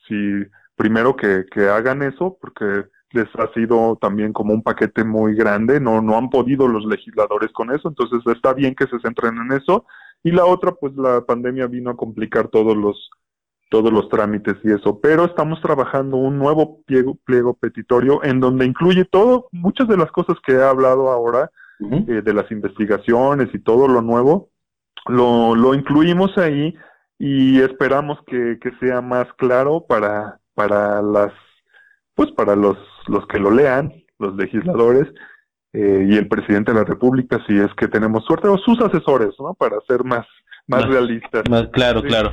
[0.09, 0.15] si
[0.79, 5.81] primero que, que hagan eso, porque les ha sido también como un paquete muy grande,
[5.81, 9.53] no, no han podido los legisladores con eso, entonces está bien que se centren en
[9.53, 9.85] eso.
[10.23, 13.11] Y la otra, pues la pandemia vino a complicar todos los,
[13.71, 18.67] todos los trámites y eso, pero estamos trabajando un nuevo pliego, pliego petitorio en donde
[18.67, 21.51] incluye todo, muchas de las cosas que he hablado ahora,
[21.81, 22.09] uh -huh.
[22.09, 24.51] eh, de las investigaciones y todo lo nuevo,
[25.07, 26.75] lo, lo incluimos ahí
[27.19, 31.33] y esperamos que, que sea más claro para, para las,
[32.17, 32.77] pues para los,
[33.07, 35.07] los que lo lean, los legisladores,
[35.73, 39.31] eh, y el presidente de la República, si es que tenemos suerte, o sus asesores,
[39.39, 39.55] ¿no?
[39.55, 40.27] Para ser más,
[40.67, 41.45] más, realistas.
[41.49, 42.33] Más, claro, claro.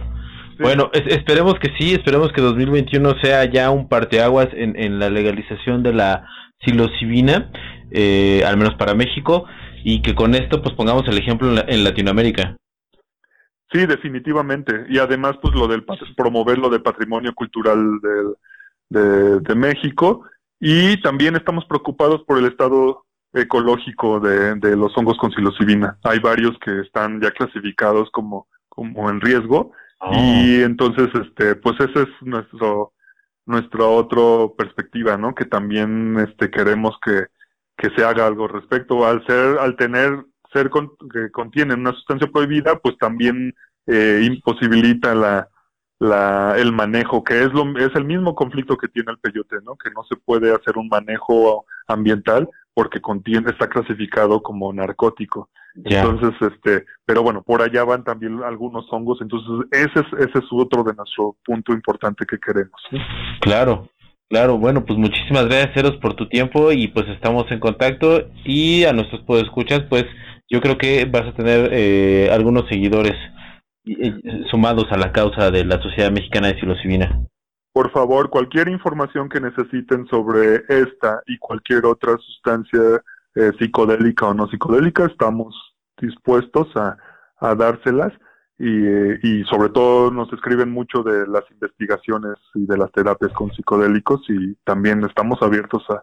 [0.60, 5.84] Bueno, esperemos que sí, esperemos que 2021 sea ya un parteaguas en, en la legalización
[5.84, 6.26] de la
[6.62, 7.52] psilocibina,
[7.92, 9.46] eh, al menos para México,
[9.84, 12.58] y que con esto pues pongamos el ejemplo en, Latinoamérica.
[13.76, 14.86] Sí, definitivamente.
[14.90, 15.86] Y además, pues lo del
[16.16, 18.00] promover lo del patrimonio cultural
[18.90, 20.24] del, de, México.
[20.60, 25.98] Y también estamos preocupados por el estado ecológico de, de los hongos con psilocibina.
[26.04, 30.12] Hay varios que están ya clasificados como, como en riesgo Oh.
[30.14, 32.94] Y entonces, este, pues ese es nuestro,
[33.46, 35.34] nuestra otra perspectiva, ¿no?
[35.34, 37.28] Que también, este, queremos que,
[37.78, 42.78] que se haga algo respecto al ser, al tener, ser que contienen una sustancia prohibida,
[42.80, 43.54] pues también
[43.88, 45.50] eh, imposibilita la,
[46.00, 49.76] la, el manejo, que es, lo, es el mismo conflicto que tiene el peyote, ¿no?
[49.76, 55.50] Que no se puede hacer un manejo ambiental porque contiene, está clasificado como narcótico.
[55.84, 60.46] Entonces, este, pero bueno, por allá van también algunos hongos, entonces ese es, ese es
[60.52, 62.82] otro de nuestro punto importante que queremos.
[63.42, 63.90] Claro,
[64.30, 68.86] claro, bueno, pues muchísimas gracias, Eros, por tu tiempo y pues estamos en contacto y
[68.86, 70.06] a nuestros podescuchas, pues
[70.50, 73.16] yo creo que vas a tener eh, algunos seguidores
[74.50, 77.26] sumados a la causa de la Sociedad Mexicana de Psilocibina.
[77.74, 83.02] Por favor, cualquier información que necesiten sobre esta y cualquier otra sustancia
[83.36, 85.54] eh, psicodélica o no psicodélica, estamos
[86.00, 86.98] dispuestos a,
[87.56, 88.12] dárselas
[88.58, 88.66] y,
[89.28, 94.22] y, sobre todo nos escriben mucho de las investigaciones y de las terapias con psicodélicos
[94.30, 96.02] y también estamos abiertos a,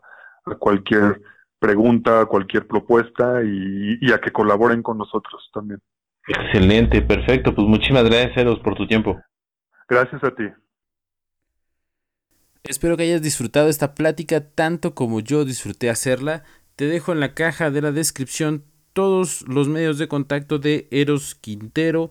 [0.59, 1.23] cualquier
[1.59, 5.81] pregunta, cualquier propuesta y, a que colaboren con nosotros también.
[6.29, 7.55] Excelente, perfecto.
[7.55, 9.21] Pues muchísimas gracias, Eros, por tu tiempo.
[9.89, 10.45] Gracias a ti.
[12.65, 16.45] Espero que hayas disfrutado esta plática tanto como yo disfruté hacerla.
[16.77, 21.35] Te dejo en la caja de la descripción todos los medios de contacto de Eros
[21.35, 22.11] Quintero,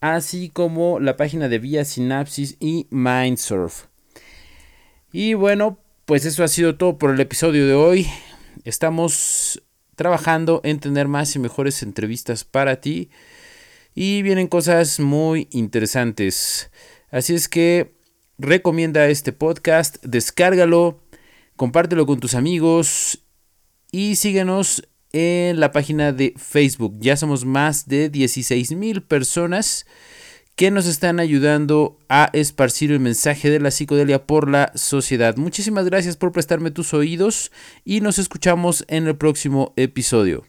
[0.00, 3.86] así como la página de Vía Sinapsis y Mindsurf.
[5.10, 8.06] Y bueno, pues eso ha sido todo por el episodio de hoy.
[8.64, 9.62] Estamos
[9.96, 13.10] trabajando en tener más y mejores entrevistas para ti.
[14.00, 16.70] Y vienen cosas muy interesantes.
[17.10, 17.96] Así es que
[18.38, 21.02] recomienda este podcast, descárgalo,
[21.56, 23.24] compártelo con tus amigos
[23.90, 26.94] y síguenos en la página de Facebook.
[27.00, 29.84] Ya somos más de 16 mil personas
[30.54, 35.36] que nos están ayudando a esparcir el mensaje de la psicodelia por la sociedad.
[35.36, 37.50] Muchísimas gracias por prestarme tus oídos
[37.84, 40.44] y nos escuchamos en el próximo episodio.